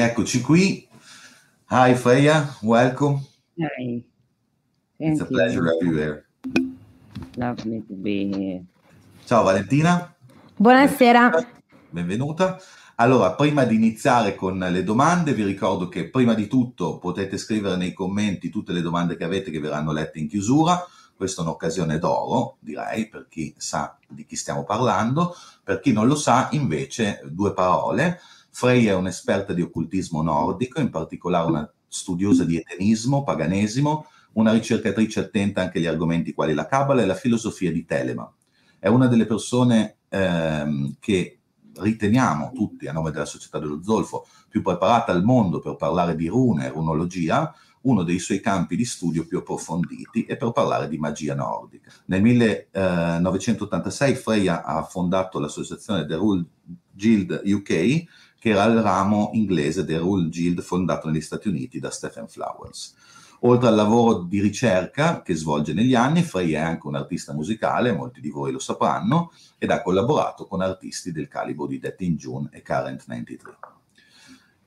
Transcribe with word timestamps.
Rieccoci 0.00 0.40
qui. 0.40 0.88
Hi 1.68 1.94
Freya, 1.94 2.56
welcome. 2.62 3.20
Hi. 3.58 4.02
It's 4.96 5.18
Thank 5.18 5.20
a 5.20 5.24
pleasure 5.26 5.60
to 5.60 5.68
have 5.68 5.82
you 5.82 5.94
there. 5.94 6.24
Lovely 7.36 7.84
to 7.86 7.92
be 7.92 8.30
here. 8.32 8.64
Ciao 9.26 9.42
Valentina. 9.42 10.10
Buonasera. 10.56 11.46
Benvenuta. 11.90 12.58
Allora, 12.94 13.34
prima 13.34 13.64
di 13.64 13.74
iniziare 13.74 14.34
con 14.34 14.58
le 14.58 14.82
domande, 14.84 15.34
vi 15.34 15.44
ricordo 15.44 15.90
che 15.90 16.08
prima 16.08 16.32
di 16.32 16.46
tutto 16.46 16.96
potete 16.96 17.36
scrivere 17.36 17.76
nei 17.76 17.92
commenti 17.92 18.48
tutte 18.48 18.72
le 18.72 18.80
domande 18.80 19.18
che 19.18 19.24
avete 19.24 19.50
che 19.50 19.60
verranno 19.60 19.92
lette 19.92 20.18
in 20.18 20.28
chiusura. 20.28 20.82
Questa 21.14 21.42
è 21.42 21.44
un'occasione 21.44 21.98
d'oro, 21.98 22.56
direi, 22.60 23.06
per 23.06 23.26
chi 23.28 23.54
sa 23.58 23.98
di 24.08 24.24
chi 24.24 24.36
stiamo 24.36 24.64
parlando. 24.64 25.34
Per 25.62 25.78
chi 25.78 25.92
non 25.92 26.06
lo 26.06 26.14
sa, 26.14 26.48
invece, 26.52 27.20
due 27.26 27.52
parole. 27.52 28.18
Freya 28.50 28.92
è 28.92 28.96
un'esperta 28.96 29.52
di 29.52 29.62
occultismo 29.62 30.22
nordico, 30.22 30.80
in 30.80 30.90
particolare 30.90 31.48
una 31.48 31.72
studiosa 31.86 32.44
di 32.44 32.56
etenismo, 32.56 33.24
paganesimo, 33.24 34.06
una 34.32 34.52
ricercatrice 34.52 35.20
attenta 35.20 35.60
anche 35.60 35.78
agli 35.78 35.86
argomenti 35.86 36.32
quali 36.32 36.54
la 36.54 36.66
Cabala 36.66 37.02
e 37.02 37.06
la 37.06 37.14
filosofia 37.14 37.72
di 37.72 37.84
Telema. 37.84 38.32
È 38.78 38.88
una 38.88 39.06
delle 39.06 39.26
persone 39.26 39.98
ehm, 40.08 40.96
che 41.00 41.40
riteniamo 41.76 42.52
tutti, 42.52 42.86
a 42.86 42.92
nome 42.92 43.10
della 43.10 43.24
Società 43.24 43.58
dello 43.58 43.82
Zolfo, 43.82 44.26
più 44.48 44.62
preparata 44.62 45.12
al 45.12 45.24
mondo 45.24 45.60
per 45.60 45.76
parlare 45.76 46.14
di 46.14 46.28
rune 46.28 46.66
e 46.66 46.70
runologia, 46.70 47.54
uno 47.82 48.02
dei 48.02 48.18
suoi 48.18 48.40
campi 48.40 48.76
di 48.76 48.84
studio 48.84 49.24
più 49.26 49.38
approfonditi 49.38 50.24
e 50.24 50.36
per 50.36 50.52
parlare 50.52 50.86
di 50.88 50.98
magia 50.98 51.34
nordica. 51.34 51.90
Nel 52.06 52.20
1986 52.20 54.14
Freya 54.16 54.64
ha 54.64 54.82
fondato 54.82 55.38
l'associazione 55.38 56.04
The 56.04 56.16
Rule 56.16 56.44
Guild 56.92 57.40
UK, 57.44 58.04
che 58.40 58.48
era 58.48 58.64
il 58.64 58.80
ramo 58.80 59.30
inglese 59.34 59.84
del 59.84 60.00
Rule 60.00 60.30
Guild 60.30 60.62
fondato 60.62 61.08
negli 61.08 61.20
Stati 61.20 61.48
Uniti 61.48 61.78
da 61.78 61.90
Stephen 61.90 62.26
Flowers. 62.26 62.94
Oltre 63.40 63.68
al 63.68 63.74
lavoro 63.74 64.22
di 64.22 64.40
ricerca 64.40 65.20
che 65.20 65.34
svolge 65.34 65.74
negli 65.74 65.94
anni, 65.94 66.22
Freya 66.22 66.60
è 66.60 66.64
anche 66.64 66.86
un 66.86 66.94
artista 66.96 67.34
musicale, 67.34 67.92
molti 67.92 68.22
di 68.22 68.30
voi 68.30 68.50
lo 68.50 68.58
sapranno, 68.58 69.30
ed 69.58 69.70
ha 69.70 69.82
collaborato 69.82 70.46
con 70.46 70.62
artisti 70.62 71.12
del 71.12 71.28
calibro 71.28 71.66
di 71.66 71.80
in 71.98 72.16
June 72.16 72.48
e 72.50 72.62
Current 72.62 73.04
93. 73.06 73.79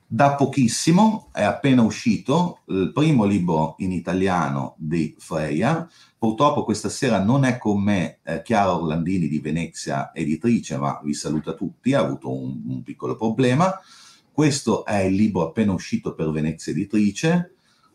Da 0.06 0.34
pochissimo 0.34 1.30
è 1.32 1.42
appena 1.42 1.82
uscito 1.82 2.60
il 2.66 2.92
primo 2.92 3.24
libro 3.24 3.74
in 3.78 3.90
italiano 3.90 4.74
di 4.76 5.14
Freya. 5.18 5.88
Purtroppo 6.18 6.62
questa 6.62 6.90
sera 6.90 7.22
non 7.22 7.44
è 7.44 7.56
con 7.56 7.82
me 7.82 8.18
eh, 8.22 8.42
Chiara 8.42 8.76
Orlandini 8.76 9.28
di 9.28 9.40
Venezia 9.40 10.12
Editrice, 10.14 10.76
ma 10.76 11.00
vi 11.02 11.14
saluta 11.14 11.54
tutti, 11.54 11.94
ha 11.94 12.00
avuto 12.00 12.30
un, 12.30 12.62
un 12.66 12.82
piccolo 12.82 13.16
problema. 13.16 13.80
Questo 14.30 14.84
è 14.84 14.98
il 14.98 15.14
libro 15.14 15.48
appena 15.48 15.72
uscito 15.72 16.14
per 16.14 16.30
Venezia 16.30 16.72
Editrice, 16.72 17.54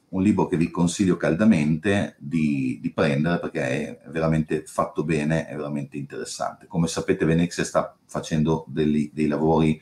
un 0.09 0.23
libro 0.23 0.47
che 0.47 0.57
vi 0.57 0.71
consiglio 0.71 1.15
caldamente 1.15 2.15
di, 2.17 2.79
di 2.81 2.91
prendere 2.91 3.39
perché 3.39 3.61
è 3.61 4.09
veramente 4.09 4.63
fatto 4.65 5.03
bene, 5.03 5.45
è 5.45 5.55
veramente 5.55 5.95
interessante. 5.95 6.65
Come 6.65 6.87
sapete 6.87 7.23
Venezia 7.23 7.63
sta 7.63 7.95
facendo 8.05 8.65
degli- 8.67 9.11
dei 9.13 9.27
lavori 9.27 9.79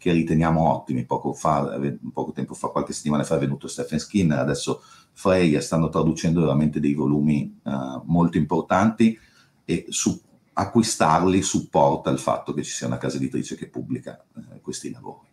che 0.00 0.12
riteniamo 0.12 0.66
ottimi. 0.66 1.04
Poco, 1.04 1.34
fa, 1.34 1.78
poco 2.12 2.32
tempo 2.32 2.54
fa, 2.54 2.68
qualche 2.68 2.94
settimana 2.94 3.22
fa 3.22 3.36
è 3.36 3.38
venuto 3.38 3.68
Stephen 3.68 3.98
Skinner, 3.98 4.38
adesso 4.38 4.80
Freya 5.12 5.60
stanno 5.60 5.90
traducendo 5.90 6.40
veramente 6.40 6.80
dei 6.80 6.94
volumi 6.94 7.60
eh, 7.62 8.00
molto 8.04 8.38
importanti 8.38 9.18
e 9.66 9.84
su, 9.90 10.18
acquistarli 10.54 11.42
supporta 11.42 12.08
il 12.08 12.18
fatto 12.18 12.54
che 12.54 12.62
ci 12.62 12.72
sia 12.72 12.86
una 12.86 12.96
casa 12.96 13.16
editrice 13.16 13.56
che 13.56 13.68
pubblica 13.68 14.24
eh, 14.36 14.60
questi 14.62 14.90
lavori. 14.90 15.28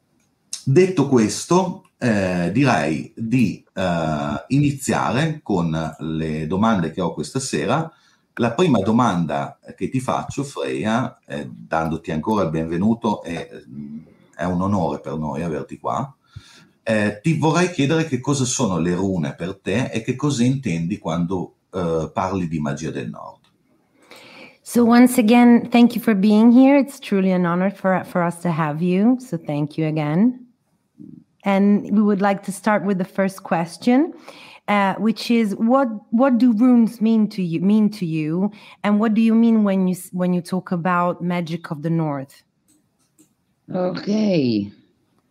Detto 0.64 1.08
questo, 1.08 1.92
eh, 1.98 2.52
direi 2.52 3.14
di 3.16 3.64
eh, 3.74 4.44
iniziare 4.48 5.40
con 5.42 5.96
le 6.00 6.46
domande 6.46 6.92
che 6.92 7.00
ho 7.00 7.14
questa 7.14 7.40
sera. 7.40 7.90
La 8.40 8.52
prima 8.52 8.80
domanda 8.80 9.58
che 9.76 9.88
ti 9.88 10.02
faccio, 10.02 10.44
Freya, 10.44 11.20
eh, 11.26 11.50
dandoti 11.50 12.12
ancora 12.12 12.44
il 12.44 12.50
benvenuto, 12.50 13.24
è, 13.24 13.50
è 14.38 14.46
un 14.46 14.62
onore 14.62 15.00
per 15.00 15.18
noi 15.18 15.42
averti 15.42 15.80
qua. 15.80 16.16
Eh, 16.84 17.20
ti 17.22 17.38
vorrei 17.38 17.72
chiedere 17.72 18.06
che 18.06 18.20
cosa 18.22 18.46
sono 18.46 18.78
le 18.78 18.94
rune 18.94 19.36
per 19.36 19.60
te 19.60 19.90
e 19.92 20.02
che 20.04 20.16
cosa 20.16 20.44
intendi 20.44 21.00
quando 21.00 21.56
eh, 21.74 22.10
parli 22.14 22.48
di 22.48 22.60
magia 22.60 22.92
del 22.92 23.10
nord. 23.10 23.46
So 24.62 24.84
once 24.84 25.18
again, 25.18 25.70
thank 25.70 25.96
you 25.96 26.02
for 26.02 26.14
being 26.14 26.52
here. 26.52 26.78
It's 26.78 27.00
truly 27.00 27.32
an 27.32 27.46
honor 27.46 27.70
for 27.70 28.04
for 28.04 28.22
us 28.22 28.42
to 28.42 28.52
have 28.52 28.82
you. 28.82 29.18
So 29.20 29.38
thank 29.38 29.78
you 29.78 29.88
again. 29.88 30.46
And 31.44 31.90
we 31.92 32.02
would 32.02 32.22
like 32.22 32.44
to 32.44 32.52
start 32.52 32.84
with 32.84 32.98
the 32.98 33.06
first 33.06 33.44
question, 33.44 34.14
uh, 34.68 34.96
which 34.96 35.32
is 35.32 35.56
what 35.56 35.88
what 36.12 36.38
do 36.38 36.52
runes 36.52 37.00
mean 37.00 37.30
to 37.30 37.42
you 37.42 37.62
mean 37.62 37.90
to 37.92 38.06
you, 38.06 38.52
and 38.84 39.00
what 39.00 39.14
do 39.14 39.22
you 39.22 39.34
mean 39.34 39.64
when 39.64 39.88
you 39.88 39.96
when 40.12 40.34
you 40.34 40.42
talk 40.42 40.74
about 40.74 41.22
magic 41.22 41.72
of 41.72 41.82
the 41.82 41.90
north? 41.90 42.44
Okay. 43.74 44.72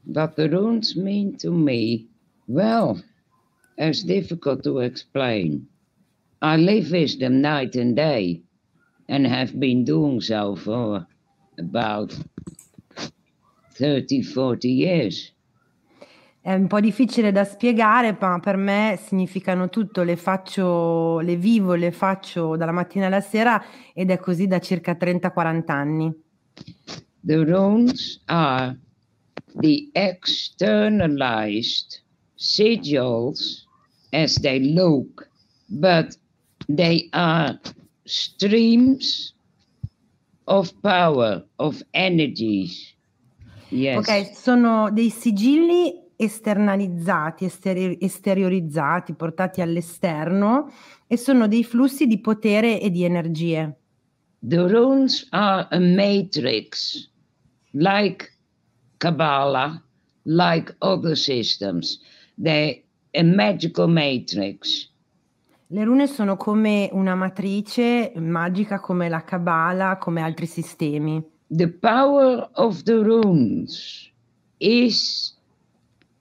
What 0.05 0.37
the 0.37 0.49
runes 0.49 0.95
mean 0.95 1.37
to 1.39 1.51
me? 1.51 2.07
Well, 2.47 3.03
it's 3.77 4.03
difficult 4.03 4.63
to 4.65 4.81
explain. 4.81 5.67
I 6.43 6.57
live 6.57 6.91
with 6.91 7.19
them 7.19 7.41
night 7.41 7.75
and 7.77 7.97
day 7.97 8.43
and 9.09 9.27
have 9.27 9.59
been 9.59 9.85
doing 9.85 10.21
so 10.21 10.55
for 10.55 11.07
about 11.59 12.15
30, 13.79 14.23
40 14.23 14.69
years. 14.69 15.33
È 16.41 16.55
un 16.55 16.69
po' 16.69 16.79
difficile 16.79 17.33
da 17.33 17.43
spiegare, 17.43 18.17
ma 18.21 18.39
per 18.39 18.57
me 18.57 18.97
significano 19.03 19.69
tutto, 19.69 20.05
le 20.05 20.15
faccio, 20.15 21.19
le 21.19 21.35
vivo, 21.35 21.75
le 21.75 21.91
faccio 21.91 22.57
dalla 22.57 22.71
mattina 22.71 23.07
alla 23.07 23.21
sera 23.21 23.61
ed 23.93 24.11
è 24.11 24.19
così 24.19 24.47
da 24.47 24.61
circa 24.61 24.93
30-40 24.93 25.63
anni. 25.73 26.15
The 27.27 27.45
runes 27.45 28.21
are 28.29 28.77
the 29.57 29.91
externalized 29.95 31.99
sigils 32.39 33.65
as 34.13 34.37
they 34.37 34.61
look, 34.61 35.29
but 35.69 36.17
they 36.69 37.09
are 37.13 37.59
streams 38.05 39.35
of 40.47 40.73
power, 40.83 41.43
of 41.59 41.83
energies. 41.93 42.95
Yes. 43.71 43.99
Ok, 43.99 44.37
sono 44.37 44.93
dei 44.93 45.11
sigilli 45.11 46.01
esternalizzati, 46.15 47.45
esteri- 47.45 47.99
esteriorizzati, 48.01 49.15
portati 49.15 49.61
all'esterno 49.61 50.71
e 51.09 51.17
sono 51.17 51.49
dei 51.49 51.65
flussi 51.65 52.07
di 52.07 52.21
potere 52.21 52.81
e 52.81 52.89
di 52.91 53.03
energie. 53.03 53.77
The 54.47 54.69
runes 54.69 55.27
are 55.31 55.67
a 55.71 55.81
matrix, 55.81 57.11
like 57.77 58.33
Kabbalah, 58.99 59.83
like 60.25 60.75
other 60.81 61.15
systems. 61.15 61.99
They're 62.39 62.77
a 63.15 63.23
magical 63.23 63.87
matrix. 63.87 64.89
Le 65.69 65.85
rune 65.85 66.07
sono 66.07 66.37
come 66.37 66.89
una 66.93 67.15
matrice 67.15 68.13
magica 68.17 68.79
come 68.81 69.09
la 69.09 69.23
Kabbalah, 69.25 69.99
come 69.99 70.23
altri 70.23 70.47
sistemi. 70.47 71.23
The 71.49 71.69
power 71.69 72.49
of 72.55 72.83
the 72.85 73.03
runes 73.03 74.11
is 74.59 75.35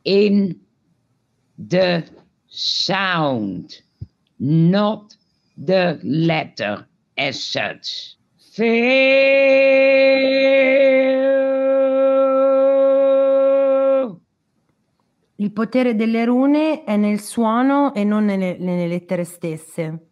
in 0.03 0.59
the 1.57 2.03
sound, 2.47 3.81
not 4.39 5.15
the 5.55 5.99
letter 6.03 6.87
as 7.15 7.41
such. 7.41 8.17
Il 15.37 15.51
potere 15.51 15.95
delle 15.95 16.25
rune 16.25 16.83
è 16.83 16.95
nel 16.97 17.19
suono 17.19 17.93
e 17.93 18.03
non 18.03 18.25
nelle, 18.25 18.57
nelle 18.59 18.87
lettere 18.87 19.23
stesse. 19.23 20.07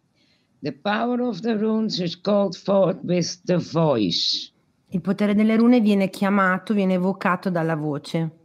The 0.60 0.72
power 0.72 1.20
of 1.20 1.40
the 1.40 1.56
runes 1.56 1.98
is 1.98 2.20
called 2.20 2.54
forth 2.54 3.00
with 3.02 3.40
the 3.44 3.56
voice. 3.56 4.52
Il 4.88 5.00
potere 5.00 5.34
delle 5.34 5.56
rune 5.56 5.80
viene 5.80 6.08
chiamato, 6.08 6.74
viene 6.74 6.94
evocato 6.94 7.50
dalla 7.50 7.76
voce 7.76 8.42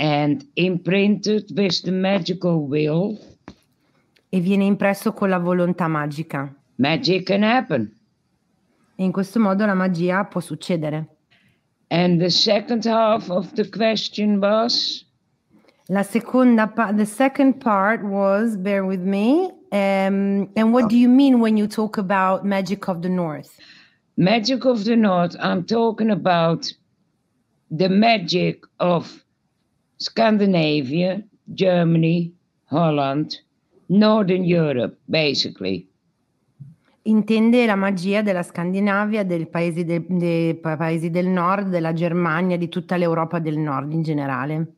and 0.00 0.48
imprinted 0.54 1.50
with 1.54 1.82
the 1.82 1.90
magical 1.90 2.66
will, 2.66 3.18
e 4.30 4.40
viene 4.40 4.64
impresso 4.64 5.12
con 5.12 5.28
la 5.28 5.38
volontà 5.38 5.86
magica. 5.88 6.52
magic 6.76 7.24
can 7.24 7.42
happen. 7.42 7.99
E 9.00 9.04
in 9.04 9.12
questo 9.12 9.40
modo 9.40 9.64
la 9.64 9.72
magia 9.72 10.24
può 10.26 10.40
succedere. 10.40 11.16
And 11.88 12.20
the 12.20 12.28
second 12.28 12.84
half 12.84 13.30
of 13.30 13.54
the 13.54 13.66
question 13.66 14.38
was 14.40 15.06
La 15.86 16.02
seconda 16.02 16.70
the 16.94 17.06
second 17.06 17.60
part 17.60 18.04
was, 18.04 18.58
bear 18.58 18.84
with 18.84 19.00
me, 19.00 19.50
um, 19.72 20.50
and 20.54 20.72
what 20.72 20.90
do 20.90 20.98
you 20.98 21.08
mean 21.08 21.40
when 21.40 21.56
you 21.56 21.66
talk 21.66 21.96
about 21.96 22.44
magic 22.44 22.88
of 22.88 23.00
the 23.00 23.08
north? 23.08 23.58
magic 24.18 24.66
of 24.66 24.84
the 24.84 24.94
north. 24.94 25.34
I'm 25.40 25.64
talking 25.64 26.10
about 26.10 26.70
the 27.70 27.88
magic 27.88 28.64
of 28.78 29.24
Scandinavia, 29.96 31.24
Germany, 31.54 32.34
Holland, 32.66 33.40
Northern 33.88 34.44
Europe, 34.44 34.98
basically. 35.08 35.89
Intende 37.02 37.64
la 37.64 37.76
magia 37.76 38.20
della 38.20 38.42
Scandinavia, 38.42 39.24
dei 39.24 39.46
paesi, 39.46 39.84
de, 39.84 40.04
dei 40.06 40.54
paesi 40.54 41.08
del 41.10 41.28
nord, 41.28 41.70
della 41.70 41.94
Germania, 41.94 42.58
di 42.58 42.68
tutta 42.68 42.96
l'Europa 42.96 43.38
del 43.38 43.58
nord 43.58 43.92
in 43.92 44.02
generale. 44.02 44.74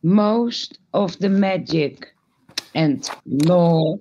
Most 0.00 0.78
of 0.90 1.16
the 1.16 1.28
magic 1.28 2.14
and 2.74 3.02
law 3.44 3.98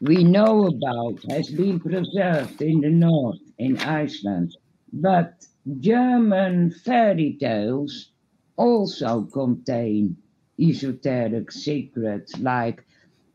we 0.00 0.22
know 0.22 0.66
about 0.66 1.20
has 1.28 1.50
been 1.50 1.78
preserved 1.78 2.60
in 2.60 2.80
the 2.80 2.90
north, 2.90 3.40
in 3.58 3.76
Iceland. 3.78 4.56
But 4.92 5.46
German 5.80 6.70
fairy 6.70 7.36
tales 7.38 8.12
also 8.56 9.26
contain 9.26 10.16
esoteric 10.58 11.50
secrets 11.50 12.36
like 12.38 12.84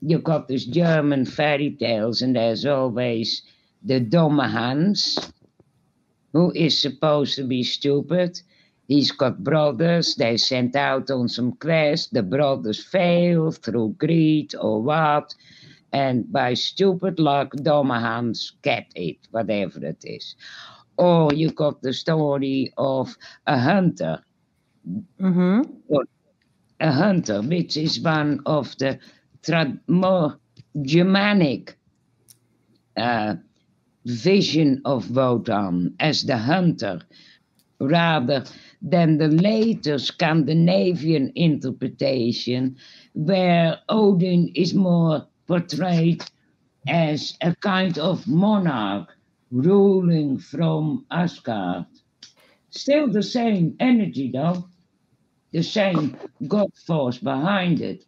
you 0.01 0.19
got 0.19 0.47
this 0.47 0.65
German 0.65 1.25
fairy 1.25 1.71
tales, 1.71 2.21
and 2.21 2.35
there's 2.35 2.65
always 2.65 3.41
the 3.83 3.99
Domme 3.99 4.39
Hans, 4.39 5.17
who 6.33 6.51
is 6.53 6.79
supposed 6.79 7.35
to 7.35 7.43
be 7.43 7.63
stupid. 7.63 8.39
He's 8.87 9.11
got 9.11 9.43
brothers, 9.43 10.15
they 10.15 10.37
sent 10.37 10.75
out 10.75 11.11
on 11.11 11.27
some 11.27 11.53
quest, 11.53 12.13
the 12.13 12.23
brothers 12.23 12.83
fail 12.83 13.51
through 13.51 13.95
greed 13.97 14.55
or 14.55 14.81
what, 14.81 15.35
and 15.91 16.31
by 16.31 16.53
stupid 16.53 17.19
luck, 17.19 17.51
Domme 17.55 17.89
Hans 17.89 18.53
get 18.61 18.87
it, 18.95 19.17
whatever 19.31 19.85
it 19.85 20.03
is. 20.05 20.35
Or 20.97 21.33
you 21.33 21.51
got 21.51 21.81
the 21.81 21.93
story 21.93 22.73
of 22.77 23.15
a 23.45 23.57
hunter. 23.59 24.23
Mm-hmm. 25.19 25.95
A 26.79 26.91
hunter, 26.91 27.41
which 27.41 27.75
is 27.77 27.99
one 27.99 28.41
of 28.45 28.77
the 28.77 28.99
tra- 29.47 29.79
more 29.87 30.39
Germanic 30.81 31.77
uh, 32.97 33.35
vision 34.05 34.81
of 34.85 35.09
Wotan 35.11 35.95
as 35.99 36.23
the 36.23 36.37
hunter, 36.37 37.01
rather 37.79 38.43
than 38.81 39.17
the 39.17 39.27
later 39.27 39.97
Scandinavian 39.99 41.31
interpretation, 41.35 42.75
where 43.13 43.79
Odin 43.89 44.51
is 44.55 44.73
more 44.73 45.27
portrayed 45.47 46.23
as 46.87 47.37
a 47.41 47.55
kind 47.55 47.97
of 47.97 48.27
monarch 48.27 49.09
ruling 49.51 50.37
from 50.39 51.05
Asgard. 51.11 51.85
Still 52.69 53.07
the 53.11 53.23
same 53.23 53.75
energy, 53.79 54.31
though, 54.31 54.69
the 55.51 55.63
same 55.63 56.17
God 56.47 56.69
force 56.85 57.17
behind 57.17 57.81
it. 57.81 58.05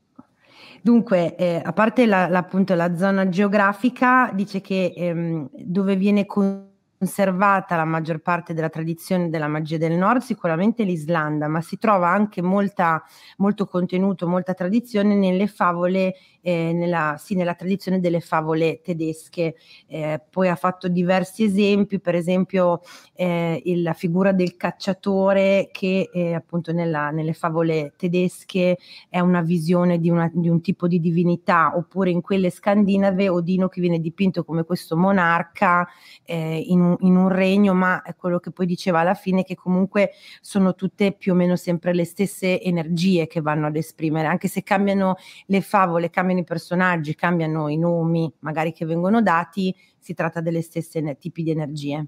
Dunque, 0.81 1.35
eh, 1.35 1.61
a 1.63 1.73
parte 1.73 2.05
la, 2.05 2.27
la, 2.27 2.39
appunto 2.39 2.73
la 2.75 2.95
zona 2.95 3.27
geografica, 3.29 4.31
dice 4.33 4.61
che 4.61 4.93
ehm, 4.95 5.49
dove 5.51 5.95
viene 5.95 6.25
conservata 6.25 7.75
la 7.75 7.85
maggior 7.85 8.19
parte 8.19 8.53
della 8.53 8.69
tradizione 8.69 9.29
della 9.29 9.47
magia 9.47 9.77
del 9.77 9.93
nord, 9.97 10.21
sicuramente 10.21 10.83
l'Islanda, 10.83 11.47
ma 11.47 11.61
si 11.61 11.77
trova 11.77 12.09
anche 12.09 12.41
molta, 12.41 13.03
molto 13.37 13.65
contenuto, 13.67 14.27
molta 14.27 14.53
tradizione 14.53 15.15
nelle 15.15 15.47
favole 15.47 16.15
eh, 16.41 16.71
nella, 16.73 17.15
sì, 17.17 17.35
nella, 17.35 17.53
tradizione 17.53 17.99
delle 17.99 18.19
favole 18.19 18.81
tedesche. 18.81 19.55
Eh, 19.87 20.21
poi 20.29 20.47
ha 20.47 20.55
fatto 20.55 20.87
diversi 20.87 21.43
esempi, 21.43 21.99
per 21.99 22.15
esempio 22.15 22.81
eh, 23.13 23.61
la 23.77 23.93
figura 23.93 24.31
del 24.31 24.55
cacciatore 24.55 25.69
che 25.71 26.09
eh, 26.13 26.33
appunto 26.33 26.71
nella, 26.71 27.09
nelle 27.11 27.33
favole 27.33 27.93
tedesche 27.97 28.77
è 29.09 29.19
una 29.19 29.41
visione 29.41 29.99
di, 29.99 30.09
una, 30.09 30.29
di, 30.33 30.49
un 30.49 30.61
tipo 30.61 30.87
di 30.87 30.99
divinità, 30.99 31.75
oppure 31.75 32.09
in 32.09 32.21
quelle 32.21 32.49
scandinave 32.49 33.29
Odino 33.29 33.67
che 33.67 33.81
viene 33.81 33.99
dipinto 33.99 34.43
come 34.43 34.63
questo 34.63 34.95
monarca 34.95 35.87
eh, 36.23 36.63
in 36.67 36.81
un, 36.81 36.95
in, 37.01 37.15
un, 37.15 37.27
regno, 37.29 37.73
ma 37.73 38.01
è 38.01 38.15
quello 38.15 38.39
che 38.39 38.51
poi 38.51 38.65
diceva 38.65 38.99
alla 39.01 39.13
fine 39.13 39.43
che 39.43 39.55
comunque 39.55 40.11
sono 40.41 40.75
tutte 40.75 41.11
più 41.11 41.33
o 41.33 41.35
meno 41.35 41.55
sempre 41.55 41.93
le 41.93 42.05
stesse 42.05 42.61
energie 42.61 43.27
che 43.27 43.41
vanno 43.41 43.67
ad 43.67 43.75
esprimere, 43.75 44.27
anche 44.27 44.47
se 44.47 44.63
cambiano 44.63 45.15
le 45.47 45.61
favole, 45.61 46.09
cambiano 46.09 46.28
cambiano 46.29 46.39
i 46.39 46.43
personaggi, 46.43 47.15
cambiano 47.15 47.67
i 47.67 47.77
nomi 47.77 48.31
magari 48.39 48.71
che 48.71 48.85
vengono 48.85 49.21
dati, 49.21 49.75
si 49.97 50.13
tratta 50.13 50.41
delle 50.41 50.61
stesse 50.61 51.17
tipi 51.19 51.43
di 51.43 51.51
energie. 51.51 52.05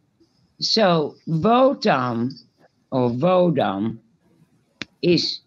So 0.58 1.18
Votam 1.26 2.30
or 2.90 3.12
Vodam 3.16 4.00
is 5.00 5.44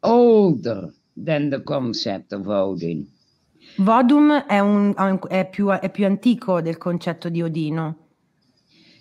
older 0.00 0.92
than 1.22 1.50
the 1.50 1.62
concept 1.62 2.32
of 2.32 2.46
Odin. 2.46 3.06
Vodum 3.76 4.44
è, 4.44 4.58
un, 4.58 4.94
è, 5.28 5.48
più, 5.48 5.68
è 5.68 5.90
più 5.90 6.04
antico 6.04 6.60
del 6.60 6.76
concetto 6.78 7.28
di 7.28 7.42
Odino. 7.42 7.96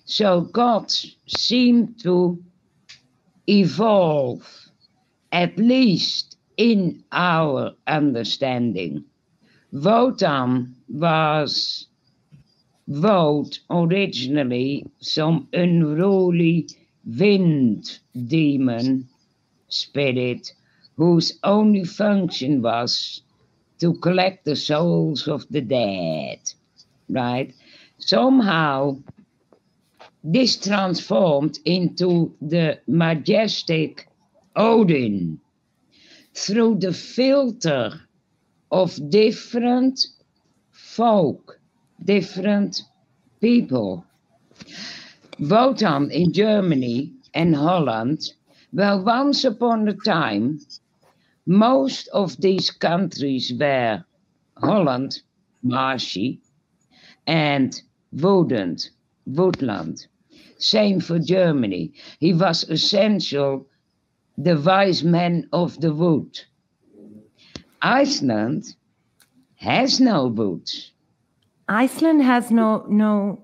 So 0.04 0.50
gods 0.52 1.18
seem 1.26 1.96
to 2.02 2.38
evolve 3.46 4.46
at 5.30 5.58
least 5.58 6.38
in 6.58 7.04
our 7.12 7.74
understanding. 7.88 9.06
Wotan 9.72 10.76
was 10.90 11.88
Wout 12.90 13.60
originally 13.70 14.86
some 15.00 15.48
unruly 15.54 16.68
wind 17.06 18.00
demon 18.28 19.08
spirit 19.70 20.54
whose 20.98 21.40
only 21.44 21.86
function 21.86 22.62
was 22.62 23.22
to 23.80 23.94
collect 23.96 24.46
the 24.46 24.56
souls 24.56 25.28
of 25.28 25.48
the 25.50 25.62
dead, 25.62 26.40
right? 27.10 27.54
Somehow, 27.98 28.98
this 30.24 30.58
transformed 30.58 31.60
into 31.66 32.36
the 32.42 32.80
majestic 32.88 34.08
Odin, 34.56 35.40
through 36.34 36.76
the 36.76 36.94
filter 36.94 38.02
of 38.72 39.10
different 39.10 40.06
folk, 40.72 41.60
different 42.04 42.82
people. 43.42 44.06
Wotan 45.40 46.12
in 46.12 46.32
Germany 46.32 47.14
and 47.34 47.56
Holland, 47.56 48.34
well, 48.74 49.04
once 49.04 49.44
upon 49.44 49.88
a 49.88 49.94
time, 49.94 50.60
most 51.46 52.08
of 52.10 52.40
these 52.40 52.72
countries 52.72 53.52
were 53.60 54.04
Holland, 54.58 55.22
marshy, 55.64 56.40
and 57.28 57.82
woodland, 58.12 58.90
woodland. 59.26 60.08
Same 60.58 61.00
for 61.00 61.18
Germany. 61.20 61.94
He 62.20 62.34
was 62.34 62.64
essential 62.70 63.66
the 64.38 64.56
wise 64.56 65.04
men 65.04 65.48
of 65.52 65.78
the 65.80 65.90
wood. 65.90 66.40
Iceland 67.82 68.76
has 69.56 70.00
no 70.00 70.28
woods. 70.28 70.94
Iceland 71.68 72.22
has 72.24 72.50
no 72.52 72.86
no 72.88 73.44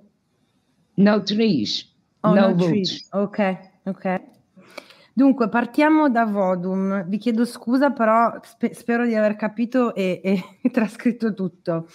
no 0.96 1.24
trees. 1.24 1.86
Oh, 2.24 2.34
no, 2.34 2.50
no 2.50 2.56
trees. 2.56 3.08
Ok, 3.12 3.40
ok. 3.86 4.22
Dunque, 5.14 5.50
partiamo 5.50 6.10
da 6.10 6.26
Vodum. 6.26 7.04
Vi 7.08 7.18
chiedo 7.18 7.44
scusa, 7.46 7.92
però 7.92 8.40
spe- 8.44 8.76
spero 8.76 9.06
di 9.06 9.16
aver 9.16 9.36
capito 9.36 9.96
e, 9.96 10.22
e 10.24 10.44
trascritto 10.70 11.34
tutto. 11.34 11.88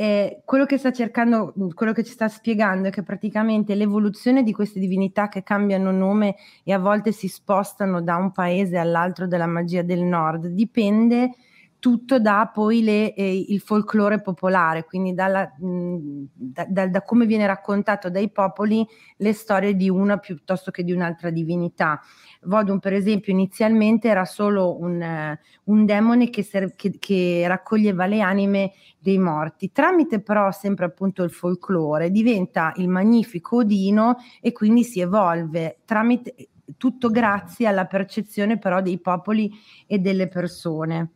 Eh, 0.00 0.42
quello 0.44 0.64
che 0.64 0.78
sta 0.78 0.92
cercando, 0.92 1.52
quello 1.74 1.92
che 1.92 2.04
ci 2.04 2.12
sta 2.12 2.28
spiegando 2.28 2.86
è 2.86 2.90
che 2.92 3.02
praticamente 3.02 3.74
l'evoluzione 3.74 4.44
di 4.44 4.52
queste 4.52 4.78
divinità 4.78 5.26
che 5.28 5.42
cambiano 5.42 5.90
nome 5.90 6.36
e 6.62 6.72
a 6.72 6.78
volte 6.78 7.10
si 7.10 7.26
spostano 7.26 8.00
da 8.00 8.14
un 8.14 8.30
paese 8.30 8.78
all'altro 8.78 9.26
della 9.26 9.48
magia 9.48 9.82
del 9.82 10.02
nord 10.02 10.46
dipende 10.46 11.32
tutto 11.78 12.18
da 12.18 12.50
poi 12.52 12.82
le, 12.82 13.14
eh, 13.14 13.44
il 13.48 13.60
folklore 13.60 14.20
popolare, 14.20 14.84
quindi 14.84 15.14
dalla, 15.14 15.52
mh, 15.58 16.26
da, 16.32 16.66
da, 16.68 16.88
da, 16.88 17.02
come 17.02 17.26
viene 17.26 17.46
raccontato 17.46 18.10
dai 18.10 18.30
popoli 18.30 18.86
le 19.18 19.32
storie 19.32 19.76
di 19.76 19.88
una 19.88 20.18
piuttosto 20.18 20.70
che 20.70 20.82
di 20.82 20.92
un'altra 20.92 21.30
divinità. 21.30 22.00
Vodun, 22.42 22.80
per 22.80 22.92
esempio, 22.92 23.32
inizialmente 23.32 24.08
era 24.08 24.24
solo 24.24 24.78
un, 24.80 25.00
uh, 25.00 25.72
un 25.72 25.84
demone 25.84 26.30
che, 26.30 26.42
ser- 26.42 26.74
che, 26.74 26.96
che, 26.98 27.44
raccoglieva 27.46 28.06
le 28.06 28.20
anime 28.20 28.72
dei 28.98 29.18
morti. 29.18 29.70
Tramite 29.70 30.20
però 30.20 30.50
sempre 30.50 30.86
appunto 30.86 31.22
il 31.22 31.30
folklore 31.30 32.10
diventa 32.10 32.72
il 32.76 32.88
magnifico 32.88 33.58
Odino 33.58 34.16
e 34.40 34.52
quindi 34.52 34.82
si 34.82 35.00
evolve 35.00 35.78
tramite 35.84 36.34
tutto 36.76 37.10
grazie 37.10 37.66
alla 37.66 37.86
percezione 37.86 38.58
però 38.58 38.82
dei 38.82 38.98
popoli 38.98 39.50
e 39.86 39.98
delle 39.98 40.28
persone. 40.28 41.12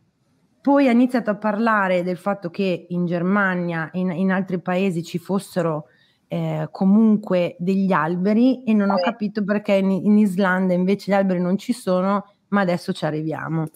Poi 0.63 0.87
ha 0.87 0.91
iniziato 0.91 1.29
a 1.29 1.35
parlare 1.35 2.03
del 2.03 2.15
fatto 2.15 2.49
che 2.49 2.85
in 2.87 3.05
Germania 3.05 3.91
e 3.91 3.99
in, 3.99 4.11
in 4.11 4.31
altri 4.31 4.61
paesi 4.61 5.03
ci 5.03 5.17
fossero 5.17 5.87
eh, 6.29 6.69
comunque 6.71 7.57
degli 7.59 7.91
alberi 7.91 8.63
e 8.63 8.73
non 8.73 8.89
ho 8.89 8.95
capito 8.95 9.43
perché 9.43 9.73
in, 9.73 9.91
in, 9.91 10.17
Islanda 10.17 10.73
invece 10.73 11.11
gli 11.11 11.15
alberi 11.15 11.41
non 11.41 11.57
ci 11.57 11.73
sono, 11.73 12.23
ma 12.47 12.61
adesso 12.61 12.93
ci 12.93 13.03
arriviamo. 13.03 13.67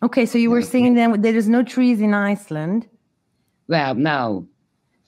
Ok, 0.00 0.26
so 0.26 0.38
you 0.38 0.50
were 0.50 0.64
saying 0.64 0.96
that 0.96 1.20
there 1.20 1.38
is 1.38 1.46
no 1.46 1.62
trees 1.62 2.00
in 2.00 2.12
Iceland? 2.12 2.88
Well, 3.68 3.94
no. 3.94 4.48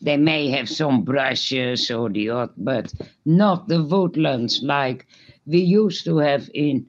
They 0.01 0.17
may 0.17 0.49
have 0.53 0.69
some 0.69 1.03
brushes 1.03 1.91
or 1.91 2.09
the 2.09 2.31
odd, 2.31 2.53
but 2.57 2.93
not 3.25 3.67
the 3.67 3.83
woodlands 3.83 4.63
like 4.63 5.09
we 5.45 5.59
used 5.59 6.05
to 6.05 6.19
have 6.19 6.49
in 6.55 6.87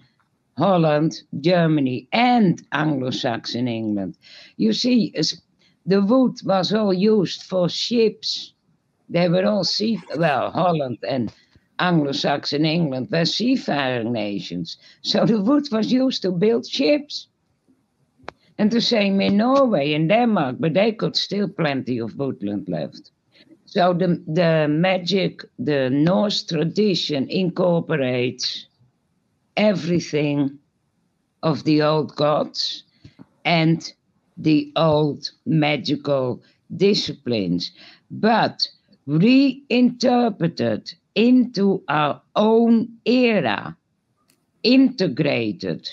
Holland, 0.62 1.24
Germany, 1.40 2.08
and 2.14 2.62
Anglo-Saxon 2.72 3.68
England. 3.68 4.16
You 4.58 4.74
see, 4.74 5.12
the 5.88 6.04
wood 6.04 6.36
was 6.46 6.72
all 6.72 6.94
used 6.94 7.42
for 7.42 7.68
ships. 7.68 8.54
They 9.10 9.28
were 9.28 9.48
all 9.48 9.64
sea, 9.64 10.00
well, 10.18 10.52
Holland 10.52 11.00
and 11.10 11.34
Anglo-Saxon 11.80 12.64
England 12.64 13.08
were 13.12 13.26
seafaring 13.26 14.12
nations. 14.12 14.78
So 15.02 15.26
the 15.26 15.42
wood 15.42 15.68
was 15.72 15.92
used 15.92 16.22
to 16.22 16.32
build 16.32 16.68
ships. 16.68 17.28
And 18.60 18.70
the 18.70 18.82
same 18.82 19.20
in 19.20 19.38
Norway 19.38 19.94
and 19.94 20.08
Denmark, 20.08 20.58
but 20.60 20.76
they 20.76 20.92
could 20.92 21.16
still 21.16 21.50
plenty 21.50 21.98
of 21.98 22.20
woodland 22.20 22.70
left. 22.70 23.10
So 23.66 23.94
the, 23.94 24.24
the 24.28 24.68
magic, 24.70 25.42
the 25.58 25.90
Norse 25.90 26.44
tradition 26.44 27.28
incorporates 27.30 28.68
everything 29.62 30.58
of 31.44 31.64
the 31.64 31.84
old 31.84 32.16
gods 32.16 32.84
and 33.46 33.94
the 34.38 34.72
old 34.76 35.30
magical 35.46 36.42
disciplines, 36.76 37.72
but 38.10 38.68
reinterpreted 39.06 40.92
into 41.14 41.84
our 41.90 42.20
own 42.36 42.88
era, 43.06 43.78
integrated. 44.64 45.88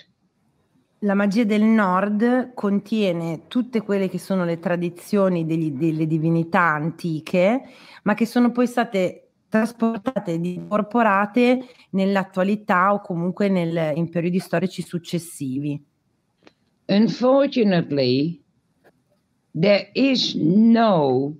La 1.00 1.14
magia 1.14 1.44
del 1.44 1.62
nord 1.62 2.54
contiene 2.54 3.42
tutte 3.48 3.82
quelle 3.82 4.08
che 4.08 4.18
sono 4.18 4.44
le 4.44 4.58
tradizioni 4.58 5.44
degli, 5.46 5.70
delle 5.72 6.06
divinità 6.06 6.60
antiche, 6.60 7.68
ma 8.04 8.14
che 8.14 8.24
sono 8.24 8.50
poi 8.50 8.66
state 8.66 9.27
trasportate 9.48 10.32
ed 10.32 10.44
incorporate 10.44 11.64
nell'attualità 11.90 12.92
o 12.92 13.00
comunque 13.00 13.48
nel, 13.48 13.96
in 13.96 14.08
periodi 14.08 14.38
storici 14.38 14.82
successivi. 14.82 15.82
Unfortunately, 16.86 18.42
there 19.50 19.90
is 19.94 20.34
no 20.34 21.36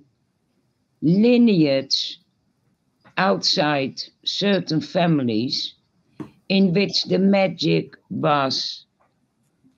lineage 0.99 2.19
outside 3.15 3.95
certain 4.21 4.81
families 4.81 5.75
in 6.47 6.71
which 6.71 7.05
the 7.05 7.17
magic 7.17 7.97
was 8.09 8.85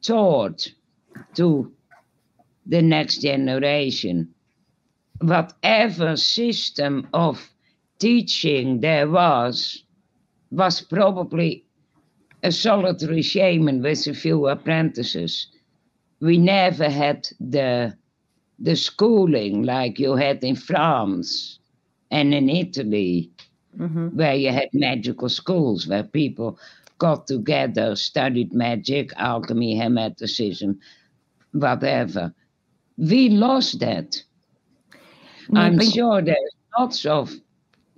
taught 0.02 0.74
to 1.34 1.72
the 2.66 2.82
next 2.82 3.20
generation. 3.20 4.34
Whatever 5.20 6.16
system 6.16 7.08
of 7.12 7.40
teaching 8.01 8.81
there 8.81 9.08
was, 9.08 9.84
was 10.50 10.81
probably 10.81 11.63
a 12.43 12.51
solitary 12.51 13.22
shaman 13.22 13.84
with 13.84 14.08
a 14.08 14.13
few 14.13 14.48
apprentices. 14.48 15.48
We 16.20 16.38
never 16.38 16.89
had 16.89 17.27
the 17.39 17.96
the 18.60 18.75
schooling 18.75 19.63
like 19.63 19.98
you 19.98 20.15
had 20.15 20.43
in 20.43 20.55
France 20.55 21.60
and 22.12 22.34
in 22.34 22.48
Italy, 22.48 23.31
mm-hmm. 23.75 24.10
where 24.10 24.36
you 24.36 24.51
had 24.51 24.70
magical 24.74 25.29
schools 25.29 25.88
where 25.88 26.03
people 26.03 26.60
got 27.00 27.25
together, 27.25 27.96
studied 27.96 28.53
magic, 28.53 29.12
alchemy, 29.17 29.75
hermeticism, 29.79 30.77
whatever. 31.53 32.34
We 32.98 33.29
lost 33.29 33.79
that. 33.79 34.24
I'm 35.55 35.81
sure 35.81 36.22
there's 36.22 36.55
lots 36.77 37.05
of, 37.05 37.34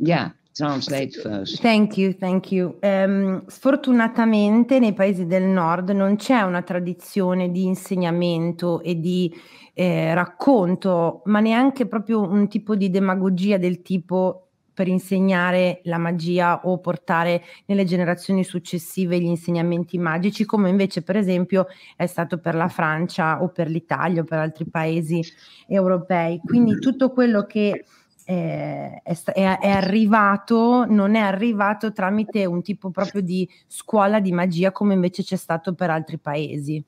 yeah, 0.06 0.32
translate 0.54 1.20
first. 1.20 1.62
Thank 1.62 1.98
you, 1.98 2.14
thank 2.14 2.52
you. 2.52 2.78
Um, 2.82 3.44
sfortunatamente 3.48 4.80
nei 4.80 4.94
paesi 4.94 5.26
del 5.26 5.44
nord 5.44 5.90
non 5.90 6.16
c'è 6.16 6.42
una 6.42 6.62
tradizione 6.62 7.52
di 7.52 7.64
insegnamento 7.64 8.82
e 8.82 9.00
di 9.00 9.34
eh, 9.74 10.14
racconto, 10.14 11.22
ma 11.26 11.40
neanche 11.40 11.88
proprio 11.88 12.22
un 12.22 12.48
tipo 12.48 12.76
di 12.76 12.90
demagogia 12.90 13.58
del 13.58 13.82
tipo 13.82 14.44
per 14.74 14.88
insegnare 14.88 15.82
la 15.84 15.98
magia 15.98 16.62
o 16.64 16.80
portare 16.80 17.44
nelle 17.68 17.86
generazioni 17.86 18.44
successive 18.44 19.20
gli 19.20 19.26
insegnamenti 19.26 19.98
magici, 20.00 20.46
come 20.46 20.70
invece 20.70 21.04
per 21.04 21.16
esempio 21.16 21.68
è 21.96 22.08
stato 22.08 22.40
per 22.40 22.56
la 22.56 22.68
Francia 22.68 23.42
o 23.42 23.50
per 23.50 23.70
l'Italia 23.70 24.22
o 24.22 24.26
per 24.26 24.40
altri 24.40 24.66
paesi 24.66 25.24
europei. 25.68 26.40
Quindi 26.44 26.80
tutto 26.80 27.12
quello 27.12 27.46
che 27.46 27.86
è, 28.24 29.02
è, 29.04 29.14
è, 29.34 29.70
arrivato, 29.70 30.86
non 30.86 31.16
è 31.16 31.20
arrivato 31.20 31.92
tramite 31.92 32.46
un 32.46 32.62
tipo 32.62 32.90
proprio 32.90 33.22
di 33.22 33.48
scuola 33.68 34.20
di 34.20 34.32
magia 34.32 34.72
come 34.72 34.94
invece 34.94 35.24
c'è 35.24 35.36
stato 35.36 35.74
per 35.74 35.90
altri 35.90 36.18
paesi. 36.18 36.84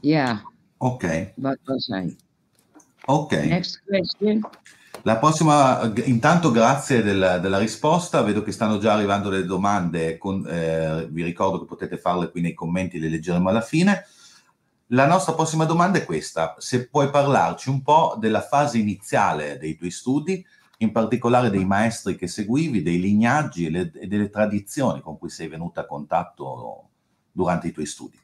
Yeah. 0.00 0.42
Ok. 0.78 1.32
Ok. 3.06 3.32
Next 3.32 3.82
question. 3.86 4.40
La 5.02 5.16
prossima, 5.18 5.92
intanto 6.04 6.50
grazie 6.50 7.02
del, 7.02 7.38
della 7.40 7.58
risposta, 7.58 8.22
vedo 8.22 8.42
che 8.42 8.52
stanno 8.52 8.78
già 8.78 8.94
arrivando 8.94 9.30
le 9.30 9.44
domande, 9.44 10.18
con, 10.18 10.44
eh, 10.46 11.06
vi 11.08 11.22
ricordo 11.22 11.60
che 11.60 11.66
potete 11.66 11.98
farle 11.98 12.30
qui 12.30 12.40
nei 12.40 12.52
commenti, 12.52 12.98
le 12.98 13.08
leggeremo 13.08 13.48
alla 13.48 13.60
fine. 13.60 14.04
La 14.88 15.06
nostra 15.06 15.34
prossima 15.34 15.64
domanda 15.64 15.98
è 15.98 16.04
questa, 16.04 16.56
se 16.58 16.88
puoi 16.88 17.10
parlarci 17.10 17.68
un 17.68 17.82
po' 17.82 18.16
della 18.18 18.40
fase 18.40 18.78
iniziale 18.78 19.58
dei 19.58 19.76
tuoi 19.76 19.90
studi, 19.90 20.44
in 20.78 20.92
particolare 20.92 21.50
dei 21.50 21.64
maestri 21.64 22.16
che 22.16 22.28
seguivi, 22.28 22.82
dei 22.82 23.00
lignaggi 23.00 23.66
e, 23.66 23.70
le, 23.70 23.92
e 23.94 24.06
delle 24.06 24.30
tradizioni 24.30 25.00
con 25.00 25.18
cui 25.18 25.28
sei 25.28 25.48
venuta 25.48 25.80
a 25.80 25.86
contatto 25.86 26.88
durante 27.32 27.68
i 27.68 27.72
tuoi 27.72 27.86
studi. 27.86 28.18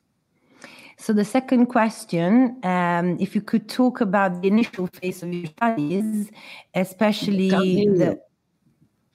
So 0.97 1.13
the 1.13 1.25
second 1.25 1.67
question, 1.67 2.59
um, 2.63 3.17
if 3.19 3.35
you 3.35 3.43
could 3.43 3.67
talk 3.67 4.01
about 4.01 4.41
the 4.41 4.47
initial 4.47 4.87
phase 4.87 5.25
of 5.25 5.33
your 5.33 5.49
studies, 5.49 6.31
especially 6.73 7.49
the, 7.49 8.23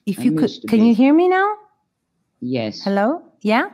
if 0.04 0.18
I 0.18 0.24
you 0.24 0.34
could, 0.34 0.50
can 0.68 0.84
you 0.84 0.94
hear 0.94 1.14
me 1.14 1.26
now? 1.26 1.56
Yes. 2.40 2.84
Hello? 2.84 3.22
Yeah? 3.40 3.70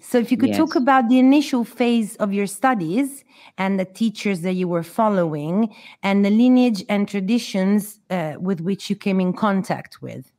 So 0.00 0.18
if 0.18 0.30
you 0.30 0.36
could 0.36 0.50
yes. 0.50 0.58
talk 0.58 0.74
about 0.74 1.08
the 1.08 1.18
initial 1.18 1.64
phase 1.64 2.16
of 2.16 2.32
your 2.32 2.46
studies 2.46 3.24
and 3.56 3.78
the 3.78 3.84
teachers 3.84 4.40
that 4.42 4.54
you 4.54 4.68
were 4.68 4.82
following 4.82 5.74
and 6.02 6.24
the 6.24 6.30
lineage 6.30 6.84
and 6.88 7.08
traditions 7.08 8.00
uh, 8.10 8.34
with 8.38 8.60
which 8.60 8.88
you 8.88 8.96
came 8.96 9.20
in 9.20 9.32
contact 9.32 10.00
with. 10.00 10.32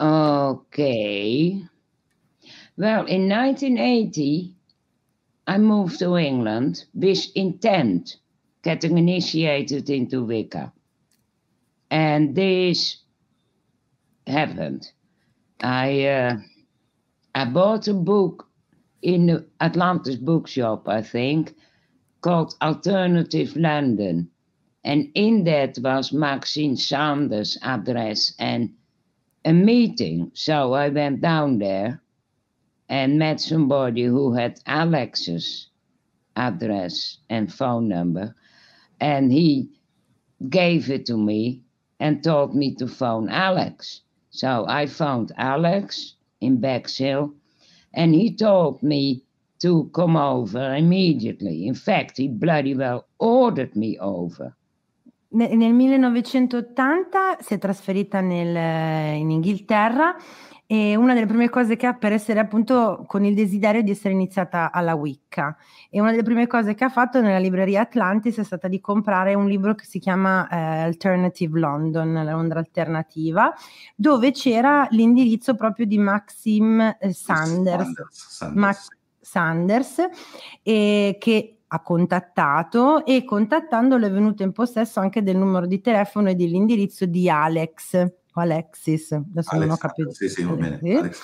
Okay. 0.00 1.62
Well, 2.76 3.06
in 3.06 3.28
1980, 3.28 4.54
I 5.46 5.58
moved 5.58 5.98
to 6.00 6.16
England 6.16 6.84
with 6.94 7.26
intent 7.34 8.16
getting 8.62 8.98
initiated 8.98 9.88
into 9.88 10.24
Wicca. 10.24 10.72
And 11.90 12.34
this 12.34 12.98
happened. 14.26 14.90
I 15.62 16.04
uh, 16.04 16.36
I 17.34 17.44
bought 17.44 17.88
a 17.88 17.94
book 17.94 18.45
in 19.06 19.26
the 19.26 19.46
Atlantis 19.60 20.16
bookshop, 20.16 20.88
I 20.88 21.00
think, 21.00 21.54
called 22.22 22.56
Alternative 22.60 23.56
London. 23.56 24.28
And 24.82 25.12
in 25.14 25.44
that 25.44 25.78
was 25.78 26.12
Maxine 26.12 26.76
Sanders' 26.76 27.56
address 27.62 28.34
and 28.40 28.74
a 29.44 29.52
meeting. 29.52 30.32
So 30.34 30.72
I 30.72 30.88
went 30.88 31.20
down 31.20 31.58
there 31.60 32.02
and 32.88 33.16
met 33.16 33.40
somebody 33.40 34.02
who 34.02 34.32
had 34.32 34.58
Alex's 34.66 35.68
address 36.34 37.18
and 37.30 37.52
phone 37.52 37.86
number. 37.86 38.34
And 39.00 39.32
he 39.32 39.70
gave 40.48 40.90
it 40.90 41.06
to 41.06 41.16
me 41.16 41.62
and 42.00 42.24
told 42.24 42.56
me 42.56 42.74
to 42.74 42.88
phone 42.88 43.28
Alex. 43.28 44.00
So 44.30 44.66
I 44.66 44.86
phoned 44.86 45.30
Alex 45.36 46.16
in 46.40 46.60
Bexhill 46.60 47.32
and 47.96 48.14
he 48.14 48.34
told 48.34 48.82
me 48.82 49.24
to 49.58 49.88
come 49.90 50.16
over 50.16 50.74
immediately. 50.74 51.66
In 51.66 51.74
fact, 51.74 52.18
he 52.18 52.28
bloody 52.28 52.74
well 52.74 53.06
ordered 53.16 53.74
me 53.74 53.96
over. 53.98 54.54
Nel 55.28 55.56
1980 55.56 57.38
si 57.40 57.54
è 57.54 57.58
trasferita 57.58 58.20
nel, 58.20 59.16
in 59.18 59.30
Inghilterra 59.30 60.14
E 60.66 60.96
una 60.96 61.14
delle 61.14 61.26
prime 61.26 61.48
cose 61.48 61.76
che 61.76 61.86
ha 61.86 61.94
per 61.94 62.12
essere 62.12 62.40
appunto 62.40 63.04
con 63.06 63.24
il 63.24 63.34
desiderio 63.34 63.82
di 63.82 63.92
essere 63.92 64.14
iniziata 64.14 64.72
alla 64.72 64.94
Wicca. 64.94 65.56
E 65.88 66.00
una 66.00 66.10
delle 66.10 66.24
prime 66.24 66.46
cose 66.46 66.74
che 66.74 66.84
ha 66.84 66.88
fatto 66.88 67.20
nella 67.20 67.38
libreria 67.38 67.82
Atlantis 67.82 68.38
è 68.38 68.44
stata 68.44 68.66
di 68.66 68.80
comprare 68.80 69.34
un 69.34 69.46
libro 69.46 69.74
che 69.74 69.84
si 69.84 69.98
chiama 69.98 70.48
eh, 70.48 70.56
Alternative 70.56 71.58
London, 71.58 72.12
la 72.12 72.32
Londra 72.32 72.58
alternativa, 72.58 73.54
dove 73.94 74.32
c'era 74.32 74.88
l'indirizzo 74.90 75.54
proprio 75.54 75.86
di 75.86 75.98
Maxim 75.98 76.80
eh, 76.80 77.12
Sanders. 77.12 77.84
Sanders, 77.84 78.26
Sanders. 78.28 78.58
Max, 78.58 78.88
Sanders 79.20 80.08
e 80.62 81.16
che 81.18 81.56
ha 81.68 81.80
contattato 81.80 83.04
e 83.04 83.24
contattandolo 83.24 84.06
è 84.06 84.10
venuto 84.10 84.42
in 84.44 84.52
possesso 84.52 85.00
anche 85.00 85.22
del 85.22 85.36
numero 85.36 85.66
di 85.66 85.80
telefono 85.80 86.30
e 86.30 86.34
dell'indirizzo 86.36 87.06
di 87.06 87.28
Alex 87.28 88.06
o 88.36 88.40
Alexis, 88.40 89.12
adesso 89.12 89.50
Alex, 89.50 89.66
non 89.66 89.70
ho 89.70 89.76
capito. 89.76 90.12
Sì, 90.12 90.28
sì, 90.28 90.42
va 90.42 90.54
bene. 90.54 90.78
Alex. 90.96 91.20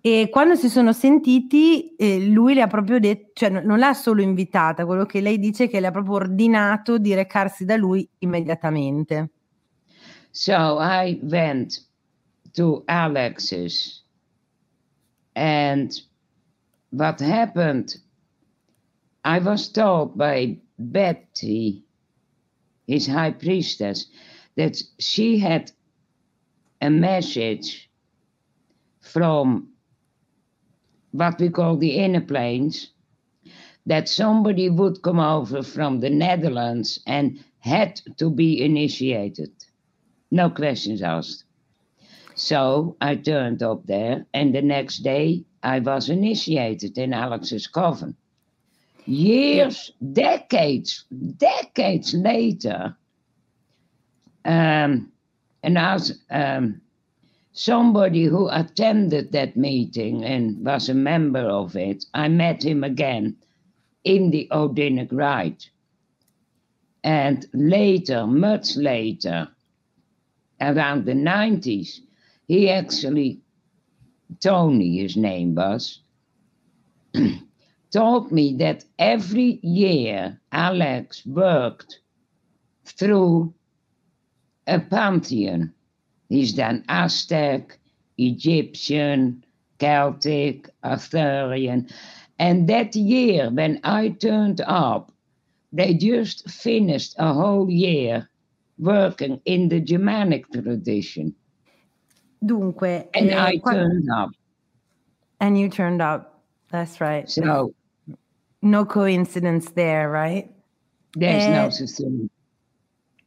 E 0.00 0.28
quando 0.30 0.54
si 0.54 0.68
sono 0.68 0.92
sentiti, 0.92 1.96
eh, 1.96 2.26
lui 2.26 2.54
le 2.54 2.62
ha 2.62 2.68
proprio 2.68 3.00
detto, 3.00 3.32
cioè 3.34 3.48
non 3.48 3.78
l'ha 3.78 3.92
solo 3.92 4.22
invitata, 4.22 4.86
quello 4.86 5.04
che 5.04 5.20
lei 5.20 5.38
dice 5.38 5.64
è 5.64 5.68
che 5.68 5.80
le 5.80 5.88
ha 5.88 5.90
proprio 5.90 6.14
ordinato 6.14 6.98
di 6.98 7.12
recarsi 7.12 7.64
da 7.64 7.76
lui 7.76 8.08
immediatamente. 8.18 9.30
So 10.30 10.78
I 10.80 11.18
went 11.22 11.84
to 12.52 12.84
Alex's 12.86 14.04
and 15.32 15.90
what 16.90 17.20
happened 17.20 18.00
I 19.26 19.40
was 19.40 19.68
told 19.72 20.16
by 20.16 20.56
Betty, 20.78 21.82
his 22.86 23.08
high 23.08 23.32
priestess, 23.32 24.06
that 24.54 24.80
she 25.00 25.36
had 25.36 25.72
a 26.80 26.90
message 26.90 27.90
from 29.00 29.68
what 31.12 31.40
we 31.40 31.48
call 31.48 31.76
the 31.76 31.96
inner 31.96 32.20
planes 32.20 32.90
that 33.86 34.08
somebody 34.08 34.68
would 34.68 35.02
come 35.02 35.20
over 35.20 35.62
from 35.62 36.00
the 36.00 36.10
Netherlands 36.10 37.00
and 37.06 37.42
had 37.58 38.00
to 38.18 38.30
be 38.30 38.62
initiated. 38.62 39.52
No 40.30 40.50
questions 40.50 41.02
asked. 41.02 41.44
So 42.34 42.96
I 43.00 43.16
turned 43.16 43.62
up 43.62 43.86
there, 43.86 44.26
and 44.34 44.54
the 44.54 44.62
next 44.62 44.98
day 44.98 45.44
I 45.62 45.78
was 45.78 46.10
initiated 46.10 46.98
in 46.98 47.14
Alex's 47.14 47.66
coven 47.66 48.16
years, 49.06 49.92
decades, 50.12 51.04
decades 51.36 52.12
later, 52.12 52.96
um, 54.44 55.12
and 55.66 55.76
as 55.76 56.16
um, 56.30 56.80
somebody 57.52 58.22
who 58.22 58.48
attended 58.48 59.32
that 59.32 59.56
meeting 59.56 60.24
and 60.24 60.64
was 60.64 60.88
a 60.88 60.94
member 60.94 61.40
of 61.40 61.74
it, 61.74 62.04
I 62.14 62.28
met 62.28 62.64
him 62.64 62.84
again 62.84 63.36
in 64.04 64.30
the 64.30 64.46
Odinic 64.52 65.08
Rite. 65.10 65.68
And 67.02 67.44
later, 67.52 68.28
much 68.28 68.76
later, 68.76 69.48
around 70.60 71.04
the 71.04 71.14
90s, 71.14 71.98
he 72.46 72.70
actually, 72.70 73.40
Tony, 74.38 74.98
his 74.98 75.16
name 75.16 75.56
was, 75.56 75.98
told 77.90 78.30
me 78.30 78.54
that 78.58 78.84
every 79.00 79.58
year 79.64 80.40
Alex 80.52 81.26
worked 81.26 81.98
through 82.84 83.52
a 84.66 84.80
pantheon. 84.80 85.72
He's 86.28 86.52
done 86.52 86.84
Aztec, 86.88 87.78
Egyptian, 88.18 89.44
Celtic, 89.78 90.68
Arthurian. 90.84 91.88
And 92.38 92.68
that 92.68 92.94
year, 92.96 93.50
when 93.50 93.80
I 93.84 94.10
turned 94.10 94.60
up, 94.60 95.12
they 95.72 95.94
just 95.94 96.50
finished 96.50 97.14
a 97.18 97.32
whole 97.32 97.70
year 97.70 98.28
working 98.78 99.40
in 99.44 99.68
the 99.68 99.80
Germanic 99.80 100.50
tradition. 100.52 101.34
Dunque, 102.44 103.08
and 103.14 103.30
eh, 103.30 103.42
I 103.42 103.60
turned 103.68 104.10
up. 104.10 104.30
And 105.40 105.58
you 105.58 105.68
turned 105.68 106.02
up. 106.02 106.42
That's 106.70 107.00
right. 107.00 107.28
So 107.30 107.74
No 108.62 108.84
coincidence 108.84 109.70
there, 109.70 110.10
right? 110.10 110.50
There's 111.14 111.44
eh, 111.44 111.62
no 111.62 111.70
such 111.70 112.04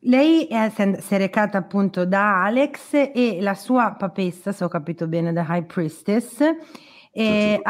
Lei 0.03 0.45
è, 0.45 0.69
si 0.69 1.13
è 1.13 1.17
recata 1.17 1.57
appunto 1.57 2.05
da 2.05 2.43
Alex 2.43 2.93
e 3.13 3.39
la 3.41 3.53
sua 3.53 3.95
papessa, 3.97 4.51
se 4.51 4.63
ho 4.63 4.69
capito 4.69 5.07
bene, 5.07 5.33
da 5.33 5.45
High 5.47 5.65
Priestess, 5.65 6.39
e 7.11 7.61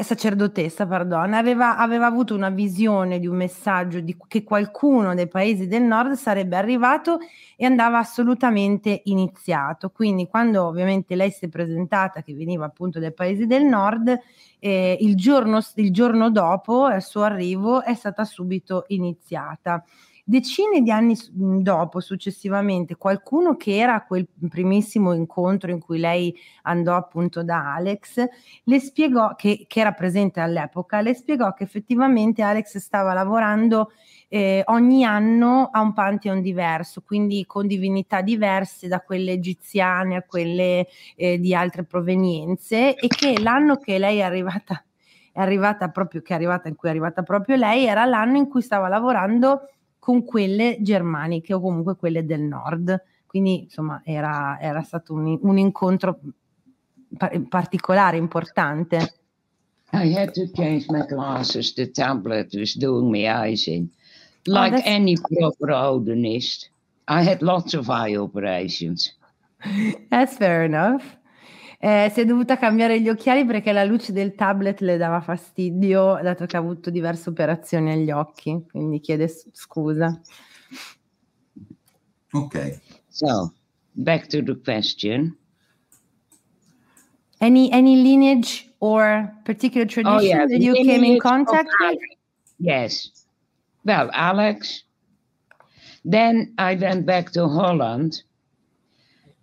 sacerdotessa, 0.00 0.86
pardon, 0.86 1.34
aveva, 1.34 1.76
aveva, 1.76 2.06
avuto 2.06 2.34
una 2.34 2.50
visione 2.50 3.18
di 3.18 3.26
un 3.26 3.34
messaggio 3.34 3.98
di, 3.98 4.16
che 4.28 4.44
qualcuno 4.44 5.14
dei 5.14 5.26
paesi 5.26 5.66
del 5.66 5.82
nord 5.82 6.12
sarebbe 6.12 6.56
arrivato 6.56 7.18
e 7.56 7.66
andava 7.66 7.98
assolutamente 7.98 9.02
iniziato. 9.04 9.90
Quindi 9.90 10.28
quando 10.28 10.64
ovviamente 10.64 11.16
lei 11.16 11.32
si 11.32 11.46
è 11.46 11.48
presentata, 11.48 12.22
che 12.22 12.34
veniva 12.34 12.64
appunto 12.64 13.00
dai 13.00 13.12
paesi 13.12 13.46
del 13.46 13.64
nord, 13.64 14.16
eh, 14.60 14.96
il, 15.00 15.16
giorno, 15.16 15.60
il 15.74 15.92
giorno 15.92 16.30
dopo 16.30 16.88
il 16.88 17.02
suo 17.02 17.22
arrivo 17.22 17.82
è 17.82 17.94
stata 17.94 18.24
subito 18.24 18.84
iniziata. 18.88 19.84
Decine 20.26 20.80
di 20.80 20.90
anni 20.90 21.14
dopo, 21.32 22.00
successivamente, 22.00 22.96
qualcuno 22.96 23.56
che 23.56 23.76
era 23.76 23.96
a 23.96 24.06
quel 24.06 24.26
primissimo 24.48 25.12
incontro 25.12 25.70
in 25.70 25.78
cui 25.78 25.98
lei 25.98 26.34
andò 26.62 26.96
appunto 26.96 27.44
da 27.44 27.74
Alex, 27.74 28.24
le 28.62 28.80
spiegò, 28.80 29.34
che, 29.34 29.66
che 29.68 29.80
era 29.80 29.92
presente 29.92 30.40
all'epoca, 30.40 31.02
le 31.02 31.12
spiegò 31.12 31.52
che 31.52 31.64
effettivamente 31.64 32.40
Alex 32.40 32.78
stava 32.78 33.12
lavorando 33.12 33.92
eh, 34.28 34.62
ogni 34.68 35.04
anno 35.04 35.68
a 35.70 35.82
un 35.82 35.92
pantheon 35.92 36.40
diverso, 36.40 37.02
quindi 37.02 37.44
con 37.44 37.66
divinità 37.66 38.22
diverse 38.22 38.88
da 38.88 39.00
quelle 39.02 39.32
egiziane 39.32 40.16
a 40.16 40.22
quelle 40.22 40.86
eh, 41.16 41.38
di 41.38 41.54
altre 41.54 41.84
provenienze 41.84 42.96
e 42.96 43.08
che 43.08 43.38
l'anno 43.42 43.76
che 43.76 43.98
lei 43.98 44.20
è 44.20 44.22
arrivata, 44.22 44.82
è 45.32 45.40
arrivata 45.40 45.90
proprio, 45.90 46.22
che 46.22 46.32
è 46.32 46.36
arrivata 46.36 46.68
in 46.68 46.76
cui 46.76 46.88
è 46.88 46.92
arrivata 46.92 47.22
proprio 47.22 47.56
lei, 47.56 47.84
era 47.84 48.06
l'anno 48.06 48.38
in 48.38 48.48
cui 48.48 48.62
stava 48.62 48.88
lavorando 48.88 49.68
con 50.04 50.22
quelle 50.22 50.76
germaniche 50.82 51.54
o 51.54 51.60
comunque 51.62 51.96
quelle 51.96 52.26
del 52.26 52.42
nord. 52.42 53.02
Quindi 53.24 53.62
insomma 53.62 54.02
era, 54.04 54.58
era 54.60 54.82
stato 54.82 55.14
un, 55.14 55.38
un 55.40 55.56
incontro 55.56 56.20
particolare, 57.48 58.18
importante. 58.18 59.14
I 59.94 60.14
had 60.14 60.32
to 60.32 60.46
change 60.52 60.84
my 60.90 61.06
glasses. 61.06 61.72
The 61.72 61.90
tablet 61.90 62.52
was 62.52 62.74
doing 62.74 63.10
me 63.10 63.26
eyes 63.26 63.66
in. 63.66 63.88
Like 64.44 64.76
oh, 64.76 64.82
any 64.84 65.16
proper 65.16 65.72
Odinist, 65.72 66.68
I 67.08 67.22
had 67.26 67.40
lots 67.40 67.72
of 67.72 67.88
eye 67.88 68.14
operations. 68.14 69.14
That's 70.10 70.36
fair 70.36 70.64
enough. 70.64 71.16
Eh, 71.84 72.10
si 72.14 72.20
è 72.22 72.24
dovuta 72.24 72.56
cambiare 72.56 72.98
gli 72.98 73.10
occhiali 73.10 73.44
perché 73.44 73.70
la 73.70 73.84
luce 73.84 74.14
del 74.14 74.34
tablet 74.34 74.80
le 74.80 74.96
dava 74.96 75.20
fastidio, 75.20 76.18
dato 76.22 76.46
che 76.46 76.56
ha 76.56 76.58
avuto 76.58 76.88
diverse 76.88 77.28
operazioni 77.28 77.92
agli 77.92 78.10
occhi, 78.10 78.64
quindi 78.70 79.00
chiede 79.00 79.28
scusa. 79.28 80.18
Ok. 82.32 82.80
So, 83.08 83.52
back 83.92 84.28
to 84.28 84.42
the 84.42 84.58
question. 84.64 85.36
Any 87.40 87.70
any 87.70 88.00
lineage 88.00 88.74
or 88.78 89.30
particular 89.44 89.86
tradition 89.86 90.16
oh, 90.16 90.22
yeah. 90.22 90.46
that 90.46 90.62
you 90.62 90.72
lineage 90.72 90.86
came 90.86 91.04
in 91.04 91.18
contact 91.18 91.68
with? 91.80 91.98
Yes. 92.56 93.26
Well, 93.84 94.08
Alex. 94.14 94.84
Then 96.02 96.54
I 96.56 96.76
went 96.76 97.04
back 97.04 97.30
to 97.32 97.46
Holland. 97.46 98.22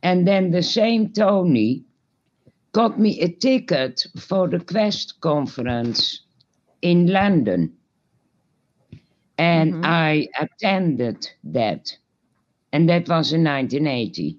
And 0.01 0.25
then 0.27 0.49
the 0.49 0.63
same 0.63 1.13
Tony 1.13 1.85
got 2.71 2.99
me 2.99 3.19
a 3.19 3.29
ticket 3.29 4.05
for 4.17 4.47
the 4.47 4.59
Quest 4.59 5.19
conference 5.21 6.21
in 6.81 7.07
London. 7.07 7.73
And 9.37 9.73
mm-hmm. 9.73 9.85
I 9.85 10.27
attended 10.39 11.29
that. 11.43 11.97
And 12.71 12.87
that 12.89 13.09
was 13.09 13.33
in 13.33 13.43
1980. 13.43 14.37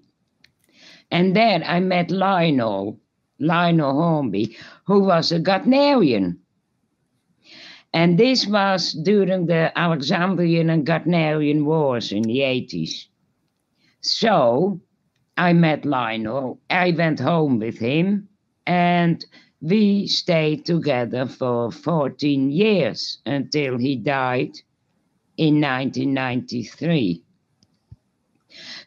And 1.10 1.36
there 1.36 1.62
I 1.64 1.80
met 1.80 2.10
Lionel, 2.10 2.98
Lionel 3.38 3.92
Hornby, 3.92 4.56
who 4.86 5.00
was 5.00 5.30
a 5.30 5.40
Gardnerian. 5.40 6.38
And 7.92 8.18
this 8.18 8.46
was 8.46 8.92
during 8.92 9.46
the 9.46 9.76
Alexandrian 9.78 10.70
and 10.70 10.86
Gardnerian 10.86 11.64
Wars 11.64 12.10
in 12.12 12.22
the 12.22 12.38
80s. 12.38 13.06
So 14.00 14.80
I 15.36 15.52
met 15.52 15.84
Lionel. 15.84 16.60
I 16.68 16.90
went 16.90 17.20
home 17.20 17.58
with 17.58 17.78
him 17.78 18.28
and 18.66 19.24
we 19.60 20.06
stayed 20.06 20.66
together 20.66 21.26
for 21.26 21.70
14 21.70 22.50
years 22.50 23.18
until 23.24 23.78
he 23.78 23.96
died 23.96 24.58
in 25.36 25.60
1993. 25.60 27.22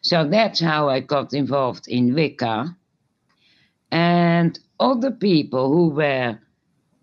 So 0.02 0.28
that's 0.28 0.60
how 0.60 0.88
I 0.88 1.00
got 1.00 1.32
involved 1.32 1.88
in 1.88 2.14
Wicca. 2.14 2.76
And 3.90 4.58
other 4.78 5.10
people 5.10 5.72
who 5.72 5.88
were 5.88 6.38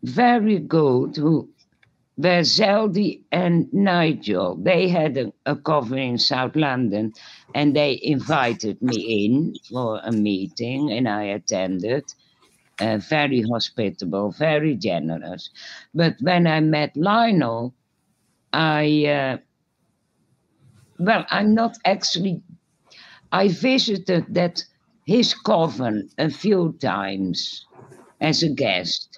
very 0.04 0.60
good, 0.60 1.18
who 1.18 1.50
were 2.18 2.42
Zeldi 2.44 3.24
and 3.32 3.72
Nigel. 3.74 4.56
They 4.56 4.88
had 4.90 5.18
a, 5.18 5.34
a 5.46 5.56
cover 5.56 5.98
in 5.98 6.18
South 6.18 6.56
London 6.56 7.14
and 7.54 7.76
they 7.76 8.00
invited 8.04 8.82
me 8.82 9.26
in 9.26 9.56
for 9.70 10.00
a 10.04 10.12
meeting 10.12 10.92
and 10.92 11.08
I 11.10 11.24
attended. 11.26 12.06
uh, 12.80 12.98
very 12.98 13.42
hospitable, 13.44 14.32
very 14.32 14.76
generous. 14.76 15.50
But 15.94 16.16
when 16.22 16.48
I 16.48 16.60
met 16.62 16.96
Lionel, 16.98 17.76
I, 18.54 19.06
uh, 19.08 19.38
well, 20.98 21.26
I'm 21.30 21.54
not 21.54 21.78
actually, 21.86 22.42
I 23.32 23.50
visited 23.50 24.34
that 24.36 24.64
his 25.06 25.34
coven 25.34 26.10
a 26.18 26.30
few 26.30 26.74
times 26.82 27.68
as 28.22 28.44
a 28.44 28.50
guest. 28.50 29.13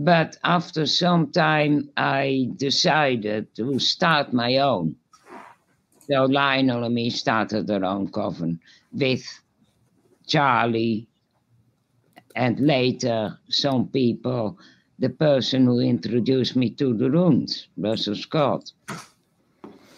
But 0.00 0.36
after 0.44 0.86
some 0.86 1.32
time, 1.32 1.90
I 1.96 2.50
decided 2.54 3.52
to 3.56 3.80
start 3.80 4.32
my 4.32 4.58
own. 4.58 4.94
So 6.06 6.24
Lionel 6.24 6.84
and 6.84 6.94
me 6.94 7.10
started 7.10 7.68
our 7.68 7.84
own 7.84 8.06
coven 8.12 8.60
with 8.92 9.26
Charlie 10.28 11.08
and 12.36 12.60
later 12.60 13.40
some 13.48 13.88
people, 13.88 14.56
the 15.00 15.10
person 15.10 15.66
who 15.66 15.80
introduced 15.80 16.54
me 16.54 16.70
to 16.70 16.94
the 16.94 17.10
runes, 17.10 17.66
Russell 17.76 18.14
Scott. 18.14 18.70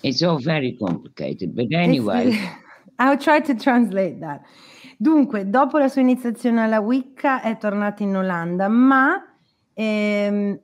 It's 0.03 0.23
all 0.23 0.39
very 0.39 0.79
complicated, 0.81 1.55
but 1.55 1.67
anyway. 1.75 2.41
I'll 2.99 3.19
try 3.19 3.41
to 3.41 3.55
translate 3.55 4.21
that. 4.21 4.41
Dunque, 4.97 5.51
dopo 5.51 5.77
la 5.77 5.89
sua 5.89 6.01
iniziazione 6.01 6.63
alla 6.63 6.81
Wicca 6.81 7.43
è 7.43 7.59
tornato 7.59 8.03
in 8.03 8.17
Olanda, 8.17 8.69
ma 8.69 9.30
ehm, 9.81 10.61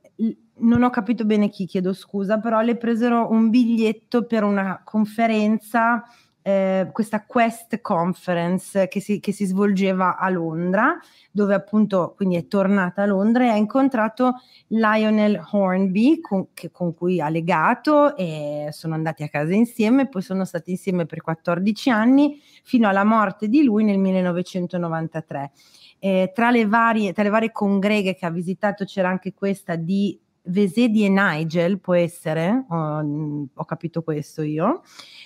non 0.59 0.83
ho 0.83 0.89
capito 0.89 1.25
bene 1.25 1.49
chi, 1.49 1.65
chiedo 1.65 1.93
scusa, 1.93 2.39
però 2.39 2.61
le 2.61 2.77
presero 2.77 3.29
un 3.31 3.49
biglietto 3.49 4.25
per 4.25 4.43
una 4.43 4.81
conferenza, 4.83 6.03
eh, 6.41 6.89
questa 6.93 7.25
Quest 7.25 7.81
Conference 7.81 8.87
che 8.87 9.01
si, 9.01 9.19
che 9.19 9.33
si, 9.33 9.45
svolgeva 9.45 10.17
a 10.17 10.29
Londra, 10.29 10.97
dove 11.29 11.53
appunto 11.53 12.13
quindi 12.15 12.37
è 12.37 12.47
tornata 12.47 13.03
a 13.03 13.05
Londra 13.05 13.43
e 13.43 13.49
ha 13.49 13.55
incontrato 13.55 14.35
Lionel 14.67 15.45
Hornby 15.51 16.21
con, 16.21 16.47
che, 16.53 16.71
con 16.71 16.93
cui 16.93 17.19
ha 17.19 17.27
legato 17.27 18.15
e 18.15 18.69
sono 18.71 18.93
andati 18.93 19.23
a 19.23 19.29
casa 19.29 19.53
insieme, 19.53 20.07
poi 20.07 20.21
sono 20.21 20.45
stati 20.45 20.71
insieme 20.71 21.05
per 21.05 21.21
14 21.21 21.89
anni 21.89 22.39
fino 22.63 22.87
alla 22.87 23.03
morte 23.03 23.49
di 23.49 23.63
lui 23.63 23.83
nel 23.83 23.97
1993. 23.97 25.51
Eh, 25.99 26.31
tra, 26.33 26.51
le 26.51 26.67
varie, 26.67 27.13
tra 27.13 27.23
le 27.23 27.29
varie 27.29 27.51
congreghe 27.51 28.15
che 28.15 28.25
ha 28.25 28.29
visitato 28.29 28.85
c'era 28.85 29.09
anche 29.09 29.33
questa 29.33 29.75
di 29.75 30.19
Vesedi 30.47 31.03
e 31.05 31.09
Nigel, 31.09 31.79
può 31.79 31.93
essere, 31.93 32.65
ho, 32.69 33.47
ho 33.53 33.65
capito 33.65 34.01
questo 34.01 34.41
io, 34.41 34.81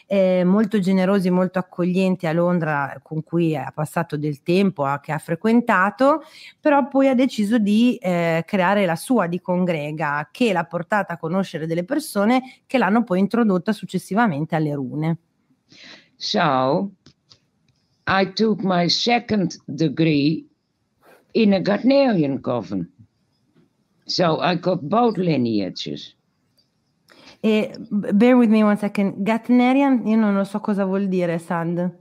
eh, 0.08 0.44
molto 0.44 0.80
generosi, 0.80 1.30
molto 1.30 1.60
accoglienti 1.60 2.28
a 2.28 2.34
Londra 2.34 3.00
con 3.02 3.24
cui 3.24 3.56
ha 3.56 3.72
passato 3.74 4.18
del 4.18 4.42
tempo, 4.42 4.84
a, 4.84 5.00
che 5.00 5.12
ha 5.12 5.18
frequentato, 5.18 6.24
però 6.60 6.88
poi 6.88 7.08
ha 7.08 7.16
deciso 7.16 7.58
di 7.58 7.96
eh, 7.98 8.44
creare 8.46 8.86
la 8.86 8.96
sua 8.96 9.28
di 9.28 9.40
congrega 9.40 10.30
che 10.32 10.52
l'ha 10.54 10.66
portata 10.66 11.14
a 11.14 11.18
conoscere 11.18 11.68
delle 11.68 11.86
persone 11.86 12.42
che 12.66 12.78
l'hanno 12.78 13.04
poi 13.04 13.20
introdotta 13.20 13.74
successivamente 13.74 14.56
alle 14.56 14.74
rune. 14.74 15.18
So, 16.16 16.92
I 18.08 18.34
took 18.34 18.62
my 18.64 18.90
second 18.90 19.56
degree 19.66 20.51
in 21.34 21.54
a 21.54 21.60
Gardnerian 21.60 22.42
coven. 22.42 22.90
So 24.06 24.40
I 24.40 24.56
got 24.56 24.82
both 24.82 25.18
lineages. 25.18 26.16
E 27.44 27.74
bear 27.90 28.36
with 28.36 28.50
me 28.50 28.64
one 28.64 28.78
second. 28.78 29.16
Gatnerian, 29.24 30.06
io 30.06 30.16
non 30.16 30.36
lo 30.36 30.44
so 30.44 30.60
cosa 30.60 30.86
vuol 30.86 31.08
dire, 31.08 31.40
Sand. 31.40 31.98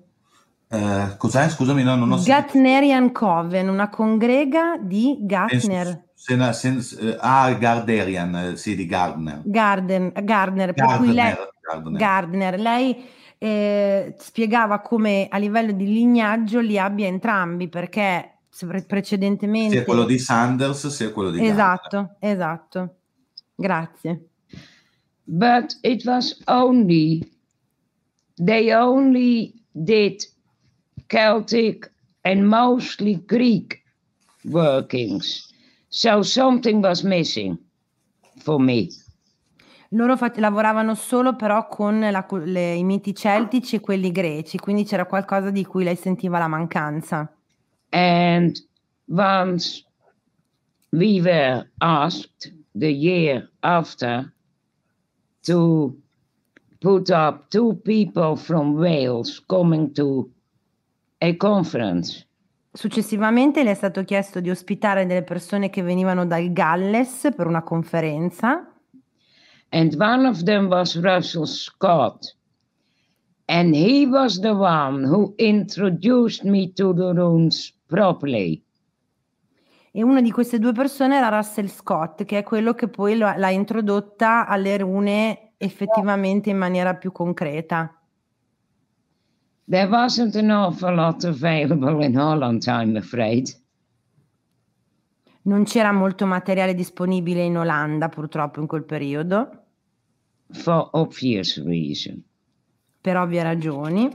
Eh, 0.69 1.15
cos'è? 1.17 1.49
Scusami, 1.49 1.83
no, 1.83 1.97
non 1.97 2.13
ho 2.13 2.23
Gatnerian 2.23 3.11
Coven, 3.11 3.69
una 3.69 3.89
congrega 3.89 4.77
di 4.79 5.17
Gatner. 5.21 6.09
Sen, 6.15 6.53
sen, 6.53 6.81
sen, 6.83 7.17
ah, 7.21 7.53
Garderian, 7.55 8.35
eh, 8.37 8.57
sì, 8.57 8.77
di 8.77 8.85
Gardner. 8.85 9.41
Garden, 9.45 10.13
Gardner, 10.23 10.75
per 10.75 10.99
cui 10.99 11.13
lei, 11.13 11.35
Gardner. 11.63 11.99
Gardner, 11.99 12.61
lei 12.61 13.09
eh, 13.39 14.15
spiegava 14.19 14.81
come 14.81 15.27
a 15.31 15.39
livello 15.39 15.73
di 15.73 15.87
lignaggio 15.87 16.61
li 16.61 16.79
abbia 16.79 17.07
entrambi, 17.07 17.69
perché 17.69 18.40
precedentemente. 18.87 19.77
Sia 19.77 19.85
quello 19.85 20.05
di 20.05 20.19
Sanders 20.19 20.87
sia 20.89 21.13
quello 21.13 21.31
di 21.31 21.45
Esatto, 21.45 21.97
Gardner. 21.97 22.17
esatto. 22.21 22.95
Grazie. 23.55 24.25
But 25.25 25.79
it 25.83 26.05
was 26.05 26.41
only, 26.47 27.31
they 28.35 28.73
only 28.73 29.63
did 29.71 30.25
Celtic 31.07 31.93
and 32.23 32.43
mostly 32.43 33.23
Greek 33.27 33.83
workings. 34.45 35.49
So 35.89 36.23
something 36.23 36.83
was 36.83 37.03
missing 37.03 37.59
for 38.39 38.61
me. 38.61 38.89
Loro 39.91 40.17
fat- 40.17 40.39
lavoravano 40.39 40.95
solo 40.95 41.35
però 41.35 41.67
con 41.67 41.99
la, 41.99 42.27
le, 42.45 42.75
i 42.75 42.85
miti 42.85 43.15
celtici 43.15 43.77
e 43.77 43.81
quelli 43.81 44.13
greci, 44.13 44.57
quindi 44.59 44.85
c'era 44.85 45.05
qualcosa 45.05 45.51
di 45.51 45.65
cui 45.65 45.83
lei 45.83 45.97
sentiva 45.97 46.39
la 46.39 46.47
mancanza. 46.47 47.33
And 47.93 48.61
once 49.09 49.85
we 50.93 51.21
were 51.21 51.67
asked 51.81 52.53
the 52.75 52.93
year 52.93 53.49
after 53.63 54.33
to 55.45 55.97
put 56.81 57.11
up 57.11 57.51
two 57.51 57.75
people 57.85 58.37
from 58.37 58.75
Wales 58.75 59.41
coming 59.49 59.93
to 59.95 60.31
a 61.21 61.37
conference. 61.37 62.27
Successivamente 62.73 63.65
le 63.65 63.73
è 63.73 63.75
stato 63.75 64.05
chiesto 64.05 64.41
di 64.41 64.49
ospitare 64.49 65.05
delle 65.05 65.25
persone 65.25 65.71
che 65.71 65.83
venivano 65.83 66.25
dal 66.25 66.53
Galles 66.53 67.29
per 67.35 67.47
una 67.47 67.63
conferenza. 67.63 68.65
And 69.71 69.95
one 70.01 70.27
of 70.27 70.45
them 70.45 70.69
was 70.69 70.97
Russell 70.97 71.47
Scott. 71.47 72.35
And 73.47 73.75
he 73.75 74.07
was 74.07 74.41
the 74.41 74.55
one 74.55 75.05
who 75.05 75.35
introduced 75.37 76.45
me 76.45 76.73
to 76.75 76.95
the 76.95 77.13
runes 77.13 77.73
properly. 77.91 78.65
E 79.91 80.03
una 80.05 80.23
di 80.23 80.31
queste 80.31 80.61
due 80.61 80.73
persone 80.73 81.17
era 81.17 81.29
Russell 81.29 81.67
Scott, 81.67 82.25
che 82.25 82.39
è 82.39 82.43
quello 82.45 82.75
che 82.75 82.89
poi 82.89 83.19
lo, 83.19 83.35
l'ha 83.37 83.51
introdotta 83.51 84.47
alle 84.47 84.79
rune 84.79 85.55
effettivamente 85.57 86.49
in 86.49 86.57
maniera 86.57 86.95
più 86.95 87.11
concreta. 87.11 87.93
There 89.69 89.89
wasn't 89.89 90.37
an 90.37 90.51
awful 90.51 90.95
lot 90.95 91.25
available 91.25 92.05
in 92.05 92.17
Holland, 92.17 92.65
I'm 92.67 92.97
afraid. 92.97 93.49
Non 95.43 95.65
c'era 95.65 95.91
molto 95.91 96.27
materiale 96.27 96.75
disponibile 96.75 97.43
in 97.43 97.57
Olanda, 97.57 98.09
purtroppo, 98.09 98.61
in 98.61 98.67
quel 98.67 98.85
periodo. 98.85 99.65
For 100.53 100.89
obvious 100.93 101.63
reason. 101.65 102.23
Per 103.01 103.17
ovvie 103.17 103.43
ragioni. 103.43 104.11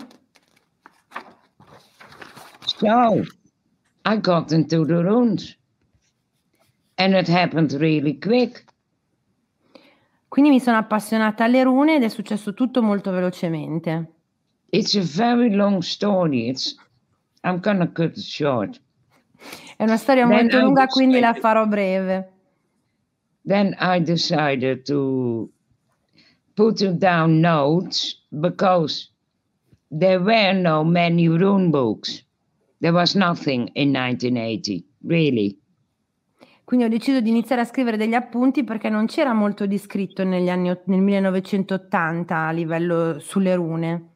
So, 2.65 3.23
I 4.05 4.17
got 4.17 4.51
into 4.51 4.85
the 4.85 5.03
runes. 5.03 5.55
And 6.97 7.13
it 7.15 7.27
happened 7.27 7.73
really 7.73 8.19
quick. 8.19 8.63
Quindi 10.29 10.49
mi 10.51 10.59
sono 10.59 10.77
appassionata 10.77 11.43
alle 11.45 11.63
rune 11.63 11.95
ed 11.95 12.03
è 12.03 12.09
successo 12.09 12.53
tutto 12.53 12.81
molto 12.81 13.11
velocemente. 13.11 14.11
It's 14.69 14.95
a 14.95 15.01
very 15.01 15.53
long 15.53 15.81
story. 15.81 16.49
It's, 16.49 16.75
I'm 17.43 17.59
gonna 17.59 17.87
cut 17.87 18.17
it 18.17 18.19
short. 18.19 18.81
È 19.77 19.83
una 19.83 19.97
storia 19.97 20.27
then 20.27 20.37
molto 20.37 20.57
I 20.57 20.61
lunga, 20.61 20.85
decided, 20.85 20.89
quindi 20.89 21.19
la 21.19 21.33
farò 21.33 21.65
breve. 21.65 22.31
Then 23.45 23.75
I 23.79 24.01
decided 24.01 24.85
to 24.85 25.49
put 26.55 26.83
down 26.97 27.39
notes 27.39 28.23
because 28.29 29.09
there 29.89 30.19
were 30.19 30.53
no 30.53 30.83
many 30.83 31.27
rune 31.27 31.69
books. 31.69 32.24
There 32.85 32.95
was 32.95 33.15
nothing 33.15 33.71
in 33.73 33.89
1980, 33.89 34.85
really. 35.07 35.59
Quindi 36.63 36.85
ho 36.85 36.87
deciso 36.87 37.19
di 37.19 37.29
iniziare 37.29 37.61
a 37.61 37.65
scrivere 37.65 37.97
degli 37.97 38.13
appunti 38.13 38.63
perché 38.63 38.89
non 38.89 39.07
c'era 39.07 39.33
molto 39.33 39.65
di 39.65 39.79
scritto 39.79 40.23
negli 40.23 40.49
anni, 40.49 40.71
nel 40.85 41.01
1980 41.01 42.37
a 42.37 42.51
livello 42.51 43.17
sulle 43.17 43.55
rune. 43.55 44.09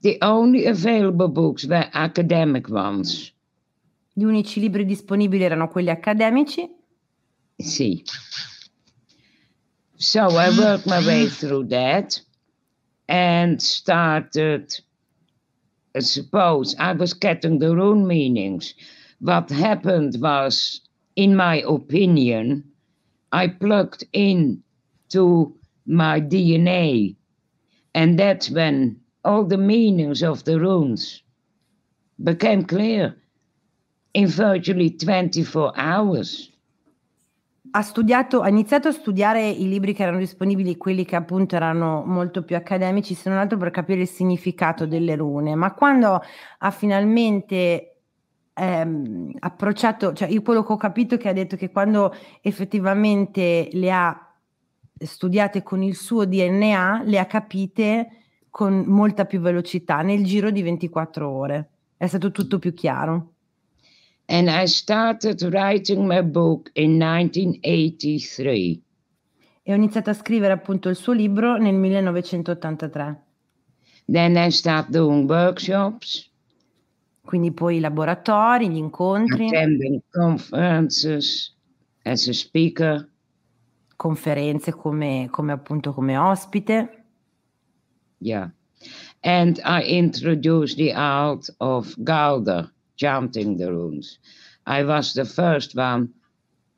The 0.00 0.16
only 0.22 0.66
available 0.66 1.28
books 1.28 1.64
were 1.66 1.88
academic 1.92 2.66
ones. 2.68 3.32
Gli 4.12 4.24
unici 4.24 4.58
libri 4.58 4.84
disponibili 4.84 5.44
erano 5.44 5.68
quelli 5.68 5.90
accademici. 5.90 6.68
Sì. 7.54 8.02
So 9.94 10.26
I 10.26 10.48
worked 10.58 10.86
my 10.86 11.06
way 11.06 11.28
through 11.38 11.68
that 11.68 12.20
and 13.04 13.60
started, 13.60 14.74
suppose, 16.00 16.74
I 16.78 16.92
was 16.92 17.14
getting 17.14 17.58
the 17.58 17.74
rune 17.76 18.06
meanings. 18.06 18.74
What 19.20 19.50
happened 19.50 20.16
was 20.20 20.80
in 21.16 21.36
my 21.36 21.62
opinion, 21.66 22.64
I 23.32 23.48
plugged 23.48 24.04
in 24.12 24.62
to 25.10 25.56
my 25.86 26.20
DNA. 26.20 27.16
And 27.94 28.18
that's 28.18 28.50
when 28.50 29.00
all 29.24 29.44
the 29.44 29.58
meanings 29.58 30.22
of 30.22 30.44
the 30.44 30.60
runes 30.60 31.22
became 32.22 32.64
clear. 32.64 33.16
in 34.14 34.26
virtually 34.26 34.90
24 34.90 35.72
hours. 35.78 36.50
Ha 37.78 37.82
studiato, 37.82 38.40
ha 38.40 38.48
iniziato 38.48 38.88
a 38.88 38.92
studiare 38.92 39.48
i 39.48 39.68
libri 39.68 39.94
che 39.94 40.02
erano 40.02 40.18
disponibili, 40.18 40.76
quelli 40.76 41.04
che 41.04 41.14
appunto 41.14 41.54
erano 41.54 42.02
molto 42.04 42.42
più 42.42 42.56
accademici, 42.56 43.14
se 43.14 43.28
non 43.28 43.38
altro 43.38 43.56
per 43.56 43.70
capire 43.70 44.00
il 44.00 44.08
significato 44.08 44.84
delle 44.84 45.14
rune, 45.14 45.54
ma 45.54 45.72
quando 45.74 46.20
ha 46.58 46.70
finalmente 46.72 47.98
ehm, 48.52 49.30
approcciato, 49.38 50.12
cioè 50.12 50.26
io 50.26 50.42
quello 50.42 50.64
che 50.64 50.72
ho 50.72 50.76
capito 50.76 51.14
è 51.14 51.18
che 51.18 51.28
ha 51.28 51.32
detto 51.32 51.54
che 51.54 51.70
quando 51.70 52.12
effettivamente 52.40 53.68
le 53.70 53.92
ha 53.92 54.34
studiate 54.98 55.62
con 55.62 55.80
il 55.80 55.94
suo 55.94 56.24
DNA, 56.24 57.02
le 57.04 57.20
ha 57.20 57.26
capite 57.26 58.08
con 58.50 58.86
molta 58.88 59.24
più 59.24 59.38
velocità 59.38 60.02
nel 60.02 60.24
giro 60.24 60.50
di 60.50 60.62
24 60.62 61.30
ore. 61.30 61.70
È 61.96 62.08
stato 62.08 62.32
tutto 62.32 62.58
più 62.58 62.74
chiaro. 62.74 63.34
And 64.30 64.50
I 64.50 64.66
started 64.66 65.42
writing 65.42 66.06
my 66.06 66.22
book 66.22 66.70
in 66.74 66.98
1983. 66.98 68.82
E 69.62 69.72
ho 69.72 69.74
iniziato 69.74 70.10
a 70.10 70.14
scrivere 70.14 70.52
appunto 70.52 70.90
il 70.90 70.96
suo 70.96 71.14
libro 71.14 71.56
nel 71.56 71.74
1983. 71.74 73.22
Then 74.04 74.36
I 74.36 74.50
started 74.50 74.90
doing 74.90 75.28
workshops. 75.28 76.30
Quindi 77.22 77.52
poi 77.52 77.76
i 77.76 77.80
laboratori, 77.80 78.68
gli 78.68 78.76
incontri. 78.76 79.48
Attending 79.48 80.02
conferences 80.10 81.54
as 82.04 82.26
a 82.28 82.32
speaker. 82.32 83.06
Conferenze 83.96 84.72
come, 84.72 85.28
come 85.30 85.52
appunto 85.52 85.92
come 85.92 86.16
ospite. 86.16 87.04
Yeah. 88.18 88.50
And 89.20 89.58
I 89.64 89.82
introduced 89.82 90.76
the 90.76 90.92
art 90.92 91.52
of 91.58 91.94
Gauder, 91.98 92.72
chanting 92.98 93.56
the 93.56 93.70
runes. 93.70 94.18
I 94.66 94.84
was 94.84 95.14
the 95.14 95.24
first 95.24 95.74
one 95.74 96.08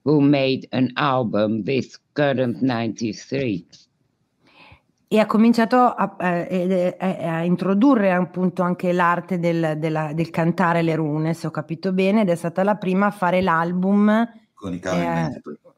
who 0.04 0.20
made 0.20 0.68
an 0.70 0.92
album 0.96 1.62
with 1.66 1.98
Current 2.12 2.60
93. 2.62 3.66
E 5.12 5.18
ha 5.18 5.26
cominciato 5.26 5.76
a, 5.76 6.14
a, 6.16 6.46
a, 6.46 7.38
a 7.38 7.42
introdurre 7.42 8.12
appunto 8.12 8.62
anche 8.62 8.92
l'arte 8.92 9.40
del, 9.40 9.74
della, 9.76 10.12
del, 10.12 10.30
cantare 10.30 10.82
le 10.82 10.94
rune, 10.94 11.34
se 11.34 11.48
ho 11.48 11.50
capito 11.50 11.92
bene, 11.92 12.20
ed 12.20 12.28
è 12.28 12.36
stata 12.36 12.62
la 12.62 12.76
prima 12.76 13.06
a 13.06 13.10
fare 13.10 13.40
l'album 13.42 14.24
con 14.54 14.72
i 14.72 14.78
Current 14.78 15.36
eh, 15.36 15.40
23. 15.42 15.72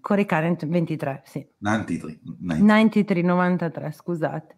Con 0.00 0.18
i 0.20 0.26
Current 0.26 0.66
23, 0.66 1.22
sì. 1.24 1.44
93, 1.58 2.20
93. 2.38 2.64
93 2.64 3.22
93, 3.22 3.92
scusate. 3.92 4.56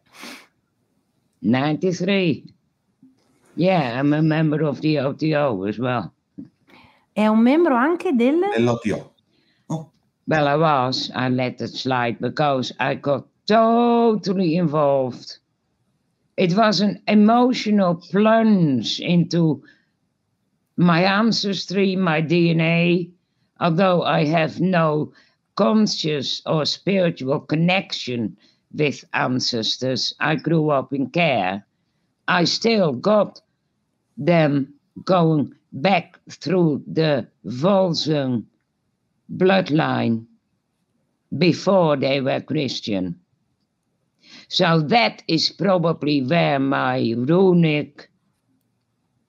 93. 1.38 2.42
Yeah, 3.58 3.98
I'm 3.98 4.12
a 4.12 4.22
member 4.22 4.62
of 4.62 4.80
the 4.82 5.00
OTO 5.00 5.64
as 5.64 5.80
well. 5.80 6.12
È 7.12 7.26
un 7.26 7.42
membro 7.42 7.74
anche 7.74 8.12
del... 8.12 8.38
dell'OTO. 8.54 9.14
Oh. 9.66 9.90
Well, 10.28 10.46
I 10.46 10.54
was. 10.54 11.10
I 11.12 11.28
let 11.28 11.60
it 11.60 11.74
slide 11.74 12.20
because 12.20 12.72
I 12.78 12.94
got 12.94 13.26
totally 13.48 14.54
involved. 14.54 15.40
It 16.36 16.54
was 16.54 16.80
an 16.80 17.02
emotional 17.08 17.96
plunge 17.96 19.00
into 19.00 19.64
my 20.76 21.02
ancestry, 21.02 21.96
my 21.96 22.22
DNA, 22.22 23.10
although 23.58 24.04
I 24.04 24.24
have 24.26 24.60
no 24.60 25.12
conscious 25.56 26.42
or 26.46 26.64
spiritual 26.64 27.40
connection 27.40 28.36
with 28.72 29.04
ancestors. 29.14 30.14
I 30.20 30.36
grew 30.36 30.70
up 30.70 30.92
in 30.92 31.10
care. 31.10 31.66
I 32.28 32.44
still 32.44 32.92
got 32.92 33.40
them 34.18 34.74
going 35.04 35.54
back 35.72 36.18
through 36.30 36.82
the 36.86 37.28
Volsung 37.46 38.44
bloodline 39.34 40.26
before 41.36 41.96
they 41.96 42.20
were 42.20 42.40
Christian. 42.40 43.20
So 44.48 44.80
that 44.80 45.22
is 45.28 45.50
probably 45.50 46.22
where 46.22 46.58
my 46.58 47.14
runic 47.16 48.10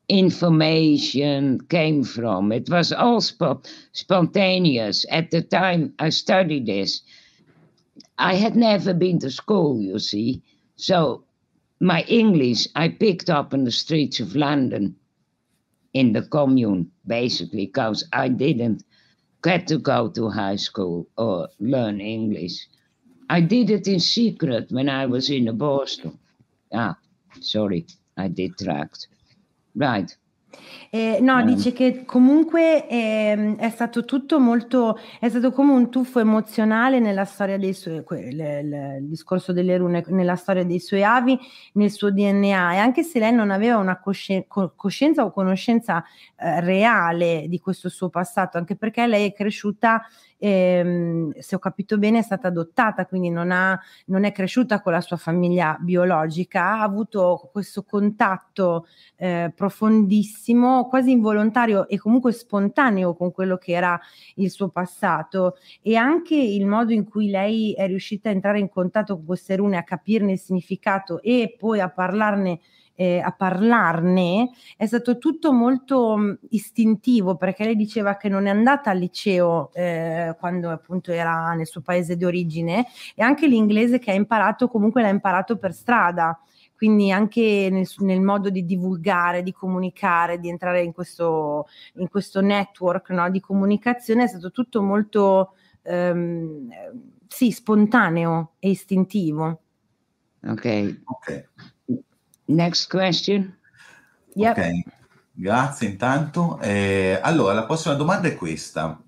information 0.08 1.62
came 1.68 2.04
from. 2.04 2.52
It 2.52 2.70
was 2.70 2.92
all 2.92 3.22
sp- 3.22 3.64
spontaneous. 3.94 5.06
At 5.12 5.32
the 5.32 5.42
time 5.42 5.94
I 6.00 6.10
studied 6.10 6.66
this, 6.66 7.02
I 8.18 8.36
had 8.36 8.56
never 8.56 8.94
been 8.94 9.20
to 9.20 9.30
school, 9.30 9.80
you 9.80 10.00
see. 10.00 10.42
So 10.76 11.24
my 11.80 12.04
English 12.04 12.68
I 12.76 12.90
picked 12.90 13.30
up 13.30 13.54
in 13.54 13.64
the 13.64 13.72
streets 13.72 14.20
of 14.20 14.36
London 14.36 14.96
in 15.94 16.14
the 16.14 16.22
commune, 16.24 16.92
basically, 17.08 17.66
because 17.66 18.08
I 18.14 18.30
didn't 18.30 18.84
get 19.44 19.68
to 19.68 19.78
go 19.78 20.10
to 20.10 20.30
high 20.30 20.58
school 20.58 21.08
or 21.18 21.50
learn 21.60 22.02
English. 22.02 22.68
I 23.30 23.42
did 23.42 23.70
it 23.70 23.88
in 23.88 24.00
secret 24.00 24.72
when 24.72 24.90
I 24.90 25.06
was 25.06 25.30
in 25.30 25.58
Boston. 25.58 26.20
Ah, 26.74 26.98
sorry, 27.40 27.86
I 28.18 28.28
detract. 28.28 29.08
Right. 29.76 30.16
Eh, 30.92 31.20
no, 31.22 31.38
mm. 31.38 31.46
dice 31.46 31.72
che 31.72 32.04
comunque 32.06 32.88
eh, 32.88 33.56
è 33.58 33.70
stato 33.70 34.06
tutto 34.06 34.40
molto, 34.40 34.98
è 35.20 35.30
stato 35.30 35.52
come 35.52 35.72
un 35.72 35.92
tuffo 35.92 36.20
emozionale 36.20 37.00
nella 37.00 37.26
storia 37.26 37.58
dei 37.58 37.74
suoi, 37.74 38.04
que, 38.04 38.32
le, 38.32 38.64
le, 38.64 38.98
il 38.98 39.08
discorso 39.08 39.54
delle 39.54 39.78
rune, 39.78 40.04
nella 40.08 40.36
storia 40.36 40.64
dei 40.64 40.80
suoi 40.80 41.04
avi, 41.04 41.38
nel 41.74 41.92
suo 41.92 42.12
DNA 42.12 42.74
e 42.74 42.78
anche 42.78 43.04
se 43.04 43.20
lei 43.20 43.32
non 43.32 43.52
aveva 43.52 43.78
una 43.78 44.00
cosci- 44.00 44.46
coscienza 44.48 45.24
o 45.24 45.32
conoscenza 45.32 46.04
eh, 46.36 46.60
reale 46.62 47.46
di 47.48 47.60
questo 47.60 47.90
suo 47.90 48.10
passato, 48.10 48.58
anche 48.58 48.76
perché 48.76 49.06
lei 49.06 49.28
è 49.28 49.34
cresciuta 49.34 50.04
ehm, 50.40 51.38
se 51.38 51.56
ho 51.56 51.60
capito 51.60 51.98
bene, 51.98 52.20
è 52.20 52.22
stata 52.22 52.48
adottata, 52.48 53.06
quindi 53.06 53.30
non, 53.30 53.52
ha, 53.52 53.80
non, 54.06 54.24
è 54.24 54.32
cresciuta 54.32 54.82
con 54.82 54.94
la 54.94 55.02
sua 55.02 55.18
famiglia 55.18 55.78
biologica, 55.80 56.64
ha 56.64 56.82
avuto 56.82 57.50
questo 57.52 57.84
contatto 57.84 58.88
eh, 59.18 59.52
profondissimo, 59.56 60.88
quasi 60.88 61.12
involontario 61.12 61.88
e 61.88 62.00
comunque 62.00 62.32
spontaneo 62.32 63.16
con 63.16 63.32
quello 63.32 63.58
che 63.58 63.74
era 63.74 64.00
il 64.36 64.50
suo 64.50 64.70
passato 64.70 65.58
e 65.82 65.96
anche 65.96 66.36
il 66.36 66.66
modo 66.66 66.94
in 66.94 67.08
cui 67.08 67.30
lei 67.30 67.74
è 67.74 67.86
riuscita 67.86 68.30
a 68.30 68.32
entrare 68.32 68.60
in 68.60 68.70
contatto 68.70 69.16
con 69.16 69.26
queste 69.26 69.58
rune, 69.58 69.78
a 69.78 69.84
capirne 69.84 70.32
il 70.32 70.40
significato 70.40 71.22
e 71.22 71.56
poi 71.58 71.80
a 71.80 71.90
parlarne 71.90 72.60
eh, 73.00 73.22
a 73.22 73.32
parlarne 73.32 74.50
è 74.76 74.86
stato 74.86 75.18
tutto 75.18 75.54
molto 75.54 76.18
mh, 76.18 76.40
istintivo 76.50 77.38
perché 77.38 77.64
lei 77.64 77.78
diceva 77.78 78.18
che 78.18 78.28
non 78.28 78.46
è 78.46 78.50
andata 78.50 78.90
al 78.90 78.98
liceo 78.98 79.72
eh, 79.74 80.36
quando 80.38 80.70
appunto 80.70 81.14
era 81.14 81.54
nel 81.54 81.66
suo 81.66 81.80
paese 81.80 82.18
di 82.18 82.26
origine 82.26 82.86
e 83.16 83.24
anche 83.24 83.48
l'inglese 83.48 84.00
che 84.00 84.12
ha 84.12 84.16
imparato 84.16 84.68
comunque 84.68 85.02
l'ha 85.02 85.08
imparato 85.08 85.58
per 85.58 85.72
strada 85.72 86.38
quindi 86.76 87.10
anche 87.10 87.70
nel, 87.72 87.88
nel, 88.00 88.22
modo 88.22 88.50
di 88.50 88.66
divulgare, 88.66 89.44
di 89.44 89.52
comunicare, 89.54 90.40
di 90.40 90.50
entrare 90.50 90.82
in 90.82 90.94
questo, 90.94 91.68
in 91.96 92.10
questo 92.10 92.42
network 92.42 93.10
no, 93.10 93.30
di 93.30 93.42
comunicazione 93.42 94.24
è 94.24 94.28
stato 94.28 94.52
tutto 94.52 94.82
molto 94.82 95.56
ehm, 95.84 96.70
sì, 97.28 97.52
spontaneo 97.52 98.54
e 98.60 98.70
istintivo. 98.70 99.62
Ok. 100.42 101.02
okay. 101.04 101.46
Next 102.50 102.90
question. 102.90 103.56
Yep. 104.34 104.58
Ok, 104.58 104.70
grazie 105.34 105.88
intanto. 105.88 106.60
Eh, 106.62 107.20
allora, 107.22 107.54
la 107.54 107.66
prossima 107.66 107.94
domanda 107.94 108.28
è 108.28 108.36
questa. 108.36 109.00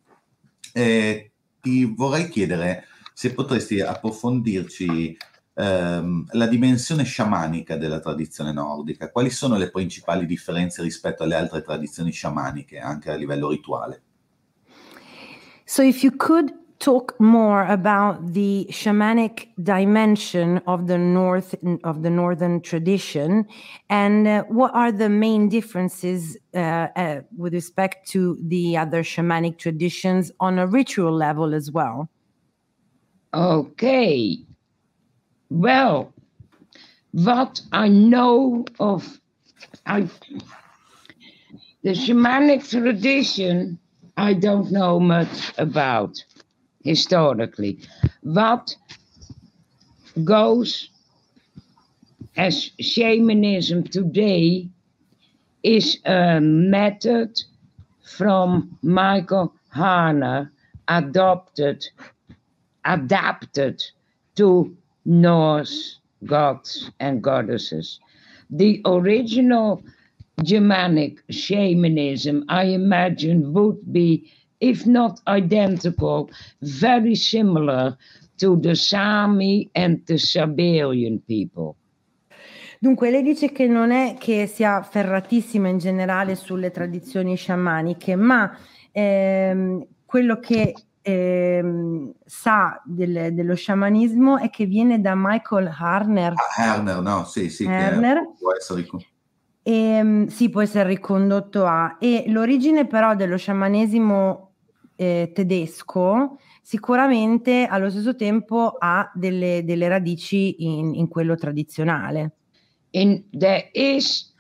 Eh, 0.74 1.32
ti 1.60 1.86
vorrei 1.86 2.30
chiedere 2.30 2.86
se 3.14 3.34
potresti 3.34 3.82
approfondirci 3.82 5.18
ehm, 5.56 6.28
la 6.32 6.46
dimensione 6.48 7.04
sciamanica 7.04 7.78
della 7.78 8.00
tradizione 8.00 8.54
nordica. 8.54 9.10
Quali 9.10 9.32
sono 9.32 9.58
le 9.58 9.72
principali 9.72 10.28
differenze 10.28 10.84
rispetto 10.84 11.24
alle 11.24 11.36
altre 11.36 11.64
tradizioni 11.64 12.12
sciamaniche, 12.12 12.78
anche 12.78 13.10
a 13.10 13.16
livello 13.16 13.50
rituale? 13.50 14.02
So 15.66 15.82
if 15.82 16.04
you 16.04 16.16
could 16.16 16.54
talk 16.82 17.16
more 17.20 17.64
about 17.66 18.34
the 18.34 18.68
shamanic 18.72 19.48
dimension 19.64 20.58
of 20.68 20.88
the 20.88 20.98
north 20.98 21.56
of 21.84 22.02
the 22.02 22.10
northern 22.10 22.60
tradition 22.60 23.46
and 23.90 24.28
uh, 24.28 24.44
what 24.50 24.74
are 24.74 24.92
the 24.92 25.08
main 25.08 25.48
differences 25.48 26.36
uh, 26.54 26.58
uh, 26.58 27.22
with 27.38 27.54
respect 27.54 28.10
to 28.10 28.38
the 28.42 28.76
other 28.76 29.04
shamanic 29.04 29.58
traditions 29.58 30.32
on 30.40 30.60
a 30.60 30.68
ritual 30.68 31.14
level 31.14 31.54
as 31.54 31.72
well? 31.72 32.10
Okay. 33.34 34.40
Well 35.50 36.12
what 37.12 37.62
i 37.72 37.88
know 37.88 38.66
of 38.80 39.20
I, 39.86 40.08
the 41.84 41.92
shamanic 41.92 42.70
tradition 42.70 43.78
i 44.18 44.34
don't 44.34 44.72
know 44.72 45.00
much 45.00 45.54
about 45.58 46.16
historically. 46.84 47.80
What 48.22 48.76
goes 50.24 50.90
as 52.38 52.72
shamanism 52.80 53.84
today 53.84 54.70
is 55.64 56.00
a 56.06 56.40
method 56.42 57.40
from 58.04 58.78
Michael 58.82 59.54
Harner 59.76 60.50
adopted, 60.88 61.86
adapted 62.86 63.84
to 64.36 64.76
Norse 65.06 66.00
gods 66.26 66.92
and 67.00 67.22
goddesses. 67.24 68.00
The 68.50 68.82
original 68.86 69.84
Germanic 70.44 71.24
shamanism, 71.30 72.46
I 72.50 72.64
imagine, 72.66 73.54
would 73.54 73.92
be, 73.92 74.32
if 74.62 74.86
not 74.86 75.20
identical, 75.28 76.30
very 76.62 77.16
similar 77.16 77.98
to 78.38 78.58
the 78.60 78.76
Sami 78.76 79.70
and 79.74 80.06
the 80.06 80.18
Siberian 80.18 81.22
people. 81.26 81.76
Dunque, 82.80 83.12
lei 83.12 83.22
dice 83.22 83.52
che 83.52 83.68
non 83.68 83.92
è 83.92 84.16
che 84.18 84.48
sia 84.48 84.82
ferratissima 84.82 85.68
in 85.68 85.78
generale 85.78 86.36
sulle 86.36 86.72
tradizioni 86.72 87.36
sciamaniche, 87.36 88.16
ma 88.16 88.58
ehm, 88.92 89.86
quello 90.04 90.40
che 90.40 90.74
ehm, 91.02 92.12
sa 92.26 92.82
del, 92.84 93.34
dello 93.34 93.54
sciamanismo 93.54 94.40
è 94.40 94.50
che 94.50 94.66
viene 94.66 95.00
da 95.00 95.14
Michael 95.16 95.72
Harner. 95.78 96.34
Ah, 96.34 96.74
Harner, 96.74 97.02
no, 97.02 97.24
sì, 97.26 97.50
sì, 97.50 97.66
Harner. 97.66 98.32
può 98.40 98.52
essere 98.56 98.84
e, 99.64 99.74
ehm, 99.74 100.28
sì, 100.28 100.50
può 100.50 100.62
essere 100.62 100.90
ricondotto 100.90 101.66
a. 101.66 101.98
E 102.00 102.26
l'origine 102.28 102.88
però 102.88 103.16
dello 103.16 103.38
sciamanesimo 103.38 104.51
eh, 105.02 105.32
tedesco 105.34 106.38
sicuramente 106.62 107.66
allo 107.66 107.90
stesso 107.90 108.16
tempo 108.16 108.76
ha 108.78 109.12
delle, 109.16 109.64
delle 109.66 109.88
radici 109.88 110.64
in, 110.64 110.94
in, 110.94 111.08
quello 111.08 111.36
tradizionale. 111.36 112.36
In, 112.92 113.24
there 113.32 113.72
is, 113.74 114.32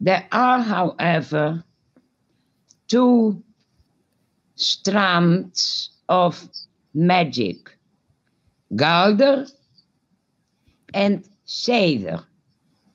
there 0.00 0.26
are 0.28 0.62
however 0.62 1.64
two 2.86 3.42
strands 4.54 5.90
of 6.06 6.48
magic, 6.92 7.76
Galder 8.68 9.44
and 10.92 11.24
Seder. 11.42 12.24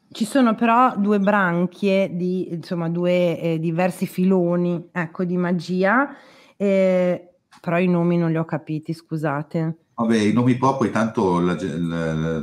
Ci 0.10 0.24
sono 0.24 0.56
però 0.56 0.96
due 0.98 1.20
branchie 1.20 2.16
di, 2.16 2.54
insomma, 2.54 2.88
due 2.88 3.40
eh, 3.40 3.60
diversi 3.60 4.08
filoni, 4.08 4.88
ecco, 4.94 5.26
di 5.26 5.36
magia, 5.36 6.16
eh, 6.58 7.30
però 7.62 7.80
i 7.80 7.88
nomi 7.88 8.18
non 8.18 8.32
li 8.32 8.38
ho 8.38 8.46
capiti, 8.46 8.94
scusate. 8.94 9.78
Vabbè, 9.96 10.18
i 10.18 10.34
nomi 10.34 10.58
propri 10.58 10.92
tanto 10.92 11.40
la, 11.40 11.56
la, 11.60 12.14
la, 12.14 12.42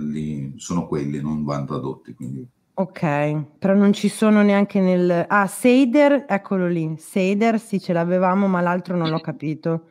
sono 0.57 0.87
quelli, 0.87 1.20
non 1.20 1.44
vanno 1.44 1.66
tradotti, 1.66 2.14
quindi... 2.14 2.46
Ok, 2.77 3.59
però 3.59 3.74
non 3.74 3.92
ci 3.92 4.09
sono 4.09 4.42
neanche 4.42 4.81
nel... 4.81 5.27
Ah, 5.29 5.46
Seider, 5.46 6.24
eccolo 6.29 6.66
lì. 6.66 6.96
Seider, 6.98 7.61
sì, 7.61 7.79
ce 7.81 7.92
l'avevamo, 7.92 8.48
ma 8.48 8.61
l'altro 8.61 8.96
non 8.96 9.11
l'ho 9.11 9.20
capito. 9.20 9.88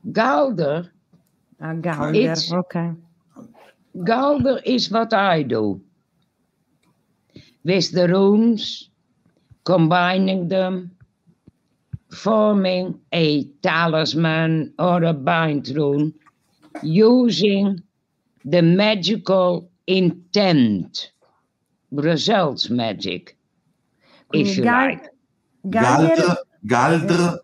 Galder. 0.00 0.92
Ah, 1.58 1.72
Galder, 1.72 2.30
It's... 2.30 2.52
ok. 2.52 2.94
Galder 3.90 4.60
is 4.64 4.88
what 4.90 5.12
I 5.12 5.44
do. 5.44 5.80
with 7.68 7.92
the 7.92 8.08
runes, 8.08 8.88
combining 9.64 10.48
them, 10.48 10.90
forming 12.10 12.98
a 13.12 13.44
talisman 13.62 14.72
or 14.78 15.04
a 15.04 15.12
bind 15.12 15.68
rune, 15.76 16.14
using 16.82 17.82
the 18.44 18.62
magical 18.62 19.70
intent, 19.86 21.12
results 21.92 22.70
magic, 22.70 23.36
if 24.32 24.56
you 24.56 24.64
Gal- 24.64 24.88
like. 24.88 25.08
Galdr, 25.68 26.36
Galdr 26.66 27.40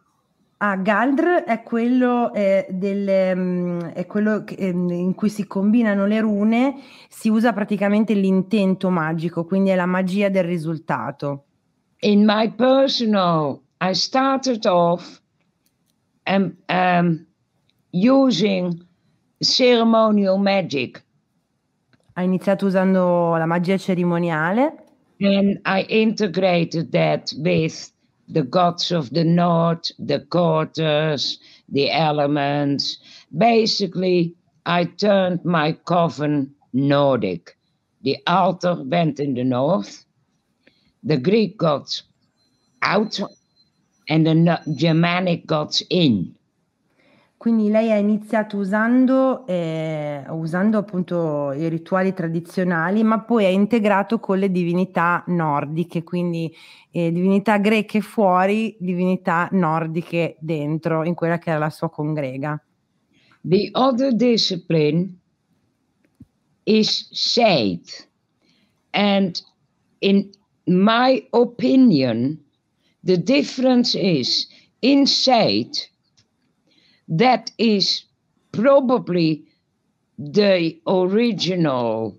Ah, 0.59 0.77
Galdr 0.77 1.44
è 1.44 1.62
quello, 1.62 2.33
eh, 2.33 2.66
del, 2.70 3.37
um, 3.37 3.90
è 3.90 4.07
quello 4.07 4.44
che, 4.44 4.55
eh, 4.55 4.68
in 4.68 5.14
cui 5.14 5.29
si 5.29 5.46
combinano 5.46 6.07
le 6.07 6.20
rune, 6.20 6.77
si 7.11 7.29
usa 7.29 7.53
praticamente 7.53 8.14
l'intento 8.14 8.88
magico, 8.88 9.44
quindi 9.44 9.68
è 9.68 9.74
la 9.74 9.85
magia 9.85 10.31
del 10.31 10.44
risultato. 10.44 11.44
In 11.98 12.24
my 12.24 12.50
personal, 12.55 13.61
I 13.85 13.92
started 13.92 14.64
off 14.64 15.20
um, 16.27 16.57
um, 16.70 17.27
using 17.92 18.83
ceremonial 19.42 20.38
magic. 20.38 21.03
Ha 22.16 22.23
iniziato 22.23 22.64
usando 22.64 23.37
la 23.37 23.44
magia 23.44 23.77
cerimoniale. 23.77 24.73
And 25.20 25.61
I 25.66 25.83
integrated 25.83 26.92
that 26.92 27.35
with 27.37 27.92
the 28.27 28.42
gods 28.42 28.90
of 28.90 29.11
the 29.11 29.23
north, 29.23 29.92
the 29.99 30.20
quarters, 30.20 31.38
the 31.68 31.90
elements. 31.90 32.99
Basically, 33.37 34.35
I 34.64 34.85
turned 34.85 35.44
my 35.44 35.73
coven 35.85 36.55
Nordic. 36.73 37.55
The 38.03 38.16
altar 38.27 38.83
went 38.83 39.20
in 39.20 39.35
the 39.35 39.44
north, 39.44 40.07
the 41.03 41.18
Greek 41.18 41.59
gods 41.59 42.03
out, 42.81 43.20
and 44.09 44.27
the 44.27 44.61
Germanic 44.67 45.45
gods 45.45 45.85
in. 45.88 46.33
Quindi 47.37 47.69
lei 47.69 47.93
ha 47.93 47.97
iniziato 47.97 48.57
usando, 48.57 49.47
eh, 49.47 50.25
usando 50.31 50.79
appunto 50.79 51.53
i 51.53 51.69
rituali 51.69 52.14
tradizionali, 52.14 53.03
ma 53.03 53.21
poi 53.21 53.45
ha 53.45 53.51
integrato 53.51 54.19
con 54.19 54.38
le 54.38 54.51
divinità 54.51 55.23
nordiche, 55.27 56.03
quindi 56.05 56.51
eh, 56.90 57.12
divinità 57.12 57.59
greche 57.59 58.01
fuori, 58.01 58.77
divinità 58.79 59.49
nordiche 59.53 60.37
dentro, 60.40 61.05
in 61.05 61.12
quella 61.12 61.37
che 61.37 61.51
era 61.51 61.59
la 61.59 61.69
sua 61.69 61.90
congrega. 61.90 62.59
The 63.43 63.69
other 63.73 64.14
discipline 64.14 65.19
is 66.62 67.11
Scythe. 67.12 68.09
And 68.93 69.38
in 69.99 70.31
my 70.64 71.27
opinion, 71.31 72.44
the 73.05 73.19
difference 73.19 73.95
is 73.95 74.47
in 74.81 75.07
Scythe, 75.07 75.88
that 77.07 77.51
is 77.59 78.05
probably 78.53 79.45
the 80.19 80.81
original 80.87 82.19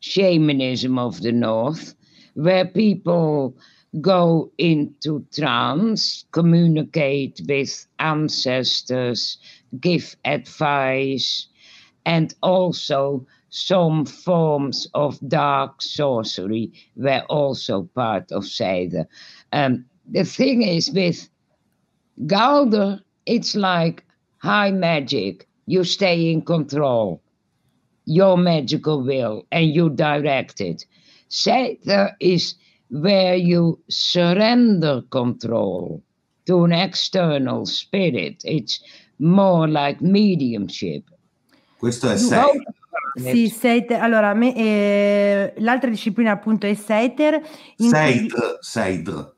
shamanism 0.00 0.98
of 0.98 1.20
the 1.22 1.32
North, 1.32 1.94
where 2.34 2.64
people 2.64 3.56
go 4.00 4.50
into 4.58 5.26
trance, 5.34 6.24
communicate 6.32 7.40
with 7.48 7.86
ancestors, 7.98 9.38
give 9.80 10.16
advice, 10.24 11.48
and 12.06 12.34
also 12.42 13.26
some 13.50 14.06
forms 14.06 14.86
of 14.94 15.18
dark 15.28 15.82
sorcery 15.82 16.72
were 16.96 17.22
also 17.28 17.82
part 17.94 18.32
of 18.32 18.46
Seder. 18.46 19.06
Um, 19.52 19.84
the 20.10 20.24
thing 20.24 20.62
is 20.62 20.90
with 20.90 21.28
Galder, 22.26 23.00
it's 23.26 23.54
like 23.54 24.04
high 24.38 24.70
magic, 24.70 25.48
you 25.66 25.84
stay 25.84 26.30
in 26.30 26.42
control, 26.42 27.22
your 28.04 28.36
magical 28.36 29.02
will, 29.02 29.46
and 29.52 29.66
you 29.74 29.90
direct 29.90 30.60
it. 30.60 30.84
Seder 31.28 32.14
is 32.20 32.54
where 32.90 33.36
you 33.36 33.78
surrender 33.88 35.02
control 35.10 36.02
to 36.46 36.64
an 36.64 36.72
external 36.72 37.64
spirit. 37.64 38.42
It's 38.44 38.82
more 39.18 39.68
like 39.68 40.00
mediumship. 40.02 41.04
Questo 41.78 42.10
è 42.10 42.16
Seiter. 42.16 42.62
Sì, 43.14 43.48
Seiter. 43.48 44.00
Allora, 44.00 44.34
me, 44.34 44.54
eh, 44.54 45.54
l'altra 45.58 45.90
disciplina 45.90 46.32
appunto 46.32 46.66
è 46.66 46.74
Seiter. 46.74 47.42
Seidr, 47.76 49.34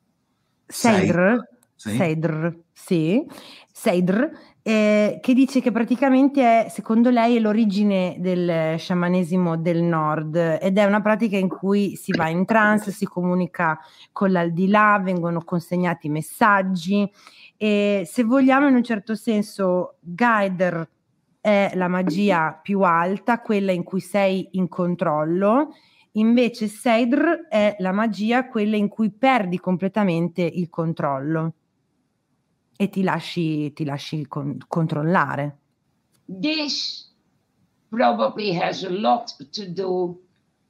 Seidr. 0.75 1.49
Seidr. 1.75 1.97
Seidr, 1.97 2.59
sì. 2.73 3.27
Seidr 3.73 4.31
eh, 4.67 5.19
che 5.21 5.35
dice 5.35 5.61
che 5.61 5.71
praticamente 5.71 6.65
è, 6.65 6.69
secondo 6.71 7.11
lei, 7.11 7.37
è 7.37 7.39
l'origine 7.39 8.17
del 8.19 8.79
sciamanesimo 8.79 9.59
del 9.59 9.83
nord 9.83 10.37
ed 10.37 10.79
è 10.79 10.85
una 10.85 11.03
pratica 11.03 11.37
in 11.37 11.49
cui 11.49 11.97
si 11.97 12.13
va 12.17 12.29
in 12.29 12.47
trance, 12.47 12.91
si 12.91 13.05
comunica 13.05 13.79
con 14.11 14.33
l'aldilà, 14.33 14.99
vengono 15.03 15.45
consegnati 15.45 16.09
messaggi 16.09 17.11
e 17.59 18.09
se 18.11 18.25
vogliamo 18.25 18.67
in 18.69 18.75
un 18.75 18.83
certo 18.83 19.15
senso 19.15 19.97
Gaider 20.01 20.89
è 21.43 21.73
la 21.75 21.89
magia 21.89 22.59
più 22.63 22.81
alta, 22.81 23.41
quella 23.41 23.71
in 23.71 23.83
cui 23.83 24.01
sei 24.01 24.49
in 24.53 24.69
controllo, 24.69 25.75
invece 26.17 26.69
Seidr 26.69 27.47
è 27.49 27.77
la 27.79 27.93
magia, 27.93 28.49
quella 28.49 28.77
in 28.77 28.89
cui 28.89 29.11
perdi 29.11 29.59
completamente 29.59 30.43
il 30.43 30.69
controllo 30.71 31.55
e 32.77 32.89
ti 32.89 33.03
lasci, 33.03 33.73
ti 33.73 33.85
lasci 33.85 34.27
con- 34.27 34.59
controllare. 34.67 35.59
This 36.27 37.15
probably 37.89 38.57
has 38.57 38.83
a 38.83 38.91
lot 38.91 39.35
to 39.51 39.67
do 39.67 40.21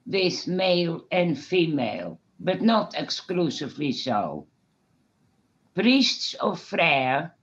with 0.04 0.46
male 0.46 1.06
and 1.10 1.36
female, 1.36 2.18
but 2.36 2.60
not 2.60 2.94
exclusively 2.94 3.92
so. 3.92 4.46
priests 5.74 6.34
of 6.34 6.60
Freyr 6.60 7.34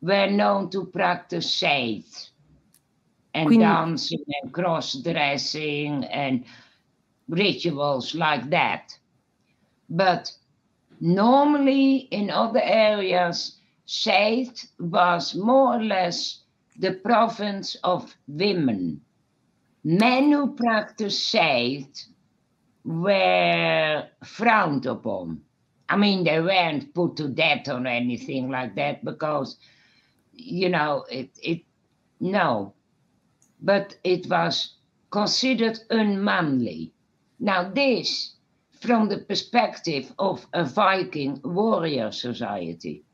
were 0.00 0.30
known 0.30 0.70
to 0.70 0.86
practice 0.86 1.58
faith 1.58 2.30
and 3.34 3.48
Quindi- 3.48 3.64
dancing 3.64 4.24
and 4.42 4.52
cross 4.52 4.94
dressing 4.94 6.04
and 6.04 6.44
rituals 7.28 8.14
like 8.14 8.50
that. 8.50 8.96
But 9.88 10.32
normally 11.00 12.08
in 12.10 12.30
other 12.30 12.62
areas, 12.62 13.58
faith 13.86 14.70
was 14.78 15.34
more 15.34 15.76
or 15.76 15.82
less 15.84 16.40
the 16.78 16.92
province 16.92 17.76
of 17.84 18.14
women. 18.26 19.00
Men 19.84 20.32
who 20.32 20.54
practiced 20.54 21.30
faith 21.30 22.06
were 22.84 24.08
frowned 24.24 24.86
upon. 24.86 25.42
I 25.88 25.96
mean, 25.96 26.24
they 26.24 26.40
weren't 26.40 26.94
put 26.94 27.16
to 27.18 27.28
death 27.28 27.68
or 27.68 27.86
anything 27.86 28.50
like 28.50 28.74
that 28.76 29.04
because, 29.04 29.58
you 30.32 30.70
know, 30.70 31.04
it, 31.10 31.30
it 31.42 31.62
no, 32.20 32.74
but 33.60 33.96
it 34.04 34.26
was 34.28 34.76
considered 35.10 35.78
unmanly. 35.90 36.93
Now, 37.38 37.70
this 37.72 38.36
from 38.80 39.08
the 39.08 39.18
perspective 39.18 40.12
of 40.18 40.46
a 40.52 40.64
Viking 40.64 41.40
warrior 41.42 42.12
society. 42.12 43.04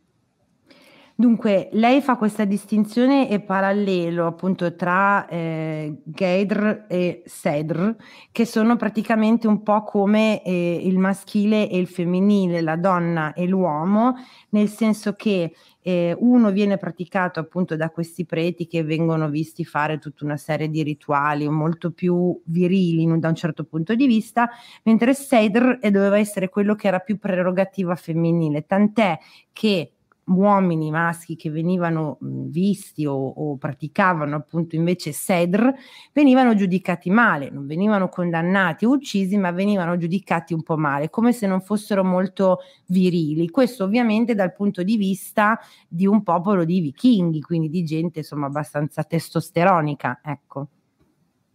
Dunque, 1.21 1.69
lei 1.73 2.01
fa 2.01 2.17
questa 2.17 2.47
distinzione 2.47 3.29
e 3.29 3.41
parallelo 3.41 4.27
appunto 4.27 4.75
tra 4.75 5.29
eh, 5.29 6.01
Geidr 6.03 6.87
e 6.89 7.23
Sedr, 7.27 7.95
che 8.33 8.47
sono 8.47 8.77
praticamente 8.77 9.47
un 9.47 9.63
po' 9.63 9.85
come 9.85 10.43
eh, 10.43 10.81
il 10.83 10.97
maschile 10.97 11.69
e 11.69 11.77
il 11.77 11.89
femminile, 11.89 12.63
la 12.63 12.77
donna 12.77 13.35
e 13.35 13.47
l'uomo, 13.47 14.15
nel 14.49 14.71
senso 14.71 15.13
che 15.13 15.53
eh, 15.83 16.15
uno 16.19 16.51
viene 16.51 16.77
praticato 16.77 17.41
appunto 17.41 17.77
da 17.77 17.91
questi 17.91 18.25
preti 18.27 18.67
che 18.67 18.83
vengono 18.83 19.29
visti 19.29 19.65
fare 19.65 19.99
tutta 19.99 20.25
una 20.25 20.37
serie 20.37 20.69
di 20.69 20.83
rituali 20.83 21.49
molto 21.49 21.91
più 21.91 22.41
virili 22.45 23.19
da 23.19 23.29
un 23.29 23.35
certo 23.35 23.65
punto 23.65 23.95
di 23.95 24.07
vista, 24.07 24.49
mentre 24.85 25.15
Sedr 25.15 25.79
eh, 25.81 25.91
doveva 25.91 26.19
essere 26.19 26.49
quello 26.49 26.75
che 26.75 26.89
era 26.89 26.99
più 26.99 27.19
prerogativa 27.19 27.95
femminile, 27.97 28.67
tant'è 28.67 29.19
che 29.53 29.93
uomini 30.31 30.91
maschi 30.91 31.37
che 31.37 31.51
venivano 31.51 32.19
visti 32.21 33.05
o, 33.05 33.15
o 33.15 33.57
praticavano 33.57 34.37
appunto 34.37 34.77
invece 34.77 35.13
Sedr 35.13 35.73
venivano 36.13 36.55
giudicati 36.55 37.11
male, 37.11 37.51
non 37.51 37.67
venivano 37.67 38.09
condannati 38.09 38.85
o 38.85 38.91
uccisi, 38.91 39.37
ma 39.37 39.51
venivano 39.51 39.97
giudicati 39.97 40.55
un 40.55 40.63
po' 40.63 40.77
male, 40.77 41.11
come 41.11 41.33
se 41.33 41.47
non 41.47 41.61
fossero 41.61 42.05
molto 42.05 42.59
virili. 42.87 43.51
Questo 43.51 43.85
ovviamente 43.85 44.35
dal 44.35 44.53
punto 44.53 44.83
di 44.83 44.97
vista 44.97 45.59
di 45.89 46.07
un 46.07 46.23
popolo 46.23 46.65
di 46.65 46.81
vichinghi, 46.81 47.41
quindi 47.41 47.69
di 47.69 47.85
gente 47.85 48.21
insomma 48.21 48.47
abbastanza 48.47 49.03
testosteronica, 49.03 50.21
ecco. 50.23 50.69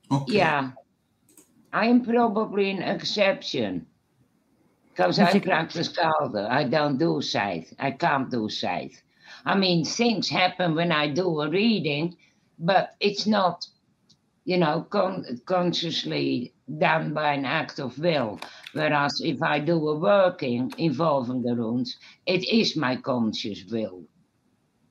Ok. 0.07 0.31
Yeah, 0.31 0.73
I'm 1.71 2.01
probably 2.01 2.69
an 2.69 2.81
exception 2.81 3.87
because 4.95 5.19
I 5.19 5.39
practice 5.39 5.89
Calder. 5.89 6.47
I 6.49 6.63
don't 6.63 6.97
do 6.97 7.21
sight. 7.21 7.73
I 7.79 7.91
can't 7.91 8.31
do 8.31 8.47
sight. 8.49 9.01
I 9.45 9.55
mean, 9.55 9.83
things 9.83 10.29
happen 10.29 10.73
when 10.73 10.91
I 10.91 11.09
do 11.09 11.41
a 11.41 11.49
reading, 11.49 12.15
but 12.57 12.95
it's 13.01 13.27
not, 13.27 13.65
you 14.45 14.57
know, 14.57 14.87
con- 14.89 15.25
consciously 15.45 16.53
done 16.77 17.13
by 17.13 17.33
an 17.33 17.45
act 17.45 17.79
of 17.79 17.97
will. 17.99 18.39
Whereas 18.73 19.19
if 19.21 19.41
I 19.43 19.59
do 19.59 19.75
a 19.89 19.99
working 19.99 20.71
involving 20.77 21.43
the 21.43 21.55
runes, 21.55 21.97
it 22.25 22.47
is 22.49 22.77
my 22.77 22.95
conscious 22.95 23.65
will. 23.69 24.03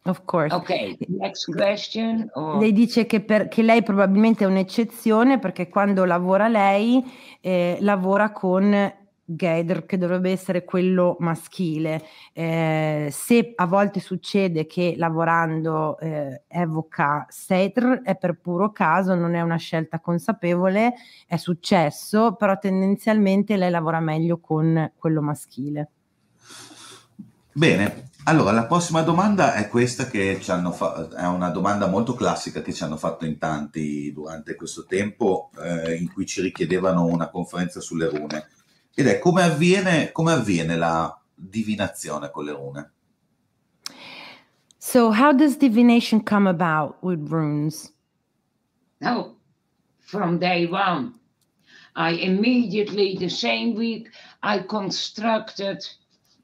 Of 0.06 0.26
course. 0.26 0.52
Okay, 0.52 0.98
next 1.08 1.46
question. 1.46 2.30
Or... 2.34 2.58
Lei 2.58 2.72
dice 2.72 3.06
che, 3.06 3.22
per- 3.22 3.48
che 3.48 3.62
lei 3.62 3.82
probabilmente 3.82 4.44
è 4.44 4.46
un'eccezione 4.46 5.38
perché 5.38 5.70
quando 5.70 6.04
lavora 6.04 6.46
lei 6.46 7.02
eh, 7.40 7.78
lavora 7.80 8.30
con 8.30 8.92
Gader 9.24 9.86
che 9.86 9.96
dovrebbe 9.96 10.30
essere 10.30 10.64
quello 10.64 11.16
maschile. 11.20 12.02
Eh, 12.32 13.08
se 13.10 13.52
a 13.54 13.66
volte 13.66 14.00
succede 14.00 14.66
che 14.66 14.94
lavorando 14.96 15.98
eh, 15.98 16.42
evoca 16.48 17.26
Setr 17.28 18.02
è 18.02 18.16
per 18.16 18.38
puro 18.40 18.70
caso, 18.72 19.14
non 19.14 19.34
è 19.34 19.40
una 19.40 19.56
scelta 19.56 20.00
consapevole, 20.00 20.94
è 21.26 21.36
successo, 21.36 22.34
però 22.34 22.58
tendenzialmente 22.58 23.56
lei 23.56 23.70
lavora 23.70 24.00
meglio 24.00 24.38
con 24.38 24.92
quello 24.96 25.22
maschile. 25.22 25.88
Bene, 27.52 28.10
allora 28.24 28.50
la 28.50 28.66
prossima 28.66 29.02
domanda 29.02 29.54
è 29.54 29.68
questa 29.68 30.08
che 30.08 30.38
ci 30.40 30.50
hanno 30.50 30.72
fa- 30.72 31.08
è 31.16 31.26
una 31.26 31.50
domanda 31.50 31.86
molto 31.86 32.14
classica 32.14 32.62
che 32.62 32.72
ci 32.72 32.82
hanno 32.82 32.96
fatto 32.96 33.24
in 33.26 33.38
tanti 33.38 34.12
durante 34.12 34.56
questo 34.56 34.86
tempo 34.86 35.50
eh, 35.62 35.94
in 35.94 36.12
cui 36.12 36.26
ci 36.26 36.42
richiedevano 36.42 37.04
una 37.04 37.28
conferenza 37.28 37.80
sulle 37.80 38.08
rune 38.08 38.48
ed 38.94 39.06
è 39.06 39.18
come 39.18 39.42
avviene, 39.42 40.12
come 40.12 40.32
avviene 40.32 40.76
la 40.76 41.20
divinazione 41.34 42.30
con 42.30 42.44
le 42.44 42.52
rune? 42.52 42.92
So 44.78 45.10
how 45.10 45.32
does 45.32 45.56
divination 45.56 46.22
come 46.22 46.48
about 46.48 46.96
with 47.02 47.28
runes? 47.28 47.92
No, 49.00 49.36
from 50.00 50.38
day 50.38 50.66
one. 50.66 51.14
I 51.96 52.10
immediately, 52.10 53.16
the 53.16 53.28
same 53.28 53.74
week, 53.74 54.10
I 54.42 54.58
constructed 54.58 55.84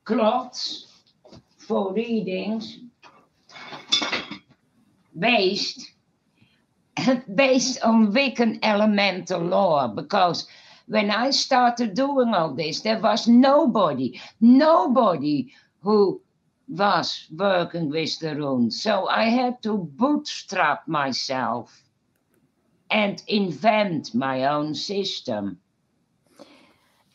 cloths 0.04 0.86
for 1.56 1.92
readings 1.92 2.78
based 5.18 5.92
based 7.34 7.82
on 7.82 8.12
Wiccan 8.12 8.58
elemental 8.62 9.40
law 9.40 9.88
because 9.88 10.46
when 10.90 11.08
I 11.08 11.30
started 11.30 11.94
doing 11.94 12.34
all 12.34 12.52
this, 12.52 12.80
there 12.80 12.98
was 12.98 13.28
nobody, 13.28 14.20
nobody 14.40 15.52
who 15.82 16.20
was 16.68 17.28
working 17.30 17.90
with 17.90 18.18
the 18.18 18.34
runes. 18.34 18.82
So 18.82 19.06
I 19.06 19.26
had 19.26 19.62
to 19.62 19.78
bootstrap 19.78 20.88
myself 20.88 21.84
and 22.90 23.22
invent 23.28 24.16
my 24.16 24.46
own 24.46 24.74
system. 24.74 25.60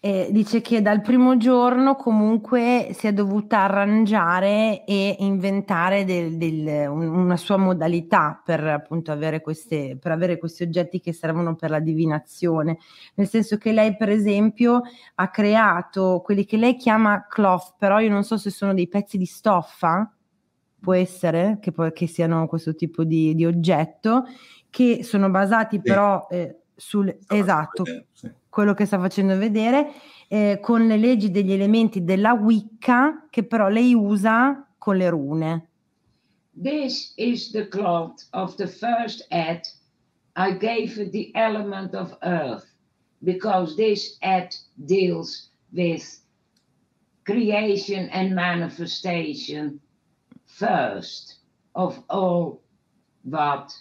E 0.05 0.27
dice 0.29 0.61
che 0.61 0.83
dal 0.83 1.01
primo 1.01 1.35
giorno 1.35 1.95
comunque 1.95 2.89
si 2.91 3.07
è 3.07 3.11
dovuta 3.11 3.61
arrangiare 3.61 4.85
e 4.85 5.15
inventare 5.21 6.05
del- 6.05 6.37
del- 6.37 6.87
un- 6.87 7.07
una 7.07 7.37
sua 7.37 7.57
modalità 7.57 8.39
per 8.45 8.63
appunto 8.67 9.11
avere, 9.11 9.41
queste, 9.41 9.97
per 9.99 10.11
avere 10.11 10.37
questi 10.37 10.61
oggetti 10.61 10.99
che 10.99 11.11
servono 11.11 11.55
per 11.55 11.71
la 11.71 11.79
divinazione. 11.79 12.77
Nel 13.15 13.27
senso 13.27 13.57
che 13.57 13.71
lei, 13.71 13.95
per 13.97 14.09
esempio, 14.09 14.83
ha 15.15 15.29
creato 15.31 16.21
quelli 16.23 16.45
che 16.45 16.57
lei 16.57 16.75
chiama 16.75 17.25
cloth, 17.27 17.73
però 17.79 17.99
io 17.99 18.11
non 18.11 18.23
so 18.23 18.37
se 18.37 18.51
sono 18.51 18.75
dei 18.75 18.87
pezzi 18.87 19.17
di 19.17 19.25
stoffa, 19.25 20.07
può 20.79 20.93
essere 20.93 21.57
che, 21.59 21.71
poi- 21.71 21.91
che 21.93 22.05
siano 22.05 22.45
questo 22.45 22.75
tipo 22.75 23.03
di, 23.03 23.33
di 23.33 23.43
oggetto, 23.43 24.25
che 24.69 25.03
sono 25.03 25.31
basati 25.31 25.81
però 25.81 26.27
eh, 26.29 26.57
sul... 26.75 27.07
Esatto, 27.27 27.83
Sì. 28.11 28.31
Quello 28.55 28.73
che 28.73 28.85
sta 28.85 28.97
facendo 28.97 29.37
vedere, 29.37 29.91
eh, 30.29 30.59
con 30.61 30.87
le 30.87 30.95
leggi 30.95 31.29
degli 31.29 31.51
elementi 31.51 32.05
della 32.05 32.31
Wicca 32.31 33.27
che 33.29 33.43
però 33.43 33.67
lei 33.67 33.93
usa 33.93 34.65
con 34.77 34.95
le 34.95 35.09
rune. 35.09 35.69
This 36.63 37.11
is 37.17 37.51
the 37.51 37.67
cloth 37.67 38.25
of 38.31 38.55
the 38.55 38.67
first 38.67 39.27
ad. 39.29 39.59
I 40.37 40.57
gave 40.57 41.09
the 41.11 41.31
element 41.33 41.93
of 41.95 42.17
earth 42.21 42.65
because 43.19 43.75
this 43.75 44.17
ad 44.21 44.55
deals 44.75 45.51
with 45.73 46.21
creation 47.25 48.07
and 48.13 48.33
manifestation 48.33 49.81
first 50.45 51.41
of 51.73 52.01
all 52.07 52.61
what 53.23 53.73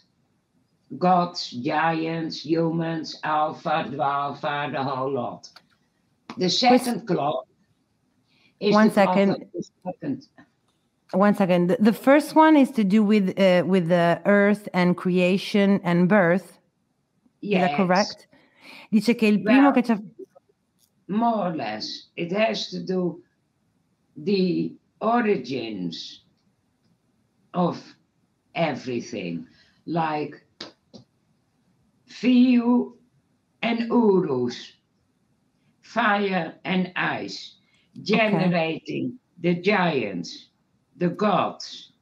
gods, 0.98 1.50
giants, 1.50 2.44
humans, 2.44 3.18
alpha, 3.24 3.84
dwarfa, 3.88 4.70
the 4.72 4.82
whole 4.82 5.10
lot. 5.12 5.48
The 6.38 6.48
second 6.48 7.06
cloth 7.06 7.44
is 8.60 8.74
One 8.74 8.90
second. 8.90 9.46
second 9.84 10.26
One 11.12 11.34
second. 11.34 11.68
The- 11.68 11.76
The 11.80 11.92
first 11.92 12.34
one 12.34 12.56
is 12.56 12.70
to 12.72 12.84
do 12.84 13.02
with 13.04 13.38
uh, 13.38 13.62
with 13.66 13.88
the 13.88 14.20
earth 14.24 14.68
and 14.72 14.96
creation 14.96 15.80
and 15.84 16.08
birth. 16.08 16.58
Yes. 17.40 17.70
Is 17.70 17.70
that 17.70 17.76
correct? 17.76 18.26
Dice 18.90 19.14
che 19.14 19.26
il 19.28 19.38
primo 19.42 19.70
Well, 19.70 19.82
che 19.82 19.96
more 21.08 21.48
or 21.48 21.54
less. 21.54 22.08
It 22.16 22.32
has 22.32 22.68
to 22.70 22.80
do 22.80 23.22
the 24.16 24.72
origins 25.00 26.22
of 27.52 27.76
everything, 28.54 29.46
like 29.86 30.43
Fiu 32.20 32.96
and 33.62 33.88
Urus, 33.90 34.72
fire 35.82 36.54
and 36.64 36.92
ice, 36.96 37.56
generating 38.02 39.18
the 39.40 39.60
giants. 39.60 40.50
the 40.96 41.08
gods, 41.08 41.92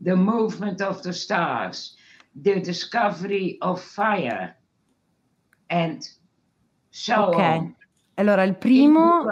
the 0.00 0.16
movement 0.16 0.80
of 0.80 1.02
the 1.02 1.12
stars, 1.12 1.96
the 2.34 2.60
discovery 2.60 3.58
of 3.60 3.80
fire, 3.80 4.56
and 5.68 6.00
so 6.90 7.28
Ok, 7.28 7.36
on. 7.36 7.76
allora 8.14 8.42
il 8.44 8.56
primo, 8.56 9.24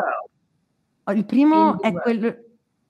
il 1.15 1.25
primo 1.25 1.81
è 1.81 1.93
quello, 1.93 2.37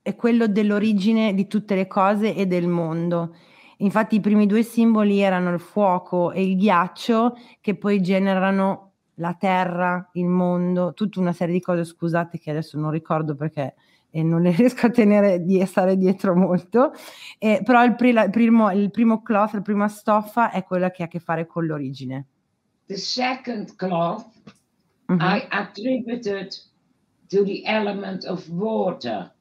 è 0.01 0.15
quello 0.15 0.47
dell'origine 0.47 1.33
di 1.33 1.47
tutte 1.47 1.75
le 1.75 1.87
cose 1.87 2.35
e 2.35 2.45
del 2.45 2.67
mondo. 2.67 3.35
Infatti 3.77 4.15
i 4.15 4.19
primi 4.19 4.45
due 4.47 4.63
simboli 4.63 5.19
erano 5.19 5.53
il 5.53 5.59
fuoco 5.59 6.31
e 6.31 6.43
il 6.43 6.57
ghiaccio 6.57 7.37
che 7.61 7.75
poi 7.77 8.01
generano 8.01 8.93
la 9.15 9.33
terra, 9.33 10.09
il 10.13 10.25
mondo, 10.27 10.93
tutta 10.93 11.19
una 11.19 11.33
serie 11.33 11.53
di 11.53 11.61
cose, 11.61 11.83
scusate 11.83 12.37
che 12.39 12.51
adesso 12.51 12.77
non 12.79 12.91
ricordo 12.91 13.35
perché 13.35 13.75
eh, 14.09 14.23
non 14.23 14.41
le 14.41 14.51
riesco 14.55 14.87
a 14.87 14.89
tenere 14.89 15.43
di 15.43 15.63
stare 15.65 15.97
dietro 15.97 16.35
molto, 16.35 16.91
Eh, 17.39 17.61
però 17.63 17.83
il, 17.83 17.95
pri- 17.95 18.09
il 18.09 18.29
primo, 18.31 18.71
il 18.71 18.91
primo 18.91 19.21
cloth, 19.21 19.53
la 19.53 19.61
prima 19.61 19.87
stoffa 19.87 20.51
è 20.51 20.63
quella 20.63 20.91
che 20.91 21.03
ha 21.03 21.05
a 21.05 21.09
che 21.09 21.19
fare 21.19 21.45
con 21.45 21.65
l'origine. 21.65 22.25
The 22.85 22.95
second 22.97 23.75
cloth 23.75 24.35
Mhm. 25.09 25.21
I 25.21 25.47
attributed 25.51 26.49
to 27.29 27.43
the 27.43 27.63
element 27.65 28.25
of 28.25 28.47
water. 28.49 29.33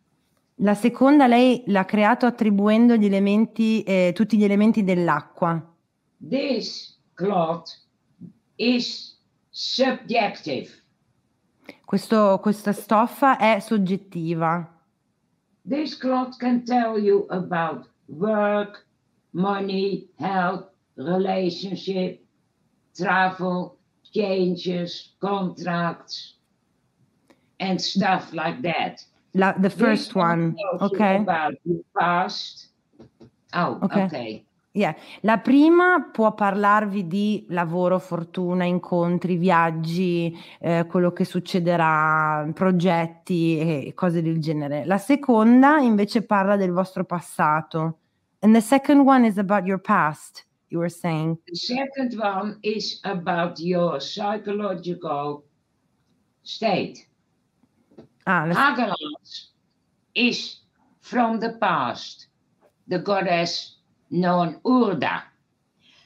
La 0.60 0.74
seconda 0.74 1.26
lei 1.26 1.64
l'ha 1.66 1.84
creato 1.84 2.24
attribuendo 2.24 2.96
gli 2.96 3.04
elementi, 3.04 3.82
eh, 3.82 4.12
tutti 4.14 4.38
gli 4.38 4.44
elementi 4.44 4.84
dell'acqua. 4.84 5.62
This 6.26 6.98
cloth 7.12 7.68
is 8.54 9.18
subjective. 9.50 10.70
Questo- 11.84 12.38
questa 12.40 12.72
stoffa 12.72 13.36
è 13.36 13.60
soggettiva. 13.60 14.72
This 15.68 15.96
cloth 15.98 16.36
can 16.38 16.64
tell 16.64 17.02
you 17.02 17.26
about 17.28 17.86
work, 18.06 18.86
money, 19.32 20.08
health, 20.16 20.70
relationship, 20.94 22.22
travel, 22.94 23.76
changes, 24.10 25.14
contracts, 25.18 26.38
and 27.58 27.78
stuff 27.78 28.32
like 28.32 28.62
that. 28.62 29.04
La, 29.36 29.54
the 29.58 29.70
first 29.70 30.14
one, 30.14 30.54
tells 30.54 30.90
you 30.92 30.98
ok? 30.98 31.14
About 31.16 31.58
your 31.62 31.82
past. 31.92 32.72
Oh, 33.52 33.78
Okay. 33.82 34.04
okay. 34.04 34.46
Yeah. 34.72 34.94
La 35.22 35.38
prima 35.38 36.10
può 36.12 36.34
parlarvi 36.34 37.06
di 37.06 37.46
lavoro, 37.48 37.98
fortuna, 37.98 38.64
incontri, 38.64 39.36
viaggi, 39.36 40.36
eh, 40.60 40.84
quello 40.86 41.12
che 41.12 41.24
succederà, 41.24 42.46
progetti 42.52 43.58
e 43.58 43.92
cose 43.94 44.20
del 44.20 44.38
genere. 44.38 44.84
La 44.84 44.98
seconda 44.98 45.78
invece 45.78 46.26
parla 46.26 46.56
del 46.56 46.72
vostro 46.72 47.04
passato. 47.04 48.00
And 48.40 48.52
the 48.54 48.60
second 48.60 49.06
one 49.06 49.26
is 49.26 49.38
about 49.38 49.64
your 49.64 49.80
past, 49.80 50.46
you 50.68 50.78
were 50.78 50.90
saying. 50.90 51.38
The 51.46 51.56
second 51.56 52.14
one 52.20 52.58
is 52.60 53.00
about 53.02 53.58
your 53.58 53.98
psychological 53.98 55.44
state. 56.42 57.08
Ah, 58.28 58.96
is 60.14 60.56
from 61.00 61.38
the 61.38 61.52
past, 61.60 62.26
the 62.88 62.98
goddess 62.98 63.76
known 64.10 64.60
Urda. 64.64 65.22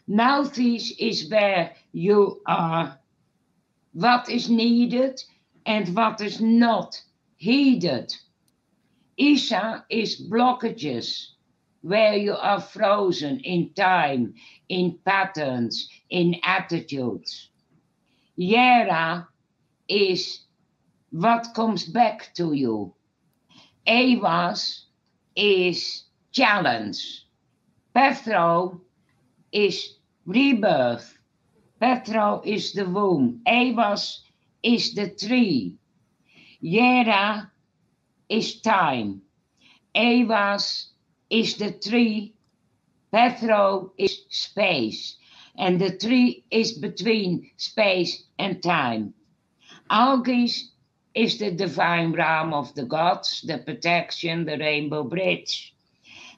Malthus 0.06 0.92
is 0.98 1.30
where 1.30 1.74
you 1.92 2.42
are, 2.46 2.98
what 3.92 4.28
is 4.28 4.50
needed 4.50 5.22
and 5.64 5.96
what 5.96 6.20
is 6.20 6.40
not 6.42 7.00
heeded. 7.36 8.12
Isha 9.16 9.86
is 9.88 10.20
blockages, 10.20 11.28
where 11.80 12.16
you 12.16 12.34
are 12.34 12.60
frozen 12.60 13.40
in 13.40 13.72
time, 13.72 14.34
in 14.68 14.98
patterns, 15.06 15.88
in 16.10 16.36
attitudes. 16.42 17.48
Yera 18.38 19.26
is 19.88 20.40
what 21.10 21.48
comes 21.54 21.84
back 21.84 22.32
to 22.34 22.52
you. 22.52 22.94
Ewas 23.86 24.84
is 25.36 26.04
challenge. 26.32 27.26
Petro 27.94 28.80
is 29.52 29.96
rebirth. 30.26 31.18
Petro 31.80 32.42
is 32.44 32.72
the 32.72 32.84
womb. 32.84 33.40
Ewas 33.46 34.18
is 34.62 34.94
the 34.94 35.10
tree. 35.10 35.76
Yera 36.62 37.50
is 38.28 38.60
time. 38.60 39.22
Ewas 39.96 40.90
is 41.30 41.56
the 41.56 41.72
tree. 41.72 42.34
Petro 43.12 43.92
is 43.98 44.22
space. 44.28 45.16
And 45.58 45.80
the 45.80 45.96
tree 45.98 46.44
is 46.50 46.72
between 46.72 47.50
space 47.56 48.24
and 48.38 48.62
time. 48.62 49.14
Algis 49.90 50.69
is 51.14 51.38
the 51.38 51.50
divine 51.50 52.12
realm 52.12 52.52
of 52.54 52.74
the 52.74 52.84
gods, 52.84 53.42
the 53.46 53.58
protection, 53.58 54.44
the 54.44 54.56
rainbow 54.58 55.02
bridge. 55.02 55.74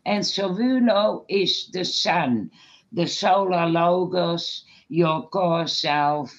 And 0.05 0.25
Savuno 0.25 1.25
is 1.29 1.69
the 1.73 1.85
sun, 1.85 2.51
the 2.91 3.07
solar 3.07 3.67
logos, 3.67 4.65
your 4.89 5.29
core 5.29 5.67
self. 5.67 6.33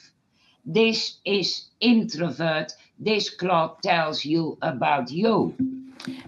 This 0.65 1.17
is 1.25 1.69
introvert. 1.79 2.73
This 2.99 3.29
clock 3.29 3.81
tells 3.81 4.25
you 4.25 4.57
about 4.61 5.11
you. 5.11 5.55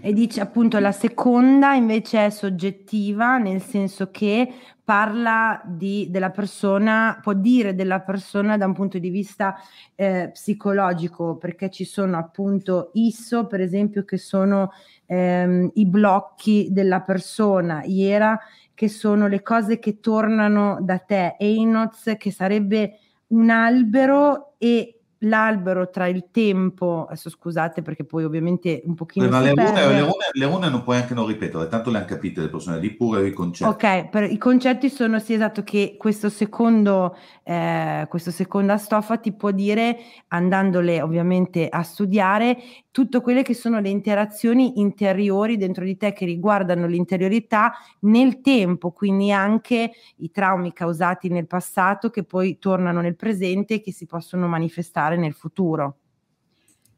E 0.01 0.13
dice 0.13 0.39
appunto 0.39 0.79
la 0.79 0.93
seconda 0.93 1.73
invece 1.73 2.27
è 2.27 2.29
soggettiva, 2.29 3.37
nel 3.37 3.61
senso 3.61 4.09
che 4.09 4.53
parla 4.85 5.59
di, 5.65 6.07
della 6.11 6.29
persona, 6.29 7.19
può 7.21 7.33
dire 7.33 7.73
della 7.73 8.01
persona 8.01 8.55
da 8.55 8.67
un 8.67 8.73
punto 8.73 8.99
di 8.99 9.09
vista 9.09 9.55
eh, 9.95 10.29
psicologico, 10.31 11.37
perché 11.37 11.71
ci 11.71 11.85
sono 11.85 12.17
appunto 12.17 12.91
ISO, 12.93 13.47
per 13.47 13.61
esempio, 13.61 14.05
che 14.05 14.17
sono 14.17 14.71
ehm, 15.07 15.71
i 15.73 15.87
blocchi 15.87 16.67
della 16.69 17.01
persona, 17.01 17.83
IERA, 17.83 18.39
che 18.75 18.87
sono 18.87 19.27
le 19.27 19.41
cose 19.41 19.79
che 19.79 19.99
tornano 19.99 20.77
da 20.81 20.99
te, 20.99 21.35
Einoz, 21.39 22.13
che 22.17 22.31
sarebbe 22.31 22.99
un 23.27 23.49
albero 23.49 24.53
e 24.59 24.94
l'albero 25.19 25.89
tra 25.89 26.07
il 26.07 26.25
tempo, 26.31 27.05
adesso 27.05 27.29
scusate 27.29 27.81
perché 27.81 28.03
poi 28.03 28.23
ovviamente 28.25 28.81
un 28.85 28.95
pochino 28.95 29.29
Ma 29.29 29.39
le 29.39 29.51
rune, 29.51 29.63
le, 29.63 29.99
rune, 30.01 30.13
le 30.31 30.45
rune 30.45 30.69
non 30.69 30.83
puoi 30.83 30.97
anche 30.97 31.13
non 31.13 31.25
ripetere, 31.25 31.67
tanto 31.67 31.89
le 31.89 31.97
hanno 31.97 32.05
capite 32.05 32.41
le 32.41 32.49
persone, 32.49 32.79
di 32.79 32.91
pure 32.93 33.27
i 33.27 33.31
concetti. 33.31 33.69
Ok, 33.69 34.09
per, 34.09 34.23
i 34.31 34.37
concetti 34.37 34.89
sono 34.89 35.19
sì 35.19 35.33
esatto 35.33 35.63
che 35.63 35.95
questo 35.97 36.29
secondo, 36.29 37.17
eh, 37.43 38.05
questa 38.09 38.31
seconda 38.31 38.77
stoffa 38.77 39.17
ti 39.17 39.31
può 39.31 39.51
dire, 39.51 39.97
andandole 40.27 41.01
ovviamente 41.01 41.69
a 41.69 41.81
studiare, 41.81 42.57
tutte 42.91 43.21
quelle 43.21 43.43
che 43.43 43.53
sono 43.53 43.79
le 43.79 43.89
interazioni 43.89 44.79
interiori 44.79 45.57
dentro 45.57 45.83
di 45.83 45.97
te 45.97 46.13
che 46.13 46.25
riguardano 46.25 46.87
l'interiorità 46.87 47.73
nel 48.01 48.41
tempo, 48.41 48.91
quindi 48.91 49.31
anche 49.31 49.91
i 50.17 50.31
traumi 50.31 50.71
causati 50.73 51.29
nel 51.29 51.47
passato 51.47 52.09
che 52.09 52.23
poi 52.23 52.57
tornano 52.57 53.01
nel 53.01 53.15
presente 53.15 53.75
e 53.75 53.81
che 53.81 53.91
si 53.91 54.05
possono 54.05 54.47
manifestare 54.47 55.04
nel 55.13 55.33
futuro. 55.33 55.97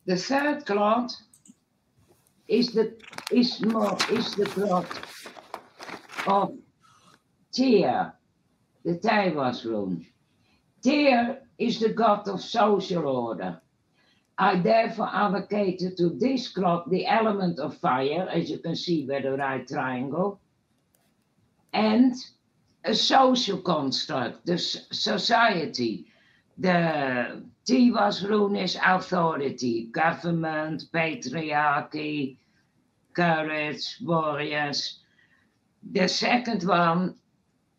The 0.06 0.16
third 0.16 0.66
clock 0.66 1.12
is 2.48 2.72
the 2.72 2.96
is 3.30 3.60
more 3.62 3.98
is 4.10 4.36
the 4.36 4.46
clock 4.46 4.88
of 6.26 6.54
Tyr, 7.52 8.14
the 8.86 9.00
Taiwas. 9.00 9.66
Tyr 10.82 11.42
is 11.58 11.80
the 11.80 11.90
god 11.90 12.28
of 12.28 12.40
social 12.40 13.06
order. 13.08 13.62
I 14.38 14.60
therefore 14.60 15.10
allocated 15.12 15.98
to 15.98 16.10
this 16.10 16.48
clock 16.48 16.90
the 16.90 17.06
element 17.06 17.60
of 17.60 17.78
fire, 17.78 18.30
as 18.32 18.50
you 18.50 18.60
can 18.60 18.76
see 18.76 19.06
by 19.06 19.22
the 19.22 19.36
right 19.36 19.68
triangle, 19.68 20.40
and 21.74 22.14
a 22.86 22.94
social 22.94 23.58
construct, 23.58 24.46
the 24.46 24.58
society. 24.58 26.06
The 26.60 27.44
Tivas 27.68 28.24
rune 28.24 28.56
is 28.56 28.78
authority, 28.82 29.88
government, 29.92 30.86
patriarchy, 30.94 32.38
courage, 33.14 33.98
warriors. 34.02 35.00
The 35.92 36.08
second 36.08 36.64
one 36.64 37.16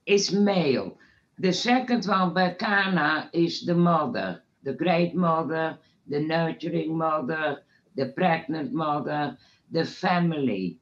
is 0.04 0.30
male. 0.30 0.98
The 1.38 1.54
second 1.54 2.04
one 2.04 2.34
by 2.34 2.50
Kana 2.50 3.30
is 3.32 3.64
the 3.64 3.74
mother, 3.74 4.42
the 4.62 4.74
great 4.74 5.14
mother, 5.14 5.78
the 6.06 6.20
nurturing 6.20 6.94
mother, 6.94 7.62
the 7.96 8.06
pregnant 8.06 8.74
mother, 8.74 9.38
the 9.70 9.86
family. 9.86 10.78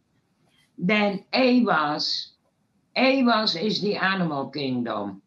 Then 0.78 1.24
Ewas, 1.32 2.32
Ewas 2.96 3.54
is 3.54 3.80
the 3.80 3.94
animal 3.96 4.48
kingdom. 4.50 5.22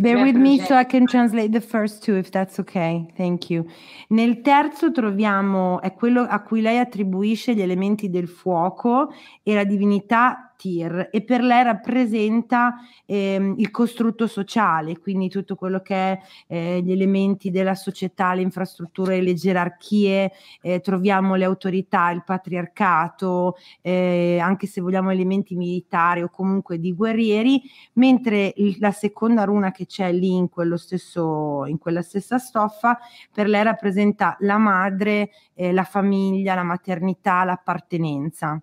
Bear 0.00 0.22
with 0.22 0.36
me 0.36 0.60
so 0.64 0.76
I 0.76 0.84
can 0.84 1.06
translate 1.06 1.50
the 1.50 1.60
first 1.60 2.04
two 2.04 2.14
if 2.16 2.30
that's 2.30 2.60
okay. 2.60 3.04
Thank 3.16 3.50
you. 3.50 3.66
Nel 4.10 4.42
terzo 4.42 4.92
troviamo 4.92 5.80
è 5.80 5.92
quello 5.92 6.22
a 6.22 6.40
cui 6.40 6.60
lei 6.60 6.78
attribuisce 6.78 7.52
gli 7.52 7.62
elementi 7.62 8.08
del 8.08 8.28
fuoco 8.28 9.12
e 9.42 9.54
la 9.54 9.64
divinità 9.64 10.48
Tir 10.58 11.08
e 11.12 11.22
per 11.22 11.40
lei 11.40 11.62
rappresenta 11.62 12.74
ehm, 13.06 13.54
il 13.58 13.70
costrutto 13.70 14.26
sociale, 14.26 14.98
quindi 14.98 15.28
tutto 15.28 15.54
quello 15.54 15.80
che 15.80 15.94
è 15.94 16.20
eh, 16.48 16.82
gli 16.82 16.90
elementi 16.90 17.50
della 17.50 17.76
società, 17.76 18.34
le 18.34 18.42
infrastrutture, 18.42 19.22
le 19.22 19.34
gerarchie, 19.34 20.32
eh, 20.60 20.80
troviamo 20.80 21.36
le 21.36 21.44
autorità, 21.44 22.10
il 22.10 22.24
patriarcato, 22.24 23.56
eh, 23.80 24.38
anche 24.42 24.66
se 24.66 24.80
vogliamo 24.80 25.10
elementi 25.10 25.54
militari 25.54 26.22
o 26.22 26.28
comunque 26.28 26.80
di 26.80 26.92
guerrieri, 26.92 27.62
mentre 27.94 28.52
il, 28.56 28.76
la 28.80 28.90
seconda 28.90 29.44
runa 29.44 29.70
che 29.70 29.86
c'è 29.88 30.12
lì 30.12 30.36
in, 30.36 30.48
stesso, 30.76 31.64
in 31.66 31.78
quella 31.78 32.02
stessa 32.02 32.38
stoffa 32.38 32.98
per 33.32 33.48
lei 33.48 33.64
rappresenta 33.64 34.36
la 34.40 34.58
madre, 34.58 35.30
eh, 35.54 35.72
la 35.72 35.82
famiglia, 35.82 36.54
la 36.54 36.62
maternità, 36.62 37.42
l'appartenenza. 37.42 38.62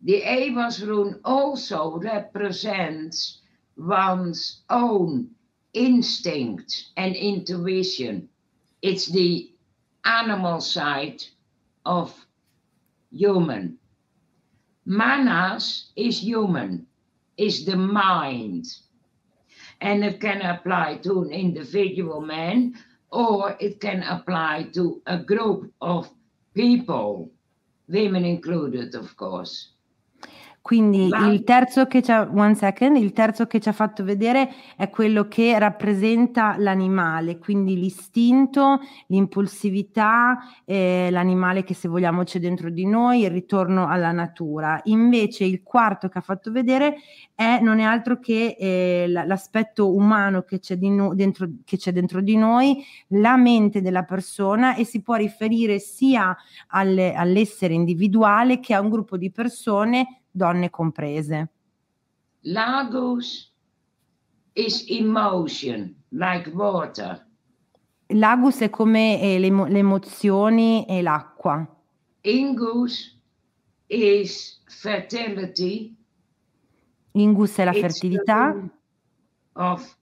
The 0.00 0.22
rune 0.84 1.18
also 1.22 1.98
represents 1.98 3.42
one's 3.74 4.62
own 4.68 5.34
instinct 5.72 6.92
and 6.96 7.16
intuition. 7.16 8.28
It's 8.80 9.10
the 9.10 9.50
animal 10.04 10.60
side 10.60 11.22
of 11.84 12.14
human. 13.10 13.78
Manas 14.84 15.90
is 15.96 16.20
human, 16.20 16.86
is 17.36 17.64
the 17.64 17.76
mind. 17.76 18.66
And 19.80 20.04
it 20.04 20.20
can 20.20 20.42
apply 20.42 20.98
to 21.04 21.22
an 21.22 21.30
individual 21.30 22.20
man 22.20 22.74
or 23.10 23.56
it 23.60 23.80
can 23.80 24.02
apply 24.02 24.70
to 24.74 25.02
a 25.06 25.18
group 25.18 25.72
of 25.80 26.10
people, 26.54 27.30
women 27.88 28.24
included, 28.24 28.94
of 28.94 29.16
course. 29.16 29.70
Quindi 30.68 31.08
Ma... 31.08 31.28
il 31.28 31.44
terzo 31.44 31.86
che 31.86 32.02
ci 32.02 32.12
ha, 32.12 32.28
one 32.30 32.54
second, 32.54 32.98
il 32.98 33.14
terzo 33.14 33.46
che 33.46 33.58
ci 33.58 33.70
ha 33.70 33.72
fatto 33.72 34.04
vedere 34.04 34.50
è 34.76 34.90
quello 34.90 35.26
che 35.26 35.58
rappresenta 35.58 36.56
l'animale, 36.58 37.38
quindi 37.38 37.74
l'istinto, 37.74 38.78
l'impulsività, 39.06 40.36
eh, 40.66 41.08
l'animale 41.10 41.64
che 41.64 41.72
se 41.72 41.88
vogliamo 41.88 42.22
c'è 42.22 42.38
dentro 42.38 42.68
di 42.68 42.84
noi, 42.84 43.22
il 43.22 43.30
ritorno 43.30 43.88
alla 43.88 44.12
natura. 44.12 44.78
Invece 44.84 45.44
il 45.44 45.62
quarto 45.62 46.10
che 46.10 46.18
ha 46.18 46.20
fatto 46.20 46.52
vedere 46.52 46.96
è, 47.34 47.60
non 47.62 47.78
è 47.78 47.84
altro 47.84 48.18
che 48.18 48.54
eh, 48.58 49.06
l'aspetto 49.08 49.94
umano 49.94 50.42
che 50.42 50.58
c'è, 50.58 50.76
no, 50.76 51.14
dentro, 51.14 51.48
che 51.64 51.78
c'è 51.78 51.92
dentro 51.92 52.20
di 52.20 52.36
noi, 52.36 52.84
la 53.12 53.38
mente 53.38 53.80
della 53.80 54.02
persona 54.02 54.74
e 54.74 54.84
si 54.84 55.00
può 55.00 55.14
riferire 55.14 55.78
sia 55.78 56.36
alle, 56.66 57.14
all'essere 57.14 57.72
individuale 57.72 58.60
che 58.60 58.74
a 58.74 58.82
un 58.82 58.90
gruppo 58.90 59.16
di 59.16 59.30
persone 59.30 60.18
donne 60.30 60.70
comprese. 60.70 61.50
Lagos 62.42 63.52
is 64.54 64.84
emotion, 64.88 65.94
like 66.10 66.50
water. 66.50 67.26
Lagus 68.10 68.60
è 68.60 68.70
come 68.70 69.20
eh, 69.20 69.38
le, 69.38 69.50
le, 69.50 69.78
emozioni 69.78 70.86
e 70.86 71.02
l'acqua. 71.02 71.66
Ingus 72.22 73.20
is 73.86 74.62
fertility. 74.66 75.94
Ingus 77.12 77.56
è 77.56 77.64
la 77.64 77.72
It's 77.72 77.80
fertilità. 77.80 78.54
Of 79.52 79.96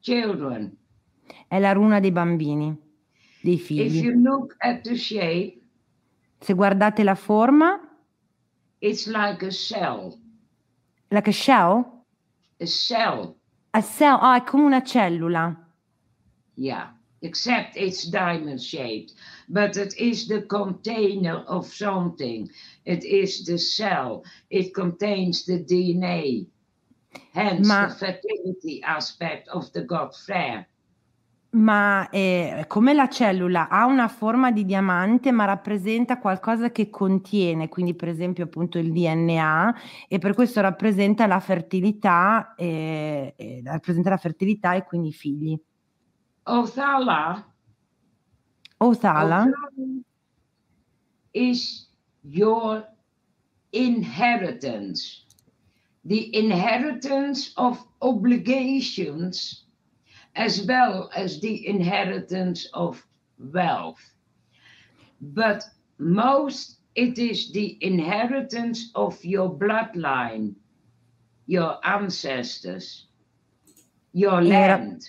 children. 0.00 0.76
È 1.46 1.58
la 1.58 1.72
runa 1.72 2.00
dei 2.00 2.10
bambini, 2.10 2.76
dei 3.40 3.58
figli. 3.58 4.00
Shape, 4.96 5.60
Se 6.38 6.54
guardate 6.54 7.04
la 7.04 7.14
forma, 7.14 7.81
It's 8.82 9.06
like 9.06 9.44
a 9.44 9.52
shell. 9.52 10.18
Like 11.12 11.28
a 11.28 11.32
shell? 11.32 12.04
A 12.60 12.66
shell. 12.66 13.36
A 13.72 13.80
cell, 13.80 14.18
ah, 14.20 14.36
è 14.36 14.44
come 14.44 14.64
una 14.64 14.82
cellula. 14.82 15.56
Yeah, 16.56 16.88
except 17.20 17.76
it's 17.76 18.02
diamond 18.10 18.60
shaped. 18.60 19.14
But 19.48 19.76
it 19.76 19.96
is 19.96 20.26
the 20.26 20.42
container 20.42 21.44
of 21.46 21.66
something. 21.72 22.50
It 22.84 23.04
is 23.04 23.44
the 23.44 23.56
cell. 23.56 24.24
It 24.50 24.74
contains 24.74 25.44
the 25.44 25.62
DNA. 25.62 26.46
Hence 27.32 27.68
Ma... 27.68 27.86
the 27.86 27.94
fertility 27.94 28.82
aspect 28.82 29.46
of 29.48 29.72
the 29.72 29.82
god 29.82 30.12
Freya. 30.16 30.66
Ma 31.54 32.08
eh, 32.08 32.64
come 32.66 32.94
la 32.94 33.08
cellula 33.10 33.68
ha 33.68 33.84
una 33.84 34.08
forma 34.08 34.50
di 34.50 34.64
diamante, 34.64 35.32
ma 35.32 35.44
rappresenta 35.44 36.18
qualcosa 36.18 36.70
che 36.72 36.88
contiene, 36.88 37.68
quindi 37.68 37.94
per 37.94 38.08
esempio 38.08 38.44
appunto 38.44 38.78
il 38.78 38.90
DNA, 38.90 39.74
e 40.08 40.18
per 40.18 40.32
questo 40.32 40.62
rappresenta 40.62 41.26
la 41.26 41.40
fertilità, 41.40 42.54
eh, 42.54 43.34
eh, 43.36 43.60
rappresenta 43.64 44.08
la 44.08 44.16
fertilità 44.16 44.74
e 44.74 44.84
quindi 44.84 45.08
i 45.08 45.12
figli. 45.12 45.60
Othala. 46.44 47.46
Othala. 48.78 49.46
is 51.32 51.88
your 52.22 52.86
inheritance. 53.72 55.24
The 56.04 56.36
inheritance 56.36 57.52
of 57.56 57.84
obligations 58.00 59.64
as 60.34 60.62
well 60.62 61.10
as 61.14 61.40
the 61.40 61.66
inheritance 61.66 62.66
of 62.72 63.04
wealth. 63.38 64.02
But 65.20 65.64
most 65.98 66.78
it 66.94 67.18
is 67.18 67.52
the 67.52 67.78
inheritance 67.80 68.90
of 68.94 69.22
your 69.24 69.50
bloodline, 69.50 70.54
your 71.46 71.78
ancestors, 71.84 73.06
your 74.12 74.42
land. 74.42 75.04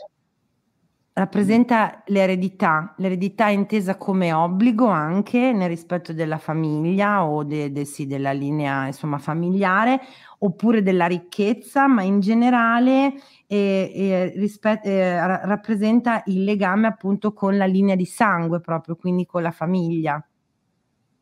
Rappresenta 1.15 2.01
l'eredità, 2.07 2.95
l'eredità 2.97 3.47
intesa 3.47 3.97
come 3.97 4.33
obbligo 4.33 4.87
anche 4.87 5.51
nel 5.53 5.69
rispetto 5.69 6.11
della 6.11 6.39
famiglia 6.39 7.23
o 7.23 7.43
de, 7.43 7.71
de, 7.71 7.85
sì, 7.85 8.07
della 8.07 8.31
linea 8.31 8.87
insomma, 8.87 9.19
familiare, 9.19 10.01
oppure 10.39 10.81
della 10.81 11.05
ricchezza, 11.05 11.85
ma 11.85 12.01
in 12.01 12.19
generale 12.19 13.13
eh, 13.45 13.91
eh, 13.93 14.33
rispet- 14.37 14.83
eh, 14.87 15.45
rappresenta 15.45 16.23
il 16.25 16.43
legame 16.43 16.87
appunto 16.87 17.31
con 17.31 17.57
la 17.57 17.65
linea 17.65 17.95
di 17.95 18.05
sangue 18.05 18.59
proprio, 18.59 18.95
quindi 18.95 19.27
con 19.27 19.43
la 19.43 19.51
famiglia. 19.51 20.25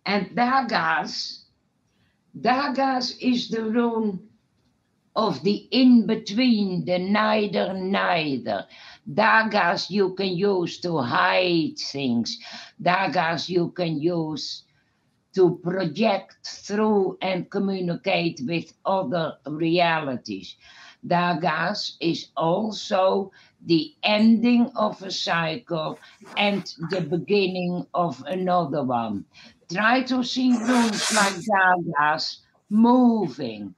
And 0.03 0.31
Dagas, 0.31 1.51
Dagas 2.31 3.17
is 3.19 3.49
the 3.49 3.59
rune 3.59 4.19
of 5.13 5.41
the 5.41 5.67
in 5.71 6.05
between, 6.05 6.85
the 6.85 6.97
neither 6.97 7.73
Dagas 9.14 9.89
you 9.89 10.14
can 10.14 10.38
use 10.38 10.80
to 10.82 10.99
hide 10.99 11.78
things. 11.78 12.39
Dagas 12.82 13.49
you 13.49 13.70
can 13.72 13.99
use 13.99 14.64
to 15.34 15.57
project 15.64 16.38
through 16.45 17.18
and 17.22 17.49
communicate 17.49 18.41
with 18.45 18.74
other 18.86 19.38
realities. 19.47 20.55
Dagas 21.05 21.95
is 21.99 22.28
also 22.38 23.32
the 23.66 23.93
ending 24.03 24.72
of 24.76 25.01
a 25.01 25.12
cycle 25.12 25.97
and 26.38 26.74
the 26.89 27.01
beginning 27.01 27.86
of 27.93 28.24
another 28.28 28.84
one. 28.84 29.26
Try 29.72 30.03
to 30.03 30.24
see 30.24 30.51
runes 30.51 31.14
like 31.14 31.34
Dagas 31.34 32.39
moving. 32.70 33.74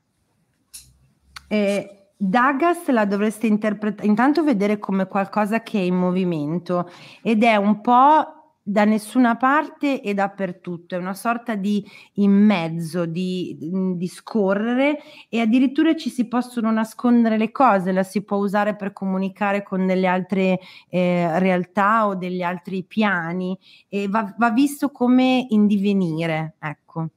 Eh, 1.49 1.87
Dagas 2.25 2.87
la 2.87 3.03
dovreste 3.03 3.47
interpretare, 3.47 4.07
intanto 4.07 4.45
vedere 4.45 4.79
come 4.79 5.07
qualcosa 5.07 5.61
che 5.61 5.79
è 5.79 5.81
in 5.81 5.95
movimento 5.95 6.89
ed 7.21 7.43
è 7.43 7.57
un 7.57 7.81
po' 7.81 8.59
da 8.63 8.85
nessuna 8.85 9.35
parte 9.35 10.01
e 10.01 10.13
dappertutto, 10.13 10.95
è 10.95 10.97
una 10.97 11.15
sorta 11.15 11.55
di 11.55 11.85
in 12.13 12.31
mezzo, 12.31 13.05
di, 13.05 13.57
mhmm, 13.59 13.97
di 13.97 14.07
scorrere 14.07 14.99
e 15.27 15.41
addirittura 15.41 15.97
ci 15.97 16.09
si 16.09 16.29
possono 16.29 16.71
nascondere 16.71 17.37
le 17.37 17.51
cose, 17.51 17.91
la 17.91 18.03
si 18.03 18.23
può 18.23 18.37
usare 18.37 18.77
per 18.77 18.93
comunicare 18.93 19.61
con 19.61 19.85
delle 19.85 20.07
altre 20.07 20.61
eh, 20.87 21.39
realtà 21.39 22.07
o 22.07 22.15
degli 22.15 22.41
altri 22.41 22.83
piani 22.83 23.59
e 23.89 24.07
va, 24.07 24.33
va 24.37 24.49
visto 24.51 24.91
come 24.91 25.45
in 25.49 25.67
divenire, 25.67 26.55
ecco. 26.57 27.09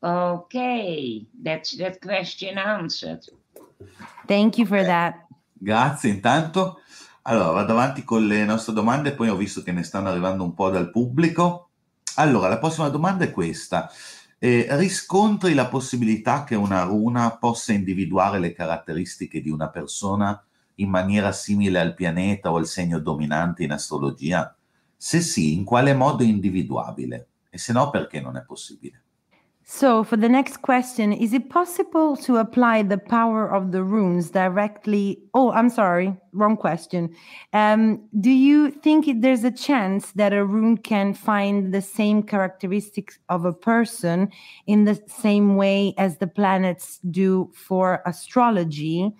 Ok, 0.00 0.52
that's 1.42 1.74
that 1.78 1.98
question 1.98 2.58
answered. 2.58 3.40
Thank 4.26 4.58
you 4.58 4.66
for 4.66 4.84
that. 4.84 5.26
Grazie 5.52 6.10
intanto. 6.10 6.80
Allora, 7.22 7.50
vado 7.50 7.72
avanti 7.72 8.02
con 8.02 8.26
le 8.26 8.44
nostre 8.44 8.72
domande, 8.72 9.12
poi 9.12 9.28
ho 9.28 9.36
visto 9.36 9.62
che 9.62 9.70
ne 9.70 9.84
stanno 9.84 10.08
arrivando 10.08 10.42
un 10.42 10.54
po' 10.54 10.70
dal 10.70 10.90
pubblico. 10.90 11.68
Allora, 12.16 12.48
la 12.48 12.58
prossima 12.58 12.88
domanda 12.88 13.24
è 13.24 13.30
questa. 13.30 13.88
Eh, 14.38 14.66
riscontri 14.70 15.54
la 15.54 15.68
possibilità 15.68 16.42
che 16.42 16.56
una 16.56 16.82
runa 16.82 17.36
possa 17.36 17.72
individuare 17.72 18.40
le 18.40 18.52
caratteristiche 18.52 19.40
di 19.40 19.50
una 19.50 19.68
persona 19.68 20.44
in 20.76 20.88
maniera 20.88 21.30
simile 21.30 21.78
al 21.78 21.94
pianeta 21.94 22.50
o 22.50 22.56
al 22.56 22.66
segno 22.66 22.98
dominante 22.98 23.62
in 23.62 23.70
astrologia? 23.70 24.54
Se 24.96 25.20
sì, 25.20 25.54
in 25.54 25.64
quale 25.64 25.94
modo 25.94 26.24
è 26.24 26.26
individuabile? 26.26 27.28
E 27.50 27.58
se 27.58 27.72
no, 27.72 27.90
perché 27.90 28.20
non 28.20 28.36
è 28.36 28.42
possibile? 28.42 29.02
So, 29.64 30.02
for 30.02 30.16
the 30.16 30.28
next 30.28 30.56
question, 30.62 31.12
is 31.12 31.32
it 31.32 31.48
possible 31.48 32.16
to 32.16 32.38
apply 32.38 32.82
the 32.82 32.98
power 32.98 33.48
of 33.48 33.70
the 33.70 33.84
runes 33.84 34.30
directly? 34.30 35.22
Oh, 35.34 35.52
I'm 35.52 35.70
sorry, 35.70 36.16
wrong 36.32 36.56
question. 36.56 37.14
Um, 37.52 38.02
do 38.20 38.30
you 38.30 38.72
think 38.72 39.22
there's 39.22 39.44
a 39.44 39.52
chance 39.52 40.10
that 40.12 40.32
a 40.32 40.44
rune 40.44 40.78
can 40.78 41.14
find 41.14 41.72
the 41.72 41.80
same 41.80 42.24
characteristics 42.24 43.20
of 43.28 43.44
a 43.44 43.52
person 43.52 44.32
in 44.66 44.84
the 44.84 45.00
same 45.06 45.54
way 45.54 45.94
as 45.96 46.18
the 46.18 46.26
planets 46.26 46.98
do 47.10 47.48
for 47.54 48.02
astrology? 48.04 49.12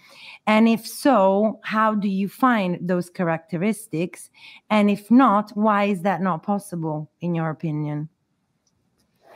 And 0.49 0.69
if 0.69 0.85
so, 0.85 1.61
how 1.63 1.95
do 1.95 2.09
you 2.09 2.29
find 2.29 2.79
those 2.81 3.09
characteristics? 3.09 4.29
And 4.71 4.91
if 4.91 5.09
not, 5.09 5.53
why 5.55 5.85
is 5.85 6.03
that 6.03 6.21
not 6.21 6.43
possible, 6.43 7.13
in 7.21 7.37
your 7.37 7.51
opinion? 7.51 8.09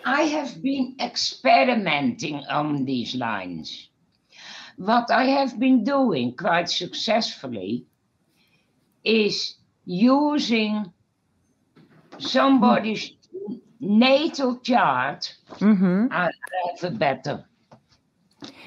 I 0.04 0.22
have 0.34 0.60
been 0.62 0.94
experimenting 1.00 2.44
on 2.48 2.84
these 2.84 3.16
lines. 3.16 3.90
What 4.76 5.10
I 5.10 5.24
have 5.30 5.56
been 5.58 5.82
doing 5.82 6.34
quite 6.36 6.68
successfully 6.68 7.86
is 9.02 9.56
using 9.84 10.92
somebody's 12.18 13.16
natal 13.80 14.60
chart 14.62 15.38
Mhm. 15.60 16.08
better. 16.96 17.48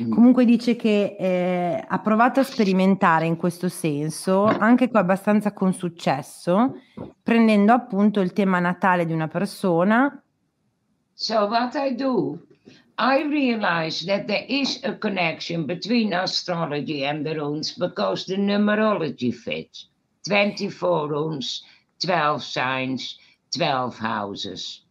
Comunque 0.10 0.46
dice 0.46 0.76
che 0.76 1.16
eh, 1.20 1.86
ha 1.88 2.00
provato 2.00 2.40
a 2.40 2.44
sperimentare 2.44 3.26
in 3.26 3.36
questo 3.36 3.70
senso, 3.70 4.46
anche 4.46 4.90
con 4.90 5.00
abbastanza 5.00 5.54
con 5.54 5.74
successo, 5.74 6.76
prendendo 7.22 7.74
appunto 7.74 8.20
il 8.20 8.34
tema 8.34 8.60
natale 8.60 9.06
di 9.06 9.14
una 9.14 9.28
persona 9.28 10.22
So 11.22 11.48
what 11.48 11.76
I 11.76 11.90
do, 11.92 12.40
I 12.98 13.24
realize 13.24 14.06
that 14.06 14.28
there 14.28 14.46
is 14.48 14.80
a 14.86 14.94
connection 14.96 15.66
between 15.66 16.14
astrology 16.14 17.04
and 17.06 17.26
the 17.26 17.36
runes 17.36 17.74
because 17.78 18.26
the 18.26 18.38
numerology 18.38 19.34
fits. 19.34 19.90
24 20.26 21.10
runes, 21.10 21.62
12 22.00 22.42
signs, 22.42 23.18
12 23.52 24.00
houses. 24.00 24.86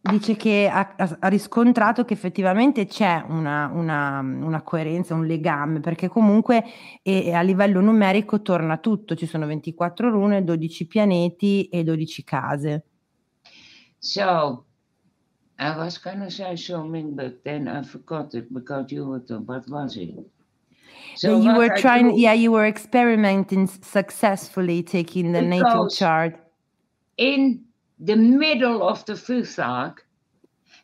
dice 0.00 0.34
che 0.34 0.68
ha, 0.68 0.96
ha- 0.98 1.28
riscontrato 1.28 2.04
che 2.04 2.14
effettivamente 2.14 2.86
c'è 2.86 3.24
una, 3.28 3.70
una- 3.72 4.18
una 4.18 4.62
coerenza, 4.62 5.14
un 5.14 5.24
legame, 5.24 5.78
perché 5.78 6.08
comunque 6.08 6.64
eh, 7.00 7.32
a 7.32 7.42
livello 7.42 7.80
numerico 7.80 8.42
torna 8.42 8.78
tutto, 8.78 9.14
ci 9.14 9.26
sono 9.26 9.46
24 9.46 10.10
rune, 10.10 10.42
12 10.42 10.86
pianeti 10.88 11.68
e 11.68 11.84
12 11.84 12.24
case. 12.24 12.84
So 13.98 14.64
I 15.64 15.76
was 15.76 15.96
going 15.98 16.20
to 16.20 16.30
say 16.30 16.56
something, 16.56 17.16
but 17.16 17.42
then 17.44 17.68
I 17.68 17.82
forgot 17.82 18.34
it 18.34 18.52
because 18.52 18.92
you 18.92 19.06
were 19.06 19.20
talking. 19.20 19.46
What 19.46 19.68
was 19.68 19.96
it? 19.96 20.14
So 21.16 21.40
you 21.40 21.54
were 21.54 21.72
I 21.72 21.80
trying, 21.80 22.10
do- 22.10 22.20
yeah, 22.20 22.34
you 22.34 22.52
were 22.52 22.66
experimenting 22.66 23.66
successfully 23.66 24.82
taking 24.82 25.32
the 25.32 25.42
natal 25.42 25.88
chart. 25.88 26.36
in 27.16 27.64
the 27.98 28.16
middle 28.16 28.86
of 28.86 29.04
the 29.06 29.14
Futhark, 29.14 29.98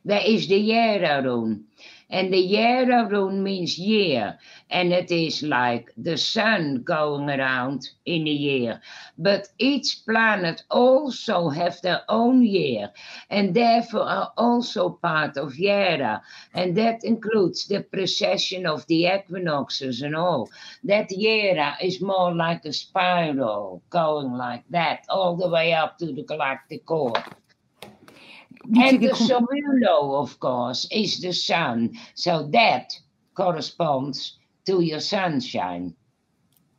there 0.05 0.23
is 0.25 0.49
the 0.49 0.71
Yera 0.71 1.23
rune. 1.25 1.65
And 2.11 2.33
the 2.33 2.55
Yera 2.55 3.09
rune 3.09 3.43
means 3.43 3.79
year. 3.79 4.39
And 4.69 4.93
it 4.93 5.13
is 5.13 5.45
like 5.45 5.93
the 5.97 6.19
sun 6.19 6.83
going 6.83 7.31
around 7.31 7.89
in 8.05 8.27
a 8.27 8.31
year. 8.31 8.81
But 9.17 9.49
each 9.59 10.01
planet 10.05 10.65
also 10.71 11.51
have 11.51 11.81
their 11.83 12.03
own 12.09 12.43
year. 12.43 12.91
And 13.31 13.55
therefore 13.55 14.09
are 14.09 14.33
also 14.37 14.91
part 14.91 15.37
of 15.37 15.55
Yera. 15.55 16.21
And 16.53 16.77
that 16.77 17.05
includes 17.05 17.69
the 17.69 17.83
precession 17.83 18.67
of 18.67 18.87
the 18.89 19.07
equinoxes 19.07 20.03
and 20.03 20.17
all. 20.17 20.51
That 20.83 21.11
Yera 21.11 21.77
is 21.81 22.01
more 22.01 22.35
like 22.35 22.65
a 22.65 22.73
spiral 22.73 23.83
going 23.89 24.33
like 24.33 24.65
that 24.71 25.05
all 25.09 25.37
the 25.37 25.49
way 25.49 25.73
up 25.73 25.99
to 25.99 26.07
the 26.13 26.25
galactic 26.25 26.87
core. 26.87 27.23
And 28.75 29.01
the 29.01 29.15
Somulo, 29.15 30.21
of 30.21 30.39
course, 30.39 30.87
is 30.91 31.21
the 31.21 31.33
sun. 31.33 31.91
So 32.15 32.49
that 32.53 32.93
corresponds 33.35 34.39
to 34.67 34.81
your 34.83 35.01
sunshine. 35.01 35.95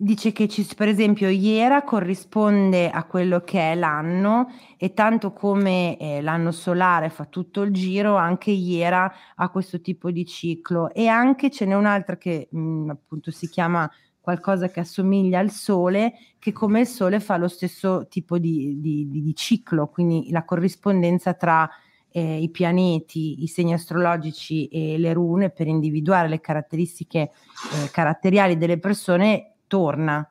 Dice 0.03 0.31
che 0.31 0.47
ci- 0.47 0.67
per 0.75 0.87
esempio 0.87 1.29
Iera 1.29 1.83
corrisponde 1.83 2.89
a 2.89 3.03
quello 3.03 3.41
che 3.41 3.71
è 3.73 3.75
l'anno 3.75 4.47
e 4.77 4.95
tanto 4.95 5.31
come 5.31 5.95
eh, 5.97 6.21
l'anno 6.21 6.51
solare 6.51 7.09
fa 7.09 7.25
tutto 7.25 7.61
il 7.61 7.71
giro, 7.71 8.15
anche 8.15 8.49
Iera 8.49 9.13
ha 9.35 9.49
questo 9.49 9.79
tipo 9.79 10.09
di 10.09 10.25
ciclo 10.25 10.91
e 10.91 11.05
anche 11.05 11.51
ce 11.51 11.65
n'è 11.65 11.75
un'altra 11.75 12.17
che 12.17 12.47
mh, 12.49 12.89
appunto 12.89 13.29
si 13.29 13.47
chiama 13.47 13.87
qualcosa 14.21 14.69
che 14.69 14.79
assomiglia 14.79 15.39
al 15.39 15.49
Sole, 15.49 16.13
che 16.39 16.51
come 16.53 16.81
il 16.81 16.87
Sole 16.87 17.19
fa 17.19 17.37
lo 17.37 17.47
stesso 17.47 18.05
tipo 18.07 18.37
di, 18.37 18.79
di- 18.79 19.07
di- 19.09 19.35
ciclo, 19.35 19.87
quindi 19.87 20.29
la 20.29 20.45
corrispondenza 20.45 21.33
tra 21.33 21.67
eh, 22.11 22.41
i 22.41 22.49
pianeti, 22.49 23.41
i 23.43 23.47
segni 23.47 23.73
astrologici 23.73 24.67
e 24.67 24.97
le 24.99 25.13
rune 25.13 25.49
per 25.49 25.67
individuare 25.67 26.27
le 26.27 26.39
caratteristiche 26.39 27.19
eh, 27.19 27.89
caratteriali 27.91 28.57
delle 28.57 28.77
persone 28.77 29.53
torna. 29.67 30.25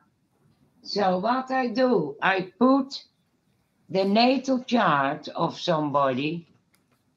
So 0.79 1.17
what 1.17 1.49
I 1.49 1.71
do, 1.71 2.15
I 2.21 2.53
put 2.57 3.07
the 3.87 4.03
natal 4.05 4.63
chart 4.65 5.29
of 5.35 5.55
somebody, 5.57 6.47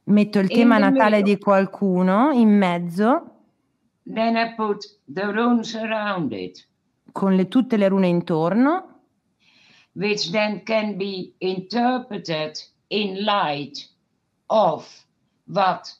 Metto 0.06 0.38
il 0.38 0.48
tema 0.48 0.76
natale 0.76 1.16
middle. 1.18 1.34
di 1.34 1.38
qualcuno 1.38 2.30
in 2.32 2.50
mezzo 2.50 3.33
then 4.06 4.36
I 4.36 4.54
put 4.54 4.84
the 5.06 5.32
runes 5.32 5.74
around 5.74 6.32
it, 6.32 6.66
con 7.12 7.36
le- 7.36 7.48
tutte 7.48 7.76
le 7.76 7.88
rune 7.88 8.06
intorno, 8.08 9.00
which 9.94 10.30
then 10.30 10.62
can 10.64 10.96
be 10.96 11.34
interpreted 11.38 12.58
in 12.88 13.24
light 13.24 13.78
of 14.48 14.86
what 15.46 15.90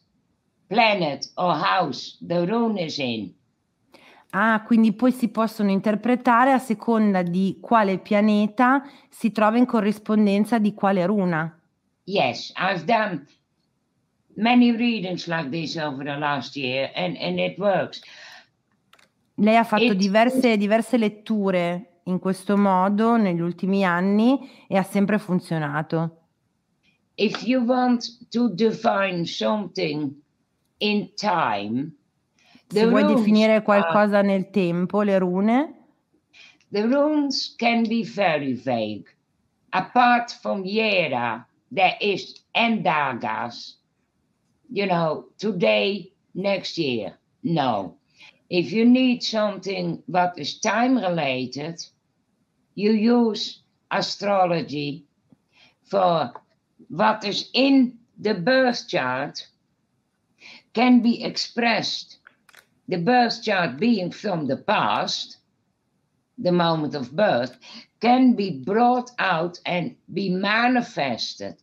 planet 0.69 1.31
or 1.37 1.55
house 1.55 2.19
the 2.21 2.45
rune 2.47 2.79
is 2.79 2.99
in. 2.99 3.33
Ah, 4.31 4.63
quindi 4.67 4.93
poi 4.93 5.13
si 5.13 5.29
possono 5.29 5.71
interpretare 5.71 6.51
a 6.51 6.59
seconda 6.59 7.23
di 7.23 7.59
quale 7.61 7.99
pianeta 8.01 8.83
si 9.09 9.31
trova 9.31 9.59
in 9.59 9.65
corrispondenza 9.65 10.59
di 10.59 10.75
quale 10.75 11.07
runa. 11.07 11.57
Yes, 12.07 12.53
I've 12.57 12.85
done 12.85 13.27
many 14.37 14.73
readings 14.73 15.27
like 15.27 15.51
this 15.51 15.77
over 15.77 16.05
the 16.05 16.17
last 16.17 16.57
year 16.57 16.91
and, 16.95 17.17
and 17.19 17.39
it 17.39 17.59
works. 17.59 18.01
Lei 19.37 19.57
ha 19.57 19.65
fatto 19.65 19.95
diverse, 19.95 20.57
diverse 20.57 20.97
letture 20.97 22.01
in 22.05 22.19
questo 22.19 22.57
modo 22.57 23.17
negli 23.17 23.41
ultimi 23.41 23.85
anni 23.85 24.39
e 24.69 24.77
ha 24.77 24.83
sempre 24.83 25.19
funzionato. 25.19 26.19
If 27.17 27.43
you 27.45 27.65
want 27.65 28.05
to 28.31 28.49
define 28.51 29.25
something 29.25 30.13
in 30.79 31.11
time, 31.15 31.93
Se 32.67 32.87
vuoi 32.87 33.05
definire 33.05 33.55
are- 33.57 33.63
qualcosa 33.63 34.21
nel 34.23 34.51
tempo, 34.51 35.03
le 35.03 35.19
rune, 35.19 35.75
the 36.71 36.83
runes 36.83 37.55
can 37.57 37.87
be 37.87 38.03
very 38.03 38.55
vague. 38.55 39.05
Apart 39.71 40.33
from 40.41 40.65
Yera, 40.65 41.47
there 41.73 41.97
is 42.01 42.43
Endagas. 42.53 43.77
You 44.75 44.87
know, 44.87 45.27
today, 45.39 46.11
next 46.35 46.79
year. 46.79 47.15
No. 47.45 47.97
If 48.51 48.73
you 48.73 48.85
need 48.85 49.23
something 49.23 50.03
what 50.07 50.37
is 50.37 50.59
time 50.59 50.99
related, 50.99 51.81
you 52.75 52.91
use 52.91 53.61
astrology 53.93 55.05
for 55.85 56.33
what 56.89 57.25
is 57.25 57.51
in 57.55 57.99
the 58.19 58.35
birth 58.35 58.89
chart 58.89 59.47
can 60.73 61.03
be 61.03 61.23
expressed. 61.23 62.19
The 62.89 62.99
birth 62.99 63.45
chart 63.45 63.79
being 63.79 64.11
from 64.11 64.49
the 64.49 64.57
past, 64.57 65.37
the 66.37 66.51
moment 66.51 66.97
of 66.97 67.15
birth, 67.15 67.57
can 68.01 68.35
be 68.35 68.51
brought 68.51 69.13
out 69.21 69.61
and 69.65 69.95
be 70.13 70.31
manifested 70.31 71.63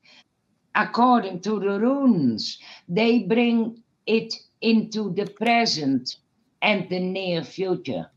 according 0.73 1.41
to 1.41 1.59
the 1.59 1.77
runes. 1.79 2.59
They 2.87 3.19
bring 3.19 3.83
it 4.05 4.33
into 4.59 5.11
the 5.13 5.25
present 5.37 6.17
and 6.61 6.87
the 6.89 6.99
near 6.99 7.43
future. 7.43 8.09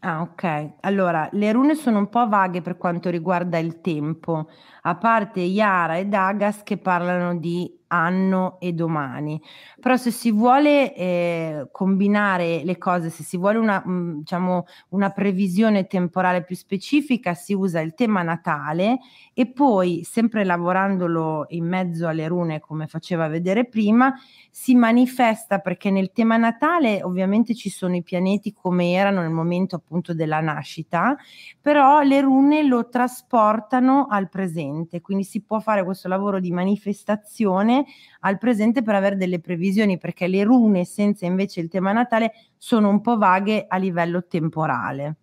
Ah, 0.00 0.20
ok. 0.20 0.74
Allora, 0.80 1.28
le 1.32 1.52
rune 1.52 1.74
sono 1.74 1.98
un 1.98 2.08
po' 2.08 2.28
vaghe 2.28 2.60
per 2.60 2.76
quanto 2.76 3.10
riguarda 3.10 3.58
il 3.58 3.80
tempo, 3.80 4.48
a 4.82 4.94
parte 4.96 5.40
Yara 5.40 5.96
e 5.96 6.06
Dagas 6.06 6.62
che 6.62 6.76
parlano 6.76 7.36
di 7.36 7.68
anno 7.88 8.58
e 8.60 8.72
domani. 8.72 9.40
Però 9.80 9.96
se 9.96 10.10
si 10.10 10.30
vuole 10.30 10.94
eh, 10.94 11.68
combinare 11.70 12.62
le 12.64 12.78
cose, 12.78 13.10
se 13.10 13.22
si 13.22 13.36
vuole 13.36 13.58
una, 13.58 13.82
mh, 13.84 13.90
mm, 13.90 14.18
diciamo, 14.18 14.66
una 14.90 15.10
previsione 15.10 15.86
temporale 15.86 16.42
più 16.42 16.56
specifica, 16.56 17.34
si 17.34 17.54
usa 17.54 17.80
il 17.80 17.94
tema 17.94 18.22
natale 18.22 18.98
e 19.34 19.46
poi, 19.46 20.02
sempre 20.04 20.44
lavorandolo 20.44 21.46
in 21.50 21.66
mezzo 21.66 22.08
alle 22.08 22.28
rune 22.28 22.60
come 22.60 22.86
faceva 22.86 23.28
vedere 23.28 23.66
prima, 23.66 24.14
si 24.50 24.74
manifesta 24.74 25.58
perché 25.58 25.90
nel 25.90 26.12
tema 26.12 26.36
natale 26.38 27.02
ovviamente 27.02 27.54
ci 27.54 27.68
sono 27.68 27.94
i 27.94 28.02
pianeti 28.02 28.54
come 28.54 28.92
erano 28.92 29.20
nel 29.20 29.30
momento 29.30 29.76
appunto 29.76 30.14
della 30.14 30.40
nascita, 30.40 31.16
però 31.60 32.00
le 32.00 32.22
rune 32.22 32.62
lo 32.62 32.88
trasportano 32.88 34.06
al 34.08 34.30
presente, 34.30 35.02
quindi 35.02 35.24
si 35.24 35.42
può 35.42 35.60
fare 35.60 35.84
questo 35.84 36.08
lavoro 36.08 36.40
di 36.40 36.50
manifestazione 36.50 37.75
al 38.20 38.38
presente 38.38 38.82
per 38.82 38.94
avere 38.94 39.16
delle 39.16 39.40
previsioni, 39.40 39.98
perché 39.98 40.28
le 40.28 40.44
rune 40.44 40.84
senza 40.84 41.26
invece 41.26 41.60
il 41.60 41.68
tema 41.68 41.92
natale 41.92 42.32
sono 42.56 42.88
un 42.88 43.00
po' 43.00 43.16
vaghe 43.16 43.66
a 43.68 43.76
livello 43.76 44.26
temporale. 44.26 45.16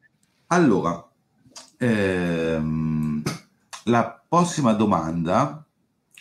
Allora, 0.48 1.10
ehm, 1.78 3.24
la 3.86 4.24
prossima 4.28 4.74
domanda 4.74 5.66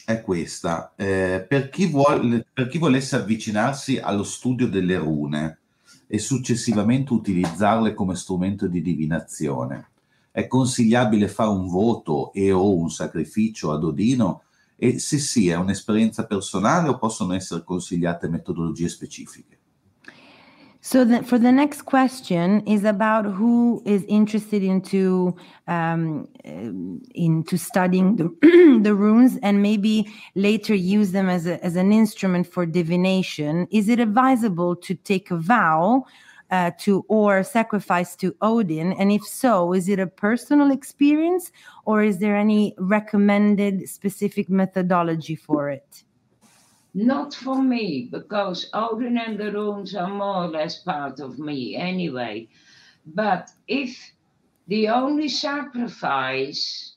è 0.05 0.21
questa. 0.23 0.93
Eh, 0.97 1.45
per, 1.49 1.69
chi 1.71 1.87
vuole, 1.87 2.47
per 2.53 2.69
chi 2.69 2.79
volesse 2.79 3.17
avvicinarsi 3.17 3.99
allo 3.99 4.25
studio 4.25 4.69
delle 4.69 4.99
rune 4.99 5.59
e 6.07 6.19
successivamente 6.19 7.13
utilizzarle 7.13 7.95
come 7.95 8.15
strumento 8.15 8.67
di 8.67 8.83
divinazione, 8.83 9.91
è 10.31 10.47
consigliabile 10.47 11.29
fare 11.29 11.51
un 11.51 11.69
voto 11.69 12.33
e 12.33 12.53
o 12.53 12.75
un 12.75 12.91
sacrificio 12.91 13.71
ad 13.71 13.85
Odino? 13.85 14.45
E 14.83 14.99
se 14.99 15.19
sì, 15.19 15.49
è 15.49 15.55
un'esperienza 15.55 16.27
personale 16.27 16.89
o 16.89 16.99
possono 16.99 17.35
essere 17.35 17.63
consigliate 17.63 18.29
metodologie 18.29 18.89
specifiche? 18.89 19.61
So 20.81 21.07
the, 21.07 21.23
for 21.23 21.39
the 21.39 21.53
next 21.53 21.83
question 21.85 22.67
is 22.67 22.83
about 22.83 23.25
who 23.25 23.81
is 23.85 24.03
interested 24.09 24.65
into 24.65 25.37
um, 25.69 26.27
into 27.15 27.57
studying 27.57 28.17
the, 28.17 28.29
the 28.83 28.93
runes 28.93 29.39
and 29.45 29.63
maybe 29.63 30.09
later 30.35 30.75
use 30.75 31.13
them 31.13 31.29
as, 31.29 31.47
a, 31.47 31.65
as 31.65 31.77
an 31.77 31.93
instrument 31.93 32.49
for 32.49 32.67
divination. 32.67 33.69
Is 33.71 33.89
it 33.89 34.01
advisable 34.01 34.75
to 34.83 34.97
take 34.97 35.31
a 35.31 35.37
vow 35.37 36.05
uh, 36.53 36.71
to 36.79 37.05
or 37.09 37.43
sacrifice 37.43 38.15
to 38.17 38.37
Odin? 38.43 38.93
And 38.93 39.11
if 39.11 39.25
so, 39.25 39.73
is 39.73 39.89
it 39.89 39.99
a 39.99 40.07
personal 40.07 40.71
experience 40.71 41.51
or 41.87 42.03
is 42.03 42.19
there 42.19 42.37
any 42.37 42.75
recommended 42.79 43.89
specific 43.89 44.49
methodology 44.49 45.35
for 45.35 45.71
it? 45.71 46.05
Not 46.95 47.33
for 47.33 47.63
me, 47.63 48.09
because 48.13 48.69
Odin 48.75 49.17
and 49.17 49.39
the 49.39 49.51
runes 49.51 49.95
are 49.95 50.09
more 50.09 50.45
or 50.45 50.49
less 50.49 50.81
part 50.81 51.21
of 51.21 51.39
me 51.39 51.75
anyway. 51.75 52.49
But 53.07 53.51
if 53.67 53.99
the 54.69 54.89
only 54.89 55.29
sacrifice, 55.29 56.97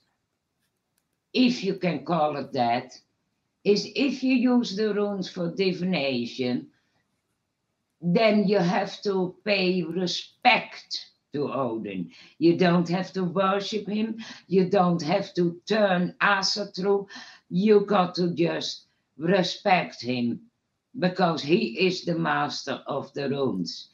if 1.34 1.64
you 1.64 1.76
can 1.76 2.04
call 2.04 2.36
it 2.36 2.52
that, 2.52 2.92
is 3.64 3.88
if 3.96 4.22
you 4.22 4.36
use 4.36 4.76
the 4.76 4.94
runes 4.94 5.30
for 5.30 5.50
divination, 5.56 6.68
then 8.14 8.48
you 8.48 8.60
have 8.60 9.02
to 9.02 9.36
pay 9.44 9.82
respect 9.82 11.08
to 11.34 11.52
Odin. 11.52 12.12
You 12.38 12.56
don't 12.58 12.88
have 12.90 13.12
to 13.14 13.24
worship 13.24 13.88
him. 13.88 14.24
You 14.48 14.70
don't 14.70 15.02
have 15.02 15.34
to 15.34 15.60
turn 15.66 16.16
Asa 16.22 16.68
through. 16.68 17.08
You 17.50 17.82
got 17.82 18.16
to 18.16 18.30
just 18.34 18.86
respect 19.18 20.02
him 20.02 20.42
because 21.00 21.42
he 21.42 21.88
is 21.88 22.06
the 22.06 22.16
master 22.16 22.84
of 22.86 23.12
the 23.14 23.28
runes. 23.28 23.90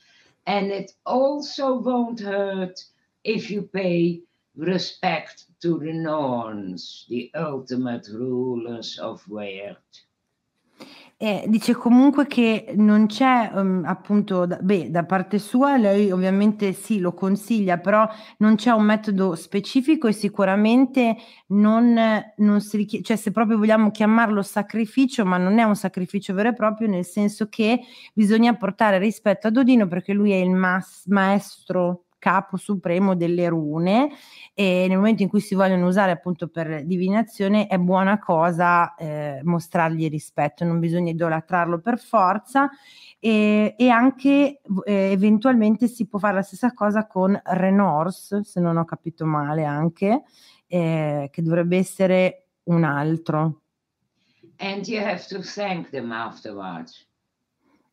And 0.45 0.72
it 0.72 0.91
also 1.05 1.76
won't 1.80 2.20
hurt 2.20 2.84
if 3.24 3.49
you 3.49 3.62
pay 3.62 4.24
respect 4.55 5.45
to 5.62 5.80
the 5.80 5.93
Norns, 5.93 7.05
the 7.07 7.32
ultimate 7.34 8.07
rulers 8.12 8.99
of 8.99 9.26
Weird. 9.30 9.78
Eh, 11.24 11.43
dice 11.47 11.76
comunque 11.76 12.26
che 12.26 12.74
non 12.78 13.05
c'è 13.05 13.51
um, 13.53 13.84
appunto, 13.86 14.47
da, 14.47 14.57
beh, 14.59 14.89
da 14.89 15.05
parte 15.05 15.38
sua, 15.38 15.78
lei 15.78 16.09
ovviamente 16.09 16.74
sì, 16.74 16.97
lo 16.99 17.13
consiglia, 17.13 17.78
però 17.78 18.09
non 18.38 18.55
c'è 18.55 18.72
un 18.72 18.86
metodo 18.86 19.36
specifico 19.36 20.07
e 20.07 20.13
sicuramente 20.13 21.15
non, 21.49 21.95
non 22.38 22.59
si 22.61 22.76
richiede, 22.78 23.05
cioè 23.05 23.17
se 23.17 23.30
proprio 23.30 23.59
vogliamo 23.59 23.91
chiamarlo 23.91 24.41
sacrificio, 24.41 25.24
ma 25.24 25.38
non 25.38 25.59
è 25.59 25.63
un 25.63 25.76
sacrificio 25.76 26.34
vero 26.34 26.49
e 26.49 26.53
proprio, 26.55 26.88
nel 26.88 27.05
senso 27.05 27.47
che 27.49 27.82
bisogna 28.15 28.55
portare 28.55 28.97
rispetto 28.97 29.45
ad 29.45 29.57
Odino 29.57 29.88
perché 29.88 30.13
lui 30.13 30.32
è 30.32 30.38
il 30.38 30.49
mas- 30.49 31.05
maestro 31.05 32.05
capo 32.22 32.55
supremo 32.55 33.15
delle 33.15 33.49
rune 33.49 34.11
e 34.53 34.86
nel 34.88 34.97
momento 34.97 35.24
in 35.24 35.30
cui 35.30 35.39
si 35.39 35.55
vogliono 35.55 35.88
usare 35.88 36.11
appunto 36.11 36.47
per 36.49 36.86
divinazione 36.86 37.65
è 37.65 37.80
buona 37.80 38.19
cosa 38.19 38.93
eh, 38.93 39.41
mostrargli 39.43 40.07
rispetto, 40.07 40.63
non 40.63 40.80
bisogna 40.80 41.09
idolatrarlo 41.09 41.80
per 41.80 41.97
forza 41.97 42.69
e, 43.19 43.74
e 43.76 43.89
anche 43.89 44.61
eh, 44.86 44.93
eventualmente 44.93 45.88
si 45.88 46.07
può 46.07 46.19
fare 46.19 46.36
la 46.36 46.41
stessa 46.43 46.74
cosa 46.74 47.07
con 47.07 47.38
Renors, 47.43 48.41
se 48.41 48.59
non 48.59 48.78
ho 48.78 48.86
capito 48.86 49.26
male 49.26 49.65
anche, 49.65 50.22
eh, 50.67 51.28
che 51.32 51.41
dovrebbe 51.41 51.78
essere 51.78 52.49
un 52.65 52.84
altro. 52.84 53.61
And 54.57 54.88
you 54.88 55.03
have 55.03 55.26
to 55.30 55.41
thank 55.41 55.89
them 55.89 56.11
afterwards. 56.11 57.07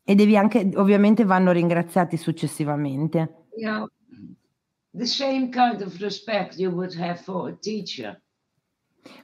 E 0.04 0.14
devi 0.14 0.36
anche, 0.36 0.68
ovviamente 0.74 1.24
vanno 1.24 1.50
ringraziati 1.50 2.18
successivamente. 2.18 3.46
Yeah, 3.56 3.86
the 4.98 5.06
same 5.06 5.50
kind 5.50 5.80
of 5.80 6.00
respect 6.00 6.58
you 6.58 6.70
would 6.70 6.94
have 6.94 7.20
for 7.20 7.48
a 7.48 7.56
teacher. 7.58 8.20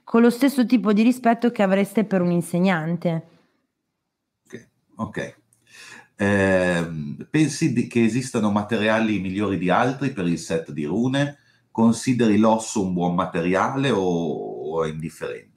Con 0.03 0.21
lo 0.21 0.29
stesso 0.29 0.65
tipo 0.65 0.93
di 0.93 1.03
rispetto 1.03 1.51
che 1.51 1.61
avreste 1.61 2.05
per 2.05 2.21
un 2.21 2.31
insegnante. 2.31 3.27
Ok. 4.45 4.69
okay. 4.95 5.33
Eh, 6.17 6.87
pensi 7.29 7.73
di, 7.73 7.87
che 7.87 8.03
esistano 8.03 8.49
materiali 8.49 9.19
migliori 9.19 9.57
di 9.57 9.69
altri 9.69 10.11
per 10.11 10.25
il 10.25 10.39
set 10.39 10.71
di 10.71 10.85
rune? 10.85 11.37
Consideri 11.71 12.37
l'osso 12.37 12.81
un 12.81 12.93
buon 12.93 13.15
materiale 13.15 13.89
o, 13.89 14.01
o 14.01 14.85
è 14.85 14.89
indifferente? 14.89 15.53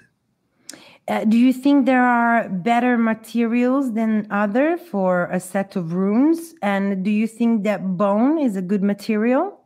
Uh, 1.06 1.24
do 1.24 1.38
you 1.38 1.54
think 1.54 1.86
there 1.86 2.02
are 2.02 2.50
better 2.50 2.98
materials 2.98 3.94
than 3.94 4.26
other 4.30 4.76
for 4.76 5.28
a 5.30 5.40
set 5.40 5.74
of 5.74 5.94
runes? 5.94 6.54
And 6.60 7.02
do 7.02 7.10
you 7.10 7.26
think 7.26 7.62
that 7.64 7.96
bone 7.96 8.38
is 8.38 8.56
a 8.56 8.60
good 8.60 8.82
material? 8.82 9.57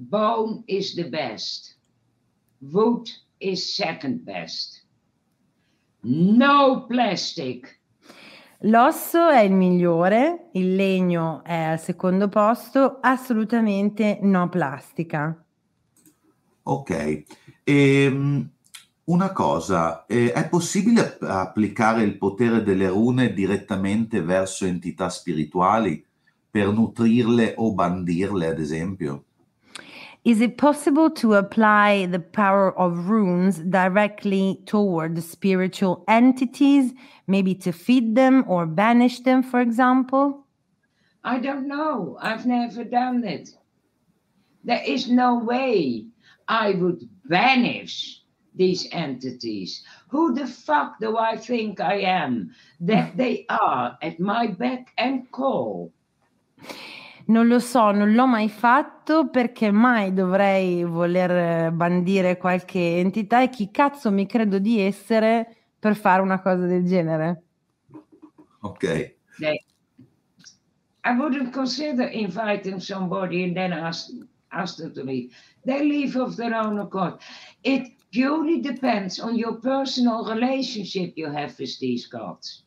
Bone 0.00 0.62
is 0.66 0.94
the 0.94 1.10
best. 1.10 1.76
Wood 2.60 3.10
is 3.38 3.74
second 3.74 4.24
best. 4.24 4.82
No 6.04 6.86
plastic. 6.86 7.78
L'osso 8.60 9.28
è 9.28 9.40
il 9.40 9.52
migliore, 9.52 10.48
il 10.52 10.74
legno 10.74 11.44
è 11.44 11.54
al 11.54 11.78
secondo 11.78 12.30
posto, 12.30 12.96
assolutamente 13.02 14.18
no 14.22 14.48
plastica. 14.48 15.44
Ok. 16.62 17.24
Ehm, 17.64 18.50
una 19.04 19.32
cosa, 19.32 20.06
eh, 20.06 20.32
è 20.32 20.48
possibile 20.48 21.18
applicare 21.20 22.04
il 22.04 22.16
potere 22.16 22.62
delle 22.62 22.88
rune 22.88 23.34
direttamente 23.34 24.22
verso 24.22 24.64
entità 24.64 25.10
spirituali 25.10 26.02
per 26.50 26.68
nutrirle 26.72 27.52
o 27.58 27.74
bandirle, 27.74 28.46
ad 28.46 28.58
esempio? 28.58 29.24
Is 30.22 30.42
it 30.42 30.58
possible 30.58 31.08
to 31.12 31.34
apply 31.34 32.04
the 32.06 32.18
power 32.18 32.78
of 32.78 33.08
runes 33.08 33.58
directly 33.58 34.60
toward 34.66 35.16
the 35.16 35.22
spiritual 35.22 36.04
entities, 36.08 36.92
maybe 37.26 37.54
to 37.54 37.72
feed 37.72 38.14
them 38.14 38.44
or 38.46 38.66
banish 38.66 39.20
them, 39.20 39.42
for 39.42 39.60
example? 39.60 40.46
I 41.24 41.38
don't 41.38 41.66
know. 41.66 42.18
I've 42.20 42.44
never 42.44 42.84
done 42.84 43.24
it. 43.24 43.50
There 44.62 44.82
is 44.86 45.10
no 45.10 45.38
way 45.38 46.04
I 46.48 46.72
would 46.72 47.08
banish 47.24 48.20
these 48.54 48.88
entities. 48.92 49.82
Who 50.08 50.34
the 50.34 50.46
fuck 50.46 51.00
do 51.00 51.16
I 51.16 51.38
think 51.38 51.80
I 51.80 52.00
am 52.00 52.50
that 52.80 53.16
they 53.16 53.46
are 53.48 53.96
at 54.02 54.20
my 54.20 54.48
beck 54.48 54.92
and 54.98 55.30
call? 55.32 55.92
Non 57.30 57.46
lo 57.46 57.60
so, 57.60 57.92
non 57.92 58.12
l'ho 58.12 58.26
mai 58.26 58.48
fatto 58.48 59.28
perché 59.28 59.70
mai 59.70 60.12
dovrei 60.12 60.82
voler 60.82 61.70
bandire 61.70 62.36
qualche 62.36 62.98
entità 62.98 63.40
e 63.40 63.48
chi 63.48 63.70
cazzo 63.70 64.10
mi 64.10 64.26
credo 64.26 64.58
di 64.58 64.80
essere 64.80 65.68
per 65.78 65.94
fare 65.94 66.22
una 66.22 66.42
cosa 66.42 66.66
del 66.66 66.84
genere. 66.84 67.42
Ok. 68.62 69.14
They, 69.38 69.64
I 71.04 71.16
wouldn't 71.16 71.52
consider 71.52 72.10
inviting 72.12 72.80
somebody 72.80 73.44
and 73.44 73.54
then 73.54 73.72
ask, 73.72 74.10
ask 74.48 74.78
them 74.78 74.92
to 74.94 75.04
leave. 75.04 75.32
They 75.64 75.86
leave 75.86 76.20
of 76.20 76.34
their 76.34 76.52
own 76.52 76.80
accord. 76.80 77.20
It 77.62 77.92
purely 78.10 78.60
depends 78.60 79.20
on 79.20 79.36
your 79.36 79.56
personal 79.60 80.24
relationship 80.24 81.16
you 81.16 81.30
have 81.30 81.54
with 81.60 81.78
these 81.78 82.08
gods. 82.08 82.64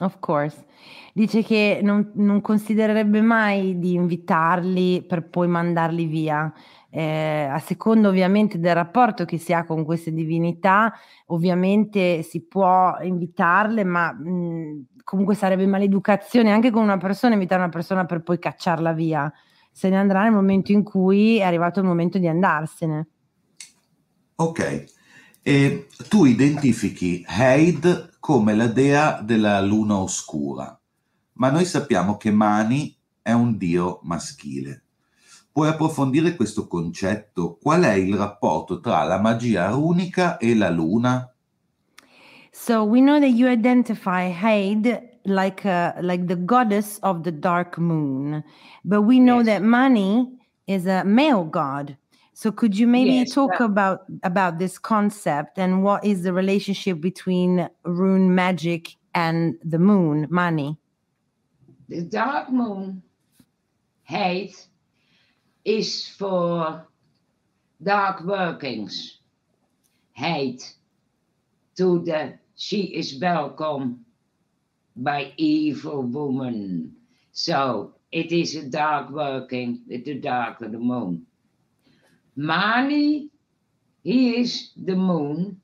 Of 0.00 0.18
course. 0.18 0.64
Dice 1.12 1.42
che 1.44 1.78
non, 1.82 2.10
non 2.14 2.40
considererebbe 2.40 3.20
mai 3.20 3.78
di 3.78 3.94
invitarli 3.94 5.04
per 5.06 5.28
poi 5.28 5.46
mandarli 5.46 6.06
via. 6.06 6.52
Eh, 6.90 7.48
a 7.50 7.58
seconda 7.60 8.08
ovviamente 8.08 8.58
del 8.58 8.74
rapporto 8.74 9.24
che 9.24 9.38
si 9.38 9.52
ha 9.52 9.64
con 9.64 9.84
queste 9.84 10.12
divinità, 10.12 10.92
ovviamente 11.26 12.22
si 12.22 12.44
può 12.44 12.96
invitarle, 13.00 13.84
ma 13.84 14.12
mh, 14.12 14.86
comunque 15.04 15.34
sarebbe 15.34 15.66
maleducazione 15.66 16.50
anche 16.50 16.70
con 16.70 16.82
una 16.82 16.98
persona 16.98 17.34
invitare 17.34 17.62
una 17.62 17.70
persona 17.70 18.04
per 18.04 18.22
poi 18.22 18.38
cacciarla 18.38 18.92
via. 18.92 19.32
Se 19.70 19.88
ne 19.88 19.96
andrà 19.96 20.22
nel 20.22 20.32
momento 20.32 20.72
in 20.72 20.82
cui 20.82 21.38
è 21.38 21.42
arrivato 21.42 21.78
il 21.80 21.86
momento 21.86 22.18
di 22.18 22.26
andarsene. 22.26 23.08
Ok, 24.36 24.84
e 25.46 25.88
tu 26.08 26.24
identifichi 26.24 27.22
Heid 27.28 28.16
come 28.18 28.54
la 28.54 28.66
dea 28.66 29.20
della 29.20 29.60
luna 29.60 29.98
oscura, 29.98 30.80
ma 31.34 31.50
noi 31.50 31.66
sappiamo 31.66 32.16
che 32.16 32.30
Mani 32.30 32.96
è 33.20 33.32
un 33.32 33.58
dio 33.58 34.00
maschile. 34.04 34.84
Puoi 35.52 35.68
approfondire 35.68 36.34
questo 36.34 36.66
concetto? 36.66 37.58
Qual 37.60 37.82
è 37.82 37.92
il 37.92 38.16
rapporto 38.16 38.80
tra 38.80 39.02
la 39.04 39.20
magia 39.20 39.68
runica 39.68 40.38
e 40.38 40.54
la 40.56 40.70
luna? 40.70 41.30
So 42.50 42.82
we 42.84 43.00
know 43.00 43.20
that 43.20 43.30
you 43.30 43.46
identify 43.48 44.30
Heid 44.32 44.98
like 45.26 45.66
a, 45.66 45.94
like 46.00 46.26
the 46.26 46.36
goddess 46.36 46.98
of 47.02 47.22
the 47.22 47.32
dark 47.32 47.76
moon, 47.76 48.42
but 48.82 49.02
we 49.02 49.18
know 49.18 49.40
Yes. 49.42 49.46
that 49.46 49.62
Mani 49.62 50.38
is 50.66 50.86
a 50.86 51.04
male 51.04 51.44
god. 51.44 51.98
So 52.34 52.50
could 52.50 52.76
you 52.76 52.88
maybe 52.88 53.12
Yes, 53.12 53.32
talk 53.32 53.60
about 53.60 54.06
about 54.24 54.58
this 54.58 54.76
concept 54.78 55.56
and 55.56 55.84
what 55.84 56.04
is 56.04 56.24
the 56.24 56.32
relationship 56.32 57.00
between 57.00 57.68
rune 57.84 58.34
magic 58.34 58.96
and 59.14 59.54
the 59.64 59.78
moon, 59.78 60.26
Mani? 60.30 60.76
The 61.88 62.02
dark 62.02 62.50
moon 62.50 63.02
hate 64.02 64.66
is 65.64 66.08
for 66.08 66.84
dark 67.82 68.24
workings. 68.24 69.20
Hate 70.12 70.74
to 71.76 72.00
the 72.04 72.38
she 72.56 72.82
is 72.82 73.18
welcome 73.20 74.04
by 74.96 75.32
evil 75.36 76.02
woman. 76.02 76.96
So 77.32 77.94
it 78.10 78.32
is 78.32 78.56
a 78.56 78.68
dark 78.68 79.10
working 79.10 79.82
with 79.88 80.04
the 80.04 80.14
dark 80.14 80.60
of 80.60 80.72
the 80.72 80.78
moon. 80.78 81.26
Mani, 82.36 83.30
he 84.02 84.40
is 84.40 84.72
the 84.76 84.96
moon. 84.96 85.60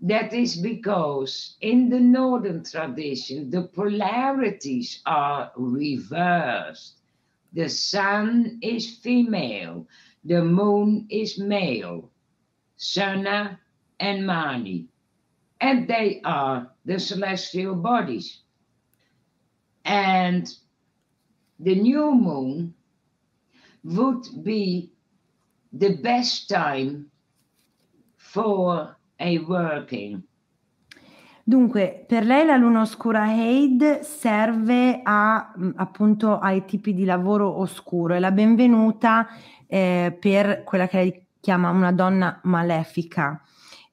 That 0.00 0.32
is 0.32 0.56
because 0.56 1.56
in 1.60 1.90
the 1.90 2.00
northern 2.00 2.64
tradition, 2.64 3.50
the 3.50 3.64
polarities 3.64 5.02
are 5.06 5.52
reversed. 5.56 6.96
The 7.52 7.68
sun 7.68 8.58
is 8.62 8.96
female, 8.98 9.86
the 10.24 10.42
moon 10.44 11.06
is 11.10 11.38
male, 11.38 12.10
Sana 12.76 13.58
and 13.98 14.26
Mani. 14.26 14.88
And 15.60 15.86
they 15.88 16.20
are 16.24 16.70
the 16.84 16.98
celestial 16.98 17.74
bodies. 17.74 18.40
And 19.84 20.48
the 21.58 21.74
new 21.74 22.14
moon 22.14 22.74
would 23.84 24.24
be 24.42 24.89
the 25.72 25.96
best 25.98 26.48
time 26.48 27.08
for 28.16 28.96
a 29.18 29.38
working. 29.38 30.22
Dunque, 31.42 32.04
per 32.06 32.24
lei 32.24 32.46
la 32.46 32.56
luna 32.56 32.82
oscura 32.82 33.24
Heid 33.24 34.00
serve 34.00 35.00
a, 35.02 35.52
appunto 35.76 36.38
ai 36.38 36.64
tipi 36.64 36.94
di 36.94 37.04
lavoro 37.04 37.58
oscuro, 37.58 38.14
è 38.14 38.20
la 38.20 38.30
benvenuta 38.30 39.26
eh, 39.66 40.16
per 40.20 40.62
quella 40.62 40.86
che 40.86 40.96
lei 40.96 41.26
chiama 41.40 41.70
una 41.70 41.90
donna 41.90 42.38
malefica. 42.44 43.42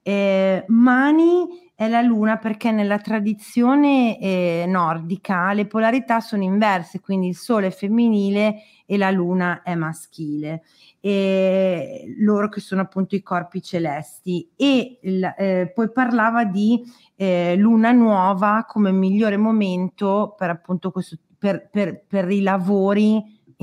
Eh, 0.02 0.64
Mani 0.68 1.67
è 1.80 1.86
la 1.86 2.02
luna 2.02 2.38
perché 2.38 2.72
nella 2.72 2.98
tradizione 2.98 4.18
eh, 4.18 4.64
nordica 4.66 5.52
le 5.52 5.64
polarità 5.68 6.18
sono 6.18 6.42
inverse, 6.42 6.98
quindi 6.98 7.28
il 7.28 7.36
sole 7.36 7.68
è 7.68 7.70
femminile 7.70 8.62
e 8.84 8.96
la 8.96 9.12
luna 9.12 9.62
è 9.62 9.76
maschile. 9.76 10.64
E 10.98 12.16
loro 12.18 12.48
che 12.48 12.58
sono 12.58 12.80
appunto 12.80 13.14
i 13.14 13.22
corpi 13.22 13.62
celesti 13.62 14.50
e 14.56 14.98
il- 15.02 15.34
eh, 15.38 15.70
poi 15.72 15.92
parlava 15.92 16.44
di 16.44 16.82
eh, 17.14 17.54
luna 17.56 17.92
nuova 17.92 18.64
come 18.66 18.90
migliore 18.90 19.36
momento 19.36 20.34
per 20.36 20.50
appunto 20.50 20.90
questo 20.90 21.16
per, 21.38 21.68
per- 21.70 22.02
per 22.08 22.28
i 22.28 22.40
lavori 22.40 23.22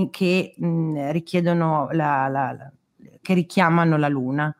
che 0.09 0.53
mh, 0.57 1.11
richiedono 1.11 1.89
la, 1.91 2.29
la- 2.29 2.53
la- 2.53 2.71
che 3.21 3.33
richiamano 3.33 3.97
la 3.97 4.07
luna. 4.07 4.55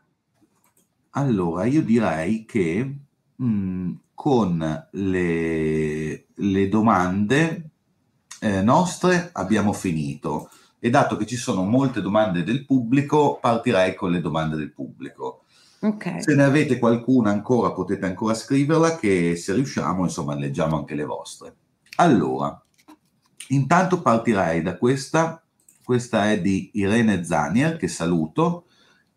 Allora, 1.11 1.63
io 1.65 1.81
direi 1.81 2.43
che 2.45 3.04
mh, 3.35 3.91
con 4.13 4.87
le, 4.91 6.25
le 6.33 6.69
domande 6.69 7.69
eh, 8.39 8.61
nostre 8.61 9.29
abbiamo 9.33 9.73
finito 9.73 10.49
e 10.79 10.89
dato 10.89 11.17
che 11.17 11.25
ci 11.25 11.35
sono 11.35 11.63
molte 11.63 12.01
domande 12.01 12.43
del 12.43 12.65
pubblico, 12.65 13.39
partirei 13.41 13.95
con 13.95 14.11
le 14.11 14.21
domande 14.21 14.55
del 14.55 14.71
pubblico. 14.71 15.45
Ok. 15.79 16.21
Se 16.21 16.35
ne 16.35 16.43
avete 16.43 16.79
qualcuna 16.79 17.31
ancora, 17.31 17.71
potete 17.71 18.05
ancora 18.05 18.33
scriverla, 18.33 18.95
che 18.95 19.35
se 19.35 19.53
riusciamo, 19.53 20.03
insomma, 20.03 20.35
leggiamo 20.35 20.77
anche 20.77 20.95
le 20.95 21.05
vostre. 21.05 21.55
Allora, 21.95 22.59
intanto 23.49 24.01
partirei 24.01 24.61
da 24.61 24.77
questa, 24.77 25.43
questa 25.83 26.31
è 26.31 26.39
di 26.39 26.71
Irene 26.73 27.23
Zanier, 27.23 27.77
che 27.77 27.87
saluto, 27.87 28.65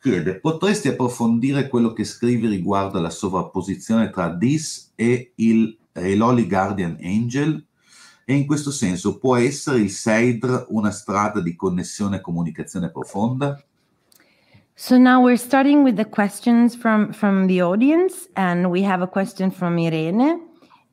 chiede, 0.00 0.40
potresti 0.40 0.88
approfondire 0.88 1.68
quello 1.68 1.92
che 1.92 2.04
scrivi 2.04 2.46
riguardo 2.46 2.98
alla 2.98 3.10
sovrapposizione 3.10 4.10
tra 4.10 4.28
Dis 4.28 4.92
e 4.94 5.32
il 5.36 5.76
e 5.98 6.16
l'Holy 6.16 6.46
Guardian 6.46 6.96
Angel? 7.02 7.64
E 8.24 8.34
in 8.34 8.46
questo 8.46 8.70
senso 8.70 9.18
può 9.18 9.36
essere 9.36 9.78
il 9.78 9.90
Seidr 9.90 10.66
una 10.68 10.90
strada 10.90 11.40
di 11.40 11.56
connessione 11.56 12.16
e 12.16 12.20
comunicazione 12.20 12.90
profonda? 12.90 13.62
So 14.74 14.96
now 14.96 15.22
we're 15.22 15.38
starting 15.38 15.82
with 15.82 15.96
the 15.96 16.04
questions 16.04 16.76
from 16.76 17.12
from 17.12 17.46
the 17.46 17.60
audience, 17.62 18.28
and 18.34 18.66
we 18.66 18.84
have 18.84 19.02
a 19.02 19.08
question 19.08 19.50
from 19.50 19.76
Irene. 19.78 20.46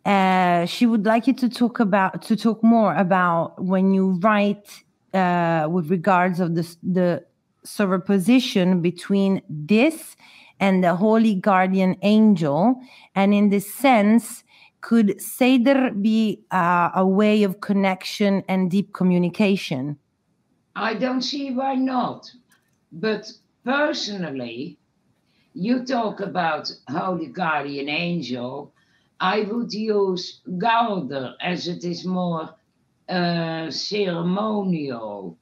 Uh, 0.03 0.65
she 0.65 0.85
would 0.85 1.05
like 1.05 1.27
you 1.27 1.35
to 1.35 1.49
talk 1.49 1.79
about 1.79 2.21
to 2.27 2.35
talk 2.35 2.63
more 2.63 2.95
about 2.95 3.53
when 3.59 3.93
you 3.93 4.17
write 4.21 4.65
uh, 5.13 5.67
with 5.69 5.89
regards 5.91 6.39
of 6.39 6.55
the 6.55 6.63
the 6.81 7.23
superposition 7.65 8.81
between 8.81 9.41
this 9.49 10.15
and 10.59 10.83
the 10.83 10.95
holy 10.95 11.35
guardian 11.35 11.97
angel, 12.01 12.79
and 13.13 13.33
in 13.33 13.49
this 13.49 13.73
sense, 13.73 14.43
could 14.81 15.19
Seder 15.19 15.91
be 15.91 16.43
uh, 16.51 16.91
a 16.95 17.05
way 17.05 17.43
of 17.43 17.59
connection 17.59 18.43
and 18.47 18.69
deep 18.69 18.93
communication? 18.93 19.97
I 20.75 20.93
don't 20.93 21.21
see 21.21 21.51
why 21.51 21.75
not. 21.75 22.31
But 22.91 23.31
personally, 23.63 24.77
you 25.53 25.85
talk 25.85 26.19
about 26.19 26.71
Holy 26.89 27.27
Guardian 27.27 27.89
Angel. 27.89 28.73
I 29.19 29.41
would 29.41 29.73
use 29.73 30.41
Gauder 30.57 31.33
as 31.41 31.67
it 31.67 31.83
is 31.83 32.05
more 32.05 32.53
uh, 33.09 33.71
ceremonial. 33.71 35.37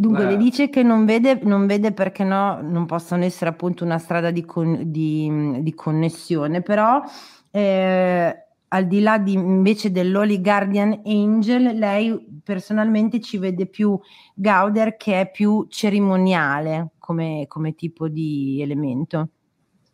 Dunque, 0.00 0.24
le 0.24 0.38
Beh. 0.38 0.42
dice 0.42 0.70
che 0.70 0.82
non 0.82 1.04
vede, 1.04 1.40
non 1.42 1.66
vede 1.66 1.92
perché 1.92 2.24
no, 2.24 2.62
non 2.62 2.86
possono 2.86 3.22
essere 3.22 3.50
appunto 3.50 3.84
una 3.84 3.98
strada 3.98 4.30
di, 4.30 4.46
con- 4.46 4.90
di- 4.90 5.60
di 5.60 5.74
connessione, 5.74 6.62
però 6.62 7.02
eh, 7.50 8.46
al 8.68 8.86
di 8.86 9.00
là 9.00 9.18
di, 9.18 9.34
invece 9.34 9.92
dell'Holy 9.92 10.40
Guardian 10.40 11.02
Angel, 11.04 11.76
lei 11.76 12.40
personalmente 12.42 13.20
ci 13.20 13.36
vede 13.36 13.66
più 13.66 14.00
Gauder 14.32 14.96
che 14.96 15.20
è 15.20 15.30
più 15.30 15.66
cerimoniale 15.68 16.92
come, 16.98 17.44
come 17.46 17.74
tipo 17.74 18.08
di 18.08 18.62
elemento. 18.62 19.28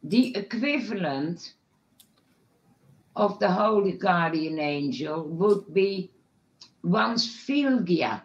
The 0.03 0.31
equivalent 0.37 1.57
of 3.15 3.39
the 3.39 3.49
Holy 3.49 3.97
Guardian 3.97 4.61
Angel 4.61 5.27
would 5.27 5.65
be 5.73 6.11
one's 6.83 7.27
Filgia. 7.27 8.25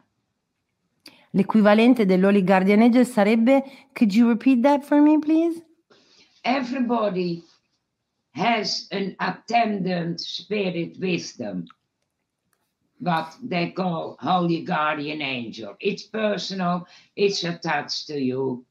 L'equivalente 1.34 2.06
dell'Holy 2.06 2.44
Guardian 2.44 2.82
Angel 2.82 3.06
sarebbe, 3.06 3.64
could 3.94 4.14
you 4.14 4.28
repeat 4.28 4.62
that 4.64 4.84
for 4.84 5.02
me, 5.02 5.18
please? 5.18 5.62
Everybody 6.44 7.44
has 8.32 8.88
an 8.92 9.16
attendant 9.20 10.20
spirit 10.20 10.98
wisdom, 11.00 11.68
what 13.00 13.34
they 13.42 13.72
call 13.72 14.18
Holy 14.20 14.64
Guardian 14.64 15.22
Angel. 15.22 15.76
It's 15.80 16.04
personal, 16.04 16.88
it's 17.16 17.44
attached 17.44 18.08
to 18.08 18.20
you. 18.20 18.66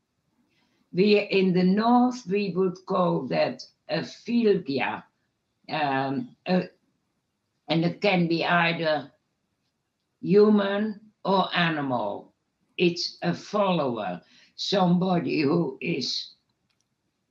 we 0.93 1.19
in 1.19 1.53
the 1.53 1.63
north 1.63 2.27
we 2.27 2.53
would 2.55 2.77
call 2.87 3.27
that 3.29 3.63
a 3.89 4.05
philgia, 4.05 5.05
um, 5.69 6.37
a, 6.47 6.69
and 7.69 7.85
it 7.85 8.01
can 8.01 8.27
be 8.27 8.45
either 8.45 9.11
human 10.21 11.01
or 11.25 11.49
animal. 11.55 12.30
It's 12.81 13.19
a 13.21 13.35
follower, 13.35 14.23
somebody 14.57 15.43
who 15.43 15.77
is 15.83 16.31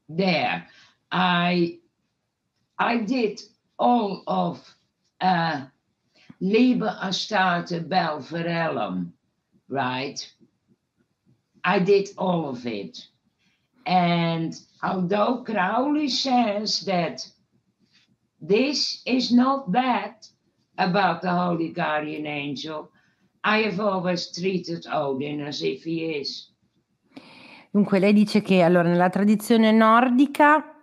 there. 0.08 0.68
I 1.12 1.80
I 2.78 2.98
did 2.98 3.42
all 3.80 4.22
of 4.28 4.76
uh, 5.20 5.66
Liebe 6.40 6.86
Astarte 6.86 7.90
Belverellum, 7.90 9.12
right? 9.68 10.20
I 11.64 11.80
did 11.80 12.10
all 12.16 12.50
of 12.50 12.68
it. 12.68 13.08
And 13.88 14.54
although 14.84 15.44
Crowley 15.44 16.10
says 16.10 16.82
that 16.82 17.28
this 18.40 19.02
is 19.08 19.32
not 19.32 19.72
bad 19.72 20.14
about 20.78 21.24
the 21.24 21.32
Holy 21.32 21.70
Guardian 21.70 22.28
Angel, 22.28 22.92
I 23.52 23.66
have 23.66 23.82
always 23.82 24.30
treated 24.30 24.86
Odin 24.86 25.42
as 25.42 25.62
if 25.62 25.84
he 25.84 26.20
is. 26.20 26.54
Dunque, 27.72 27.98
lei 27.98 28.14
dice 28.14 28.42
che 28.42 28.62
allora 28.62 28.90
nella 28.90 29.10
tradizione 29.10 29.72
nordica 29.72 30.76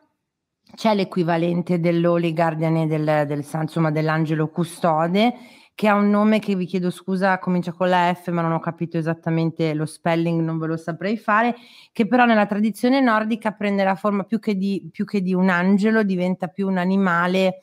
c'è 0.74 0.94
l'equivalente 0.94 1.78
dell'Holy 1.78 2.32
Guardian 2.32 2.76
e 2.76 2.86
del, 2.86 3.24
del, 3.26 3.46
insomma, 3.52 3.92
dell'angelo 3.92 4.48
custode 4.48 5.34
che 5.76 5.88
ha 5.88 5.94
un 5.94 6.08
nome 6.08 6.38
che 6.38 6.56
vi 6.56 6.64
chiedo 6.64 6.90
scusa, 6.90 7.38
comincia 7.38 7.70
con 7.70 7.90
la 7.90 8.12
F, 8.12 8.30
ma 8.30 8.40
non 8.40 8.52
ho 8.52 8.60
capito 8.60 8.96
esattamente 8.96 9.74
lo 9.74 9.84
spelling, 9.84 10.40
non 10.40 10.58
ve 10.58 10.68
lo 10.68 10.76
saprei 10.78 11.18
fare, 11.18 11.54
che 11.92 12.06
però 12.06 12.24
nella 12.24 12.46
tradizione 12.46 13.00
nordica 13.00 13.52
prende 13.52 13.84
la 13.84 13.94
forma 13.94 14.24
più 14.24 14.38
che 14.38 14.56
di, 14.56 14.88
più 14.90 15.04
che 15.04 15.20
di 15.20 15.34
un 15.34 15.50
angelo, 15.50 16.02
diventa 16.02 16.48
più 16.48 16.66
un 16.66 16.78
animale 16.78 17.58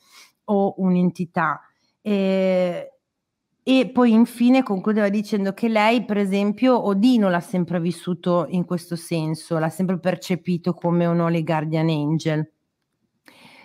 o 0.46 0.76
un'entità. 0.78 1.60
E, 2.02 2.93
e 3.64 3.90
poi 3.94 4.12
infine 4.12 4.62
concludeva 4.62 5.08
dicendo 5.08 5.54
che 5.54 5.70
lei, 5.70 6.04
per 6.04 6.18
esempio, 6.18 6.86
Odino 6.86 7.30
l'ha 7.30 7.40
sempre 7.40 7.80
vissuto 7.80 8.46
in 8.50 8.66
questo 8.66 8.98
senso, 8.98 9.58
l'ha 9.58 9.70
sempre 9.70 10.00
percepito 10.00 10.74
come 10.74 11.06
un 11.06 11.22
Holy 11.22 11.44
Guardian 11.44 11.88
Angel. 11.88 12.52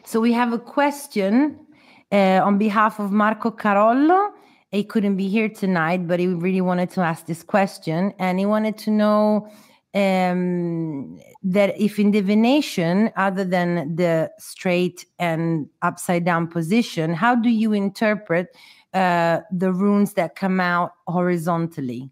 So 0.05 0.21
we 0.21 0.33
have 0.35 0.55
a 0.55 0.61
question 0.61 1.67
uh, 2.11 2.41
on 2.43 2.57
behalf 2.57 3.01
of 3.01 3.11
Marco 3.11 3.53
Carollo. 3.53 4.35
He 4.71 4.85
couldn't 4.85 5.17
be 5.17 5.29
here 5.29 5.51
tonight, 5.51 6.07
but 6.07 6.21
he 6.21 6.27
really 6.29 6.61
wanted 6.61 6.91
to 6.91 7.01
ask 7.01 7.27
this 7.27 7.43
question, 7.43 8.15
and 8.19 8.39
he 8.39 8.47
wanted 8.47 8.77
to 8.85 8.91
know 8.91 9.49
um, 9.95 11.19
that 11.43 11.75
if 11.77 11.99
in 11.99 12.11
divination, 12.11 13.11
other 13.17 13.45
than 13.45 13.97
the 13.97 14.31
straight 14.39 15.07
and 15.19 15.69
upside 15.83 16.25
down 16.25 16.47
position, 16.47 17.15
how 17.15 17.35
do 17.35 17.49
you 17.49 17.73
interpret 17.73 18.55
uh, 18.99 19.43
the 19.53 19.73
runes 19.73 20.15
that 20.15 20.35
come 20.35 20.61
out 20.61 20.93
horizontally? 21.07 22.11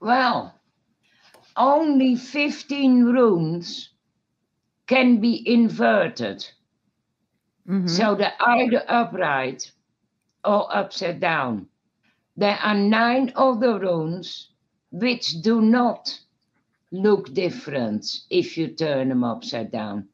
Well, 0.00 0.54
only 1.56 2.16
15 2.16 3.04
runes 3.04 3.90
can 4.86 5.20
be 5.20 5.42
inverted. 5.48 6.46
Mm-hmm. 7.68 7.88
So 7.88 8.14
they're 8.14 8.34
either 8.40 8.84
upright 8.88 9.72
or 10.44 10.74
upside 10.74 11.20
down. 11.20 11.66
There 12.36 12.58
are 12.62 12.74
nine 12.74 13.32
other 13.34 13.78
runes 13.78 14.50
which 14.90 15.42
do 15.42 15.60
not 15.60 16.18
look 16.92 17.32
different 17.32 18.06
if 18.30 18.56
you 18.56 18.68
turn 18.68 19.08
them 19.08 19.24
upside 19.24 19.72
down. 19.72 20.08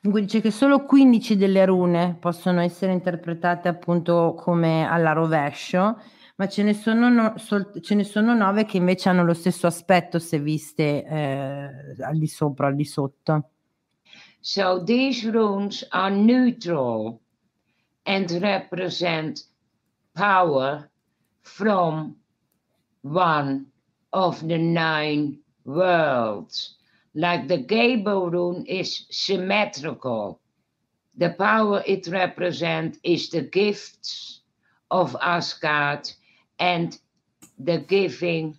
Dunque 0.00 0.20
dice 0.20 0.40
che 0.40 0.50
solo 0.50 0.84
15 0.84 1.36
delle 1.36 1.64
rune 1.64 2.16
possono 2.18 2.60
essere 2.60 2.92
interpretate 2.92 3.68
appunto 3.68 4.34
come 4.36 4.86
alla 4.86 5.12
rovescio, 5.12 5.98
ma 6.36 6.48
ce 6.48 6.62
ne 6.62 6.74
sono, 6.74 7.08
no, 7.08 7.34
sol, 7.36 7.80
ce 7.80 7.94
ne 7.94 8.04
sono 8.04 8.34
9 8.34 8.64
che 8.66 8.76
invece 8.76 9.08
hanno 9.08 9.24
lo 9.24 9.34
stesso 9.34 9.66
aspetto 9.66 10.18
se 10.18 10.38
viste 10.38 11.04
eh, 11.04 11.70
al 12.02 12.18
di 12.18 12.26
sopra, 12.26 12.66
al 12.66 12.74
di 12.74 12.84
sotto. 12.84 13.50
So 14.40 14.84
these 14.84 15.28
runes 15.28 15.84
are 15.90 16.14
neutral 16.14 17.20
and 18.04 18.30
represent 18.40 19.44
power 20.14 20.88
from 21.42 22.16
one 23.02 23.66
of 24.12 24.40
the 24.46 24.58
nine 24.58 25.38
worlds. 25.64 26.76
Like 27.18 27.48
the 27.48 27.56
Gable 27.56 28.28
rune 28.30 28.66
is 28.66 29.06
symmetrical. 29.10 30.38
The 31.16 31.30
power 31.30 31.82
it 31.86 32.06
represents 32.08 32.98
is 33.02 33.30
the 33.30 33.40
gifts 33.40 34.42
of 34.90 35.16
Asgard 35.22 36.12
and 36.58 36.98
the 37.58 37.78
giving 37.78 38.58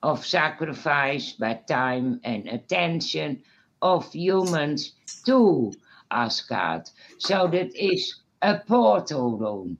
of 0.00 0.24
sacrifice 0.24 1.32
by 1.32 1.54
time 1.54 2.20
and 2.22 2.46
attention 2.46 3.42
of 3.82 4.12
humans 4.12 4.92
to 5.26 5.72
Asgard. 6.08 6.88
So 7.18 7.48
that 7.48 7.74
is 7.74 8.14
a 8.40 8.60
portal 8.60 9.36
rune. 9.36 9.76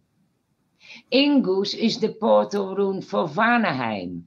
Ingus 1.13 1.73
is 1.73 2.01
the 2.01 2.09
portal 2.09 2.75
rune 2.75 3.01
for 3.01 3.29
Vanaheim, 3.29 4.25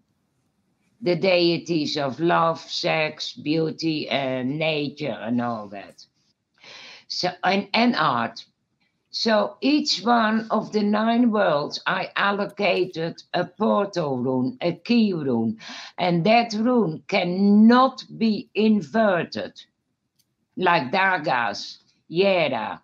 the 1.01 1.15
deities 1.15 1.97
of 1.97 2.19
love, 2.19 2.59
sex, 2.59 3.33
beauty, 3.33 4.07
and 4.09 4.57
nature, 4.59 5.17
and 5.21 5.41
all 5.41 5.67
that. 5.69 6.05
So 7.07 7.29
and, 7.43 7.67
and 7.73 7.95
art. 7.95 8.45
So 9.13 9.57
each 9.59 10.01
one 10.03 10.47
of 10.51 10.71
the 10.71 10.83
nine 10.83 11.31
worlds, 11.31 11.81
I 11.85 12.11
allocated 12.15 13.21
a 13.33 13.43
portal 13.45 14.17
rune, 14.17 14.57
a 14.61 14.73
key 14.73 15.11
rune, 15.11 15.57
and 15.97 16.23
that 16.25 16.53
rune 16.53 17.03
cannot 17.09 18.05
be 18.17 18.49
inverted, 18.55 19.61
like 20.55 20.93
Dagas, 20.93 21.79
Yera, 22.09 22.79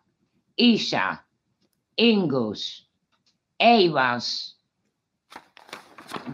Isha, 0.57 1.21
Ingus, 1.97 2.81
Ewas, 3.61 4.53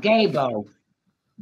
Gable. 0.02 0.68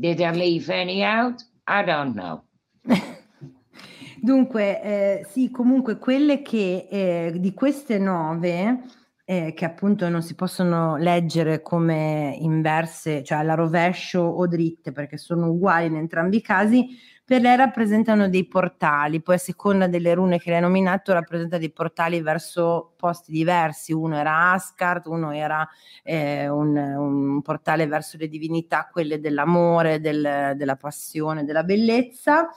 Did 0.01 0.19
I 0.19 0.31
leave 0.31 0.67
any 0.71 1.03
out? 1.03 1.45
I 1.67 1.83
don't 1.83 2.15
know. 2.15 2.41
Dunque, 4.19 4.81
eh, 4.81 5.27
sì, 5.29 5.51
comunque 5.51 5.99
quelle 5.99 6.41
che 6.41 6.87
eh, 6.89 7.33
di 7.37 7.53
queste 7.53 7.99
nove, 7.99 8.79
eh, 9.23 9.53
che 9.53 9.63
appunto 9.63 10.09
non 10.09 10.23
si 10.23 10.33
possono 10.33 10.97
leggere 10.97 11.61
come 11.61 12.35
inverse, 12.39 13.23
cioè 13.23 13.37
alla 13.37 13.53
rovescio 13.53 14.21
o 14.21 14.47
dritte, 14.47 14.91
perché 14.91 15.17
sono 15.17 15.51
uguali 15.51 15.85
in 15.85 15.97
entrambi 15.97 16.37
i 16.37 16.41
casi, 16.41 16.87
per 17.31 17.39
lei 17.39 17.55
rappresentano 17.55 18.27
dei 18.27 18.45
portali, 18.45 19.21
poi 19.21 19.35
a 19.35 19.37
seconda 19.37 19.87
delle 19.87 20.13
rune 20.13 20.37
che 20.37 20.49
lei 20.49 20.59
ha 20.59 20.61
nominato 20.61 21.13
rappresenta 21.13 21.57
dei 21.57 21.71
portali 21.71 22.19
verso 22.19 22.91
posti 22.97 23.31
diversi, 23.31 23.93
uno 23.93 24.17
era 24.17 24.51
Asgard, 24.51 25.05
uno 25.05 25.31
era 25.31 25.65
eh, 26.03 26.49
un, 26.49 26.75
un, 26.75 27.41
portale 27.41 27.87
verso 27.87 28.17
le 28.17 28.27
divinità, 28.27 28.89
quelle 28.91 29.21
dell'amore, 29.21 30.01
del, 30.01 30.55
della 30.57 30.75
passione, 30.75 31.45
della 31.45 31.63
bellezza 31.63 32.49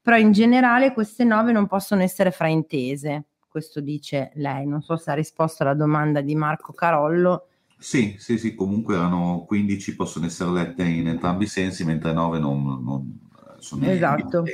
però 0.00 0.16
in 0.16 0.30
generale 0.30 0.92
queste 0.92 1.24
nove 1.24 1.50
non 1.50 1.66
possono 1.66 2.02
essere 2.02 2.30
fraintese, 2.30 3.24
questo 3.48 3.80
dice 3.80 4.30
lei. 4.34 4.66
Non 4.66 4.82
so 4.82 4.96
se 4.96 5.10
ha 5.10 5.14
risposto 5.14 5.64
alla 5.64 5.74
domanda 5.74 6.20
di 6.20 6.36
Marco 6.36 6.72
Carollo. 6.72 7.48
Sì, 7.76 8.14
sì, 8.18 8.38
sì, 8.38 8.54
comunque 8.54 8.94
erano 8.94 9.44
15, 9.48 9.96
possono 9.96 10.26
essere 10.26 10.52
lette 10.52 10.84
in 10.84 11.08
entrambi 11.08 11.44
i 11.44 11.48
sensi, 11.48 11.84
mentre 11.84 12.12
9 12.12 12.38
non, 12.38 12.82
non 12.84 13.21
sono 13.62 13.86
Esatto. 13.86 14.44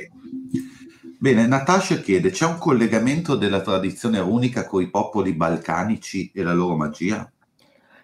Bene, 1.21 1.47
Natascia 1.47 1.97
chiede, 1.97 2.29
c'è 2.29 2.45
un 2.45 2.57
collegamento 2.57 3.35
della 3.35 3.59
tradizione 3.59 4.21
runica 4.21 4.65
con 4.65 4.81
i 4.81 4.89
popoli 4.89 5.33
balcanici 5.33 6.31
e 6.33 6.43
la 6.43 6.53
loro 6.53 6.77
magia? 6.77 7.29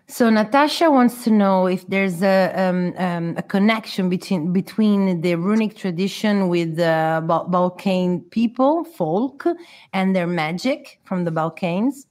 So 0.08 0.30
Natasha 0.30 0.90
wants 0.90 1.24
to 1.24 1.32
know 1.32 1.68
if 1.68 1.88
there's 1.88 2.22
a, 2.22 2.52
um, 2.56 2.94
um, 2.98 3.34
a 3.38 3.42
connection 3.42 4.08
between 4.08 4.52
between 4.52 5.22
the 5.22 5.36
runic 5.36 5.76
tradition 5.76 6.48
with 6.48 6.76
the 6.76 7.24
ba- 7.26 7.46
Balkan 7.48 8.22
people, 8.30 8.84
folk, 8.84 9.48
and 9.94 10.16
their 10.16 10.28
magic 10.28 11.00
from 11.06 11.24
the 11.24 11.32
Balkans. 11.32 12.06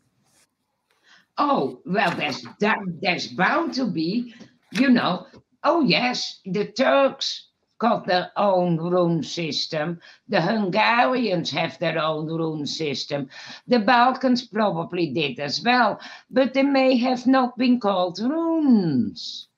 Oh 1.38 1.80
well, 1.84 2.10
there's 2.16 2.44
that, 2.58 2.78
there's 3.00 3.28
bound 3.28 3.74
to 3.74 3.86
be, 3.86 4.34
you 4.72 4.88
know. 4.88 5.26
Oh 5.62 5.82
yes, 5.82 6.40
the 6.44 6.72
Turks 6.72 7.43
got 7.78 8.06
their 8.06 8.30
own 8.36 8.76
rune 8.78 9.22
system. 9.22 10.00
The 10.28 10.40
Hungarians 10.42 11.50
have 11.50 11.78
their 11.78 11.98
own 11.98 12.26
rune 12.26 12.66
system. 12.66 13.28
The 13.66 13.80
Balkans 13.80 14.46
probably 14.46 15.12
did 15.12 15.40
as 15.40 15.62
well, 15.62 16.00
but 16.30 16.54
they 16.54 16.62
may 16.62 16.96
have 16.98 17.26
not 17.26 17.58
been 17.58 17.80
called 17.80 18.18
runes. 18.20 19.48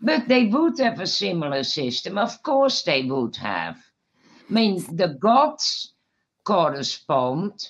But 0.00 0.28
they 0.28 0.46
would 0.46 0.78
have 0.80 1.00
a 1.00 1.06
similar 1.06 1.62
system. 1.62 2.18
Of 2.18 2.42
course, 2.42 2.82
they 2.82 3.04
would 3.04 3.36
have. 3.36 3.78
means 4.48 4.86
the 4.86 5.08
gods 5.08 5.92
correspond, 6.44 7.68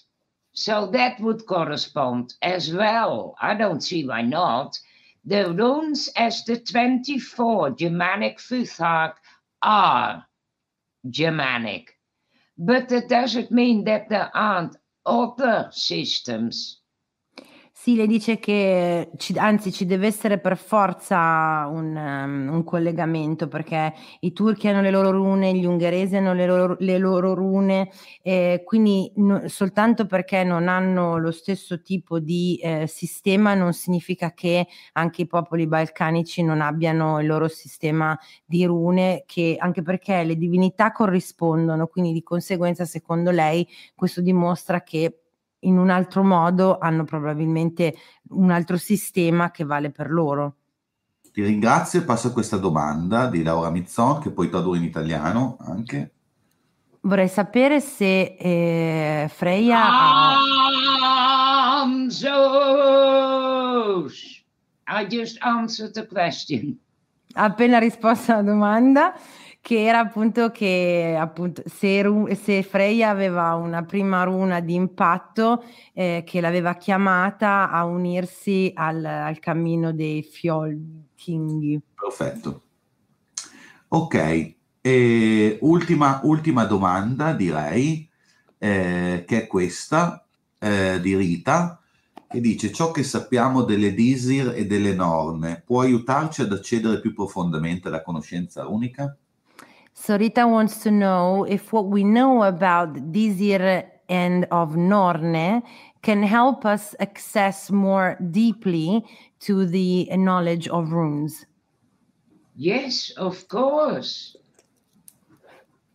so 0.53 0.87
that 0.93 1.21
would 1.21 1.47
correspond 1.47 2.35
as 2.43 2.73
well. 2.73 3.37
I 3.41 3.55
don't 3.55 3.83
see 3.83 4.07
why 4.07 4.23
not. 4.23 4.79
The 5.25 5.53
runes 5.53 6.09
as 6.17 6.45
the 6.45 6.59
24 6.59 7.73
Germanic 7.73 8.39
Futhark 8.39 9.15
are 9.63 10.27
Germanic. 11.09 11.95
But 12.57 12.89
that 12.89 13.09
doesn't 13.09 13.51
mean 13.53 13.85
that 13.85 14.09
there 14.09 14.31
aren't 14.35 14.77
other 15.07 15.69
systems 15.73 16.81
Sì, 17.81 17.95
le 17.95 18.09
dice 18.09 18.41
che 18.41 19.13
ci, 19.17 19.39
anzi 19.39 19.71
ci 19.73 19.87
deve 19.87 20.09
essere 20.09 20.39
per 20.41 20.59
forza 20.59 21.69
un, 21.71 21.95
um, 21.95 22.53
un, 22.53 22.65
collegamento 22.65 23.47
perché 23.47 23.95
i 24.21 24.33
turchi 24.33 24.67
hanno 24.67 24.81
le 24.81 24.91
loro 24.91 25.13
rune, 25.13 25.55
gli 25.55 25.65
ungheresi 25.65 26.17
hanno 26.17 26.35
le 26.35 26.45
loro, 26.45 26.77
le 26.81 26.99
loro 26.99 27.35
rune, 27.35 27.89
eh, 28.23 28.63
quindi 28.65 29.13
no, 29.17 29.47
soltanto 29.47 30.07
perché 30.07 30.43
non 30.43 30.67
hanno 30.67 31.19
lo 31.19 31.31
stesso 31.31 31.81
tipo 31.81 32.19
di 32.19 32.59
eh, 32.61 32.89
sistema 32.89 33.55
non 33.55 33.73
significa 33.73 34.33
che 34.33 34.67
anche 34.95 35.23
i 35.23 35.27
popoli 35.29 35.69
balcanici 35.69 36.43
non 36.43 36.61
abbiano 36.61 37.21
il 37.21 37.29
loro 37.29 37.47
sistema 37.47 38.19
di 38.45 38.65
rune, 38.65 39.23
che, 39.25 39.55
anche 39.57 39.83
perché 39.83 40.25
le 40.25 40.37
divinità 40.37 40.91
corrispondono, 40.91 41.87
quindi 41.87 42.13
di 42.13 42.25
conseguenza 42.25 42.85
secondo 42.85 43.31
lei 43.31 43.67
questo 43.95 44.21
dimostra 44.21 44.83
che 44.83 45.21
in 45.61 45.79
un 45.79 45.91
altro 45.91 46.23
modo 46.23 46.79
hanno 46.79 47.05
probabilmente 47.05 47.95
un 48.31 48.51
altro 48.51 48.77
sistema 48.77 49.51
che 49.51 49.65
vale 49.65 49.91
per 49.91 50.11
loro. 50.11 50.55
Ti 51.33 51.43
ringrazio 51.43 52.01
e 52.01 52.05
passo 52.05 52.29
a 52.29 52.33
questa 52.33 52.57
domanda 52.57 53.29
di 53.29 53.43
Laura 53.43 53.71
Mizzon 53.71 54.21
che 54.21 54.31
puoi 54.31 54.49
tradurre 54.49 54.79
in 54.79 54.85
italiano 54.85 55.57
anche. 55.61 56.13
Vorrei 57.01 57.29
sapere 57.29 57.81
se 57.81 58.37
eh, 58.39 59.29
Freya 59.29 59.79
ha... 59.79 60.37
I 64.91 65.05
just 65.07 65.37
answered 65.43 65.93
the 65.93 66.07
question. 66.07 66.79
Ha 67.35 67.45
appena 67.45 67.79
risposto 67.79 68.33
alla 68.33 68.43
domanda 68.43 69.15
che 69.69 69.85
era 69.85 69.99
appunto 69.99 70.51
che 70.51 71.15
appunto 71.21 71.63
se, 71.67 72.03
se 72.43 72.63
Freya 72.63 73.11
aveva 73.11 73.53
una 73.53 73.85
prima 73.85 74.23
runa 74.23 74.61
di 74.61 74.73
impatto 74.73 75.63
eh, 75.93 76.23
che 76.25 76.41
l'aveva 76.41 76.77
chiamata 76.77 77.71
a 77.71 77.85
unirsi 77.85 78.73
al, 78.75 79.05
al 79.05 79.39
cammino 79.39 79.93
dei 79.93 80.23
Fjolkinghi. 80.23 81.83
Perfetto. 81.95 82.63
Ok, 83.89 84.55
e 84.81 85.59
ultima, 85.61 86.21
ultima 86.23 86.65
domanda 86.65 87.35
direi, 87.35 88.09
eh, 88.57 89.25
che 89.27 89.43
è 89.43 89.47
questa 89.47 90.27
eh, 90.61 90.99
di 91.03 91.15
Rita, 91.15 91.79
che 92.27 92.41
dice 92.41 92.73
ciò 92.73 92.91
che 92.91 93.03
sappiamo 93.03 93.65
delle 93.65 93.93
Disir 93.93 94.55
e 94.57 94.65
delle 94.65 94.95
norme 94.95 95.63
può 95.63 95.83
aiutarci 95.83 96.41
ad 96.41 96.53
accedere 96.53 97.01
più 97.01 97.13
profondamente 97.13 97.89
alla 97.89 98.01
conoscenza 98.01 98.67
unica? 98.67 99.15
So 100.01 100.17
Rita 100.17 100.47
wants 100.47 100.79
to 100.85 100.91
know 100.93 101.45
if 101.45 101.73
what 101.73 101.87
we 101.89 102.05
know 102.05 102.45
about 102.45 103.13
Dizir 103.13 103.91
and 104.09 104.47
of 104.51 104.77
Norne 104.77 105.63
can 106.03 106.23
help 106.23 106.65
us 106.65 106.95
access 107.01 107.71
more 107.71 108.17
deeply 108.31 109.05
to 109.41 109.67
the 109.67 110.09
knowledge 110.13 110.69
of 110.69 110.93
runes. 110.93 111.45
Yes, 112.57 113.11
of 113.17 113.49
course. 113.49 114.37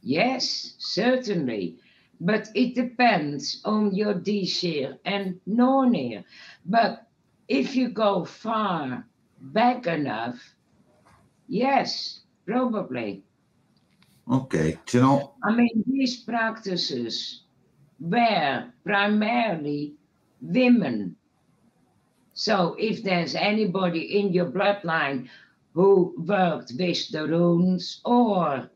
Yes, 0.03 0.75
certainly. 0.77 1.77
But 2.19 2.49
it 2.53 2.75
depends 2.75 3.61
on 3.65 3.95
your 3.95 4.13
Dizir 4.13 4.99
and 5.05 5.39
Nornir. 5.47 6.25
But 6.65 7.07
if 7.47 7.73
you 7.73 7.87
go 7.87 8.25
far 8.25 9.07
back 9.39 9.87
enough, 9.87 10.37
yes, 11.47 12.19
probably. 12.45 13.23
Okay, 14.31 14.79
you 14.91 15.01
know. 15.01 15.33
I 15.43 15.53
mean, 15.53 15.83
these 15.85 16.21
practices 16.21 17.43
were 17.99 18.71
primarily 18.85 19.95
women. 20.41 21.15
So 22.33 22.75
if 22.79 23.03
there's 23.03 23.35
anybody 23.35 24.19
in 24.19 24.33
your 24.33 24.49
bloodline 24.49 25.29
who 25.73 26.15
worked 26.17 26.71
with 26.77 27.11
the 27.11 27.27
runes 27.27 28.01
or 28.05 28.69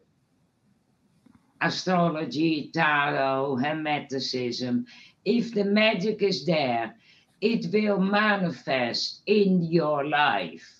astrology, 1.61 2.69
tarot, 2.73 3.57
hermeticism, 3.61 4.85
if 5.25 5.53
the 5.53 5.63
magic 5.63 6.21
is 6.21 6.45
there, 6.45 6.95
it 7.41 7.71
will 7.73 7.99
manifest 7.99 9.21
in 9.25 9.63
your 9.63 10.05
life. 10.05 10.76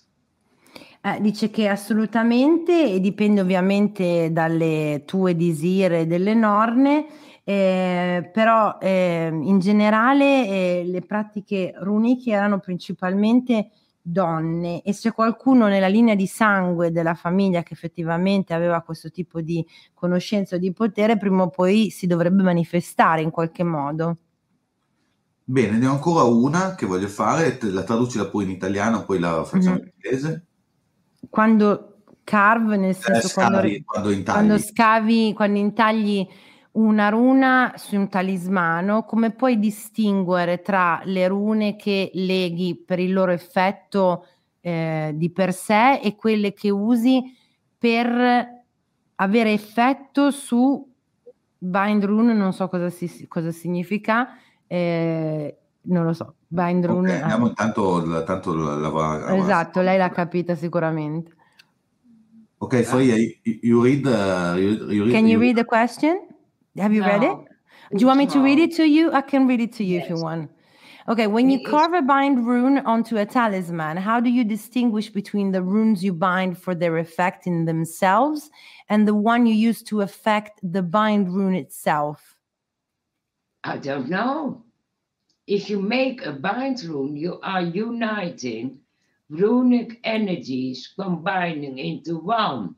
Eh, 1.00 1.20
dice 1.20 1.48
che 1.50 1.68
assolutamente 1.68 2.90
e 2.92 2.98
dipende 2.98 3.40
ovviamente 3.40 4.32
dalle 4.32 5.04
tue 5.06 5.36
disire 5.36 6.00
e 6.00 6.06
delle 6.06 6.34
norme, 6.34 7.06
eh, 7.44 8.28
però 8.32 8.78
eh, 8.80 9.30
in 9.30 9.60
generale 9.60 10.48
eh, 10.48 10.82
le 10.84 11.00
pratiche 11.02 11.72
runiche 11.76 12.32
erano 12.32 12.58
principalmente 12.58 13.70
donne 14.02 14.82
e 14.82 14.92
se 14.92 15.12
qualcuno 15.12 15.68
nella 15.68 15.86
linea 15.86 16.16
di 16.16 16.26
sangue 16.26 16.90
della 16.90 17.14
famiglia 17.14 17.62
che 17.62 17.74
effettivamente 17.74 18.52
aveva 18.52 18.80
questo 18.82 19.10
tipo 19.10 19.40
di 19.40 19.64
conoscenza 19.94 20.56
o 20.56 20.58
di 20.58 20.72
potere, 20.72 21.16
prima 21.16 21.44
o 21.44 21.48
poi 21.48 21.90
si 21.90 22.08
dovrebbe 22.08 22.42
manifestare 22.42 23.22
in 23.22 23.30
qualche 23.30 23.62
modo. 23.62 24.16
Bene, 25.44 25.78
ne 25.78 25.86
ho 25.86 25.92
ancora 25.92 26.24
una 26.24 26.74
che 26.74 26.86
voglio 26.86 27.08
fare, 27.08 27.56
la 27.62 27.84
traduci 27.84 28.18
pure 28.28 28.44
in 28.46 28.50
italiano, 28.50 29.04
poi 29.04 29.20
la 29.20 29.44
facciamo 29.44 29.76
mm-hmm. 29.76 29.84
in 29.84 29.92
inglese 29.94 30.47
quando 31.28 32.02
carve, 32.24 32.76
nel 32.76 32.90
eh, 32.90 32.94
senso 32.94 33.26
eh, 33.26 33.30
scavi, 33.30 33.84
quando, 33.84 34.08
quando, 34.08 34.32
quando, 34.32 34.58
scavi, 34.58 35.32
quando 35.32 35.58
intagli 35.58 36.26
una 36.72 37.08
runa 37.08 37.72
su 37.76 37.96
un 37.96 38.08
talismano, 38.08 39.04
come 39.04 39.30
puoi 39.30 39.58
distinguere 39.58 40.60
tra 40.60 41.00
le 41.04 41.26
rune 41.26 41.76
che 41.76 42.10
leghi 42.14 42.76
per 42.76 42.98
il 42.98 43.12
loro 43.12 43.32
effetto 43.32 44.26
eh, 44.60 45.12
di 45.14 45.30
per 45.30 45.52
sé 45.52 46.00
e 46.00 46.14
quelle 46.14 46.52
che 46.52 46.70
usi 46.70 47.22
per 47.76 48.56
avere 49.16 49.52
effetto 49.52 50.30
su 50.30 50.86
bind 51.58 52.04
rune, 52.04 52.34
non 52.34 52.52
so 52.52 52.68
cosa, 52.68 52.90
si, 52.90 53.26
cosa 53.26 53.50
significa, 53.50 54.36
eh, 54.66 55.56
non 55.82 56.04
lo 56.04 56.12
so, 56.12 56.34
bind. 56.48 56.84
Okay, 56.84 57.20
andiamo 57.20 57.48
intanto, 57.48 58.24
tanto 58.24 58.54
la, 58.54 59.36
Esatto, 59.36 59.80
lei 59.80 59.98
l'ha 59.98 60.10
capita 60.10 60.54
sicuramente. 60.54 61.32
Ok, 62.58 62.84
so 62.84 62.98
yeah, 62.98 63.16
you, 63.16 63.58
you 63.62 63.82
read, 63.82 64.04
uh, 64.04 64.56
you, 64.58 64.90
you 64.90 65.04
read, 65.04 65.12
Can 65.12 65.26
you 65.26 65.38
read 65.38 65.56
the 65.56 65.64
question? 65.64 66.26
Have 66.76 66.92
you 66.92 67.02
no. 67.02 67.08
read 67.08 67.22
it? 67.22 67.36
Do 67.92 68.00
you 68.00 68.06
want 68.06 68.18
me 68.18 68.26
to 68.26 68.42
read 68.42 68.58
it 68.58 68.74
to 68.76 68.84
you? 68.84 69.12
I 69.12 69.22
can 69.22 69.46
read 69.46 69.60
it 69.60 69.72
to 69.74 69.84
you 69.84 69.98
yes. 69.98 70.04
if 70.04 70.10
you 70.10 70.16
want. 70.16 70.50
Okay, 71.08 71.26
when 71.26 71.48
you 71.48 71.64
carve 71.64 71.94
a 71.94 72.02
bind 72.02 72.46
rune 72.46 72.80
onto 72.80 73.16
a 73.16 73.24
talisman, 73.24 73.96
how 73.96 74.20
do 74.20 74.28
you 74.28 74.44
distinguish 74.44 75.08
between 75.08 75.52
the 75.52 75.62
runes 75.62 76.04
you 76.04 76.12
bind 76.12 76.58
for 76.58 76.74
their 76.74 76.98
effect 76.98 77.46
in 77.46 77.64
themselves 77.64 78.50
and 78.90 79.08
the 79.08 79.14
one 79.14 79.46
you 79.46 79.54
use 79.54 79.82
to 79.84 80.02
affect 80.02 80.60
the 80.62 80.82
bind 80.82 81.34
rune 81.34 81.54
itself? 81.54 82.36
I 83.64 83.78
don't 83.78 84.10
know. 84.10 84.64
If 85.50 85.70
you 85.70 85.80
make 85.80 86.20
a 86.26 86.32
bind 86.32 86.84
rune, 86.84 87.16
you 87.16 87.38
are 87.40 87.62
uniting 87.62 88.80
runic 89.30 89.98
energies 90.04 90.92
combining 90.94 91.78
into 91.78 92.20
one. 92.22 92.74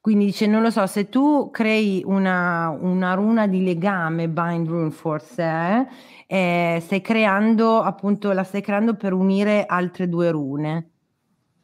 Quindi 0.00 0.24
dice, 0.24 0.46
non 0.46 0.62
lo 0.62 0.70
so, 0.70 0.86
se 0.86 1.10
tu 1.10 1.50
crei 1.50 2.02
una, 2.06 2.70
una 2.70 3.12
runa 3.12 3.46
di 3.46 3.62
legame, 3.62 4.30
bind 4.30 4.68
rune 4.68 4.90
forse, 4.90 5.86
eh, 6.26 6.78
stai 6.80 7.02
creando 7.02 7.82
appunto, 7.82 8.32
la 8.32 8.42
stai 8.42 8.62
creando 8.62 8.94
per 8.94 9.12
unire 9.12 9.66
altre 9.66 10.08
due 10.08 10.30
rune. 10.30 10.90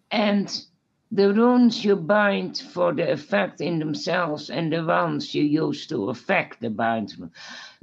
And 0.08 0.46
the 1.08 1.32
runes 1.32 1.82
you 1.82 1.96
bind 1.96 2.58
for 2.58 2.94
the 2.94 3.10
effect 3.10 3.62
in 3.62 3.78
themselves 3.78 4.50
and 4.50 4.70
the 4.70 4.82
ones 4.84 5.32
you 5.32 5.42
use 5.42 5.86
to 5.86 6.10
affect 6.10 6.60
the 6.60 6.68
bind 6.68 7.14
rune. 7.16 7.30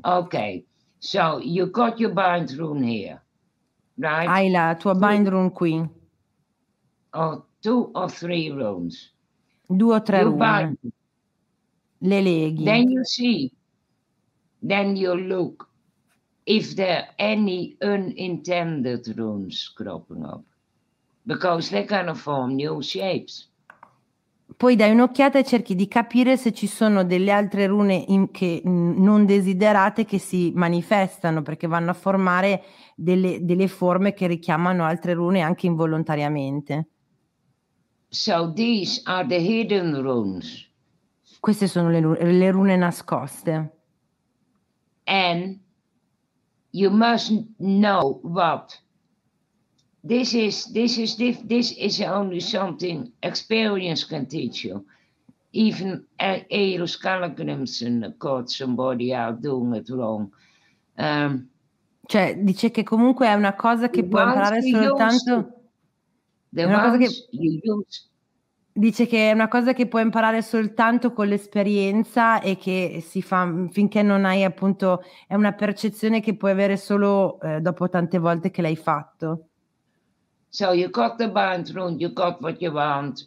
Ok, 0.02 0.64
so 1.00 1.40
you 1.40 1.68
got 1.68 2.00
your 2.00 2.12
bind 2.12 2.52
rune 2.54 2.84
here, 2.84 3.22
right? 3.98 4.28
Hai 4.28 4.50
la 4.50 4.74
tua 4.74 4.96
bind 4.96 5.32
rune 5.32 5.52
qui. 5.52 5.90
Or 7.14 7.44
two 7.62 7.92
or 7.96 8.10
three 8.10 8.52
runes. 8.52 9.12
Due 9.70 9.94
o 9.94 10.00
tre 10.00 10.24
rune. 10.24 10.78
Le 12.02 12.22
leghi. 12.22 12.66
Then 12.66 12.90
you 12.90 13.04
see, 13.04 13.52
then 14.62 14.96
you 14.96 15.14
look 15.16 15.68
if 16.46 16.76
there 16.76 17.00
are 17.00 17.08
any 17.20 17.76
unintended 17.82 19.18
runes 19.18 19.70
cropping 19.76 20.26
up. 20.26 20.44
Because 21.26 21.70
they're 21.70 21.84
going 21.84 22.06
to 22.06 22.16
form 22.16 22.56
new 22.56 22.82
shapes. 22.82 23.48
Poi 24.58 24.76
dai 24.76 24.90
un'occhiata 24.90 25.38
e 25.38 25.44
cerchi 25.44 25.76
di 25.76 25.88
capire 25.88 26.36
se 26.36 26.52
ci 26.52 26.66
sono 26.66 27.04
delle 27.04 27.32
altre 27.32 27.68
rune 27.68 28.04
in, 28.08 28.32
che, 28.32 28.60
mh, 28.64 28.96
non 29.04 29.28
desiderate 29.28 30.04
che 30.04 30.18
si 30.18 30.52
manifestano 30.56 31.44
perché 31.44 31.68
vanno 31.68 31.92
a 31.92 31.94
formare 31.94 32.64
delle, 32.96 33.46
delle 33.46 33.68
forme 33.68 34.14
che 34.14 34.26
richiamano 34.26 34.84
altre 34.84 35.14
rune 35.14 35.42
anche 35.42 35.68
involontariamente. 35.68 36.88
So 38.10 38.52
these 38.52 39.02
are 39.06 39.28
the 39.28 39.36
hidden 39.36 40.02
runes. 40.02 40.66
Queste 41.40 41.68
sono 41.68 41.92
le, 41.92 42.02
le 42.02 42.52
rune 42.52 42.76
nascoste. 42.78 43.76
And 45.04 45.60
you 46.72 46.90
must 46.90 47.32
know 47.58 48.20
what 48.24 48.82
this 50.08 50.34
is 50.34 50.72
this 50.72 50.98
is 50.98 51.16
this, 51.18 51.38
this 51.48 51.72
is 51.78 52.02
only 52.02 52.40
something 52.40 53.12
experience 53.22 54.06
can 54.06 54.26
teach 54.26 54.64
you. 54.64 54.86
Even 55.52 56.06
Eros 56.20 56.98
Callagrimson 56.98 58.18
caught 58.18 58.50
somebody 58.50 59.14
out 59.14 59.42
doing 59.42 59.76
it 59.76 59.90
wrong. 59.90 60.32
Um, 60.98 61.50
cioè, 62.06 62.38
dice 62.38 62.72
che 62.72 62.84
comunque 62.84 63.28
è 63.28 63.34
una 63.34 63.54
cosa 63.56 63.90
che 63.90 64.04
può 64.04 64.22
imparare 64.22 64.62
soltanto. 64.62 65.54
The 66.50 66.66
ones 66.66 66.98
che... 66.98 67.28
you 67.32 67.60
use 67.64 68.08
dice 68.78 69.08
che 69.08 69.32
è 69.32 69.34
una 69.34 69.48
cosa 69.48 69.74
che 69.74 69.88
puoi 69.88 70.04
imparare 70.04 70.42
soltanto 70.42 71.12
con 71.12 71.28
l'esperienza 71.28 72.40
e 72.42 72.58
che 72.58 73.04
si 73.06 73.22
fa 73.22 73.52
finché 73.72 74.04
non 74.04 74.24
hai 74.24 74.44
appunto 74.44 75.04
è 75.28 75.34
una 75.34 75.54
percezione 75.54 76.22
che 76.22 76.36
puoi 76.36 76.52
avere 76.52 76.78
solo 76.78 77.40
eh, 77.42 77.60
dopo 77.60 77.90
tante 77.90 78.20
volte 78.20 78.52
che 78.52 78.62
l'hai 78.62 78.76
fatto. 78.76 79.48
So 80.50 80.72
you 80.72 80.88
got 80.88 81.18
the 81.18 81.28
bind 81.28 81.66
bathroom, 81.66 82.00
you 82.00 82.10
got 82.10 82.42
what 82.42 82.62
you 82.62 82.72
want, 82.72 83.26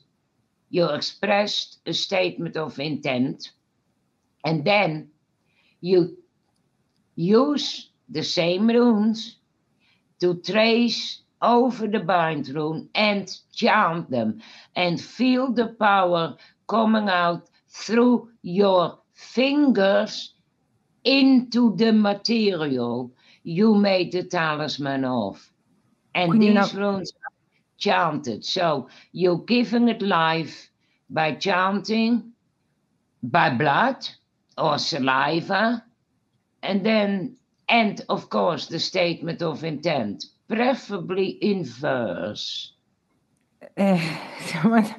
you 0.71 0.87
expressed 0.87 1.79
a 1.87 1.93
statement 1.93 2.57
of 2.57 2.79
intent, 2.79 3.51
and 4.45 4.65
then 4.65 5.11
you 5.81 6.17
use 7.15 7.91
the 8.09 8.23
same 8.23 8.69
runes 8.69 9.37
to 10.21 10.35
trace 10.41 11.23
over 11.43 11.87
the 11.87 12.01
bind 12.01 12.49
rune 12.49 12.89
and 12.95 13.31
chant 13.53 14.11
them 14.11 14.41
and 14.77 15.01
feel 15.01 15.53
the 15.53 15.69
power 15.69 16.37
coming 16.69 17.09
out 17.09 17.49
through 17.69 18.29
your 18.43 18.99
fingers 19.15 20.35
into 21.05 21.77
the 21.77 21.93
material 21.93 23.11
you 23.43 23.75
made 23.75 24.13
the 24.13 24.23
talisman 24.25 25.05
of. 25.05 25.49
And 26.15 26.32
Quindi 26.32 26.49
these 26.49 26.74
no. 26.74 26.81
runes 26.81 27.12
are 27.12 27.32
chanted. 27.78 28.45
So 28.45 28.89
you're 29.12 29.45
giving 29.45 29.89
it 29.89 30.03
life 30.03 30.70
by 31.09 31.35
chanting, 31.35 32.32
by 33.23 33.51
blood 33.51 34.09
or 34.57 34.78
saliva, 34.78 35.85
and 36.62 36.85
then, 36.85 37.37
and 37.69 38.05
of 38.09 38.28
course, 38.31 38.66
the 38.66 38.78
statement 38.78 39.43
of 39.43 39.65
intent, 39.65 40.24
preferably 40.49 41.28
in 41.28 41.65
verse. 41.65 42.73
Eh, 43.77 44.19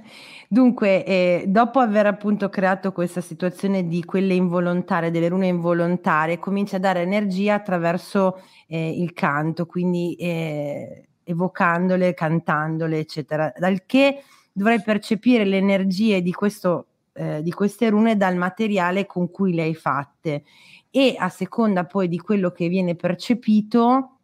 dunque, 0.51 1.05
eh, 1.05 1.45
dopo 1.47 1.79
aver 1.79 2.07
appunto 2.07 2.49
creato 2.49 2.91
questa 2.91 3.21
situazione 3.21 3.87
di 3.87 4.03
quelle 4.03 4.33
involontarie, 4.33 5.09
delle 5.09 5.29
rune 5.29 5.47
involontarie, 5.47 6.39
comincia 6.39 6.75
a 6.75 6.79
dare 6.79 7.03
energia 7.03 7.53
attraverso 7.53 8.41
eh, 8.67 8.89
il 8.89 9.13
canto, 9.13 9.65
quindi 9.65 10.13
eh, 10.15 11.07
evocandole, 11.23 12.13
cantandole, 12.13 12.99
eccetera, 12.99 13.53
dal 13.57 13.85
che 13.85 14.23
dovrai 14.51 14.81
percepire 14.81 15.45
le 15.45 15.55
energie 15.55 16.21
di, 16.21 16.33
questo, 16.33 16.87
eh, 17.13 17.41
di 17.41 17.51
queste 17.53 17.89
rune 17.89 18.17
dal 18.17 18.35
materiale 18.35 19.05
con 19.05 19.31
cui 19.31 19.53
le 19.53 19.61
hai 19.61 19.75
fatte. 19.75 20.43
E 20.89 21.15
a 21.17 21.29
seconda 21.29 21.85
poi 21.85 22.09
di 22.09 22.19
quello 22.19 22.51
che 22.51 22.67
viene 22.67 22.95
percepito 22.95 24.17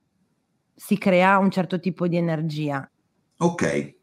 si 0.75 0.97
crea 0.97 1.37
un 1.37 1.51
certo 1.51 1.79
tipo 1.79 2.05
di 2.05 2.17
energia. 2.17 2.85
Ok, 3.37 3.95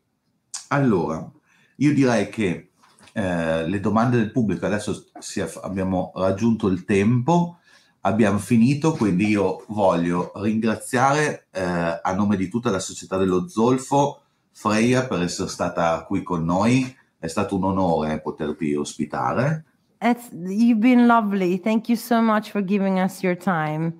allora 0.69 1.31
io 1.77 1.95
direi 1.95 2.29
che 2.29 2.71
eh, 3.13 3.69
le 3.69 3.81
domande 3.81 4.17
del 4.17 4.33
pubblico 4.33 4.67
adesso 4.67 5.07
è, 5.13 5.51
abbiamo 5.63 6.13
raggiunto 6.15 6.69
il 6.69 6.85
tempo 6.85 7.59
abbiamo 8.07 8.39
finito, 8.39 8.93
quindi 8.93 9.29
io 9.29 9.65
voglio 9.69 10.33
ringraziare 10.37 11.47
eh, 11.51 11.63
a 11.63 12.15
nome 12.15 12.37
di 12.37 12.49
tutta 12.49 12.71
la 12.71 12.79
società 12.79 13.17
dello 13.17 13.49
Zolfo 13.49 14.21
Freya 14.53 15.07
per 15.07 15.23
essere 15.23 15.49
stata 15.49 16.05
qui 16.05 16.23
con 16.23 16.45
noi, 16.45 16.95
è 17.19 17.27
stato 17.27 17.57
un 17.57 17.65
onore 17.65 18.21
poterti 18.21 18.75
ospitare. 18.75 19.65
It's, 20.01 20.29
you've 20.33 20.81
been 20.81 21.07
lovely. 21.07 21.59
Thank 21.59 21.89
you 21.89 21.97
so 21.97 22.21
much 22.21 22.51
for 22.51 22.63
giving 22.63 22.99
us 22.99 23.23
your 23.23 23.37
time. 23.37 23.95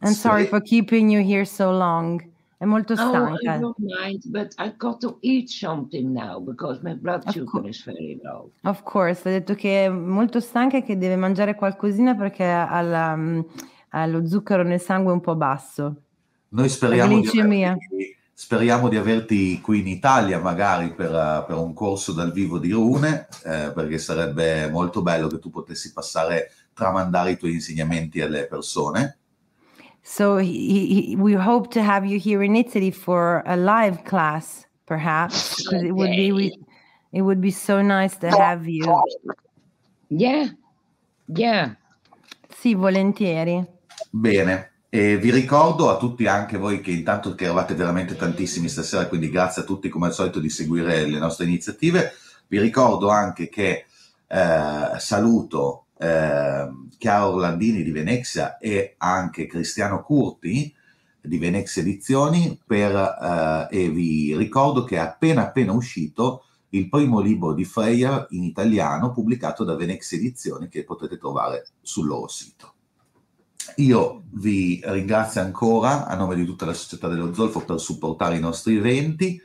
And 0.00 0.14
sì. 0.14 0.20
sorry 0.20 0.46
for 0.46 0.60
keeping 0.60 1.10
you 1.10 1.20
here 1.20 1.44
so 1.44 1.72
long. 1.72 2.22
È 2.58 2.64
molto 2.64 2.96
stanca. 2.96 3.32
Oh, 3.32 3.34
I 3.34 3.58
don't 3.58 3.76
mind, 3.78 4.22
but 4.26 4.54
I 4.56 4.72
got 4.78 4.98
to 5.00 5.18
eat 5.20 5.50
something 5.50 6.10
now 6.10 6.40
because 6.40 6.80
my 6.82 6.94
blood 6.94 7.22
of 7.26 7.32
sugar 7.34 7.60
co- 7.60 7.68
is 7.68 7.84
very 7.84 8.18
low. 8.22 8.50
Of 8.62 8.82
course, 8.82 9.28
ha 9.28 9.30
detto 9.30 9.54
che 9.54 9.84
è 9.84 9.88
molto 9.90 10.40
stanca 10.40 10.78
e 10.78 10.82
che 10.82 10.96
deve 10.96 11.16
mangiare 11.16 11.54
qualcosina 11.54 12.14
perché 12.14 12.44
ha, 12.44 12.80
la, 12.80 13.14
mm, 13.14 13.40
ha 13.90 14.06
lo 14.06 14.26
zucchero 14.26 14.62
nel 14.62 14.80
sangue 14.80 15.12
un 15.12 15.20
po' 15.20 15.36
basso. 15.36 15.96
Noi 16.48 16.70
speriamo 16.70 17.20
di, 17.20 17.38
averti, 17.38 18.16
speriamo 18.32 18.88
di, 18.88 18.96
averti, 18.96 19.60
qui 19.60 19.80
in 19.80 19.88
Italia 19.88 20.38
magari 20.38 20.94
per, 20.94 21.44
per 21.46 21.56
un 21.58 21.74
corso 21.74 22.12
dal 22.12 22.32
vivo 22.32 22.58
di 22.58 22.70
Rune, 22.70 23.28
eh, 23.44 23.70
perché 23.74 23.98
sarebbe 23.98 24.70
molto 24.70 25.02
bello 25.02 25.26
che 25.26 25.38
tu 25.38 25.50
potessi 25.50 25.92
passare, 25.92 26.52
tramandare 26.72 27.32
i 27.32 27.36
tuoi 27.36 27.52
insegnamenti 27.52 28.22
alle 28.22 28.46
persone. 28.46 29.18
So 30.08 30.36
he, 30.36 30.86
he, 30.86 31.16
we 31.16 31.32
hope 31.32 31.72
to 31.72 31.82
have 31.82 32.06
you 32.06 32.16
here 32.20 32.40
in 32.40 32.54
Italy 32.54 32.92
for 32.92 33.42
a 33.44 33.56
live 33.56 34.04
class, 34.04 34.64
perhaps, 34.86 35.66
okay. 35.66 35.88
it 35.88 35.92
would 35.92 36.10
be 36.10 36.56
it 37.12 37.22
would 37.22 37.40
be 37.40 37.50
so 37.50 37.82
nice 37.82 38.16
to 38.18 38.30
have 38.30 38.68
you. 38.68 38.86
Yeah, 40.08 40.50
yeah. 41.26 41.74
Sì, 42.56 42.74
volentieri. 42.74 43.66
Bene. 44.08 44.70
E 44.88 45.16
vi 45.16 45.32
ricordo 45.32 45.90
a 45.90 45.96
tutti, 45.96 46.28
anche 46.28 46.56
voi 46.56 46.80
che 46.80 46.92
intanto 46.92 47.34
che 47.34 47.44
eravate 47.44 47.74
veramente 47.74 48.14
tantissimi 48.14 48.68
stasera, 48.68 49.08
quindi 49.08 49.28
grazie 49.28 49.62
a 49.62 49.64
tutti 49.64 49.88
come 49.88 50.06
al 50.06 50.14
solito 50.14 50.38
di 50.38 50.48
seguire 50.48 51.04
le 51.04 51.18
nostre 51.18 51.46
iniziative. 51.46 52.12
Vi 52.46 52.60
ricordo 52.60 53.08
anche 53.08 53.48
che 53.48 53.86
eh, 54.28 54.98
saluto 54.98 55.85
eh, 55.98 56.68
Chiara 56.98 57.28
Orlandini 57.28 57.82
di 57.82 57.90
Venezia 57.90 58.58
e 58.58 58.94
anche 58.98 59.46
Cristiano 59.46 60.02
Curti 60.02 60.74
di 61.20 61.38
Venezia 61.38 61.82
Edizioni 61.82 62.58
per, 62.64 62.94
eh, 62.94 63.68
e 63.70 63.90
vi 63.90 64.36
ricordo 64.36 64.84
che 64.84 64.96
è 64.96 65.00
appena 65.00 65.42
appena 65.42 65.72
uscito 65.72 66.44
il 66.70 66.88
primo 66.88 67.20
libro 67.20 67.52
di 67.52 67.64
Freya 67.64 68.26
in 68.30 68.44
italiano 68.44 69.12
pubblicato 69.12 69.64
da 69.64 69.76
Venezia 69.76 70.18
Edizioni 70.18 70.68
che 70.68 70.84
potete 70.84 71.16
trovare 71.16 71.66
sul 71.80 72.06
loro 72.06 72.28
sito. 72.28 72.74
Io 73.76 74.22
vi 74.32 74.80
ringrazio 74.84 75.40
ancora 75.40 76.06
a 76.06 76.14
nome 76.14 76.36
di 76.36 76.44
tutta 76.44 76.66
la 76.66 76.72
società 76.72 77.08
dello 77.08 77.34
Zolfo 77.34 77.64
per 77.64 77.80
supportare 77.80 78.36
i 78.36 78.40
nostri 78.40 78.76
eventi 78.76 79.40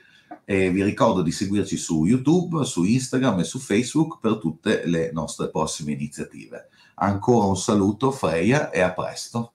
e 0.52 0.70
vi 0.70 0.84
ricordo 0.84 1.22
di 1.22 1.32
seguirci 1.32 1.78
su 1.78 2.04
YouTube, 2.04 2.66
su 2.66 2.84
Instagram 2.84 3.40
e 3.40 3.44
su 3.46 3.58
Facebook 3.58 4.20
per 4.20 4.38
tutte 4.38 4.86
le 4.86 5.10
nostre 5.14 5.50
prossime 5.50 5.94
iniziative. 5.94 6.68
Ancora 6.96 7.48
un 7.48 7.56
saluto 7.56 8.12
Freya 8.12 8.70
e 8.70 8.82
a 8.82 8.92
presto. 8.92 9.51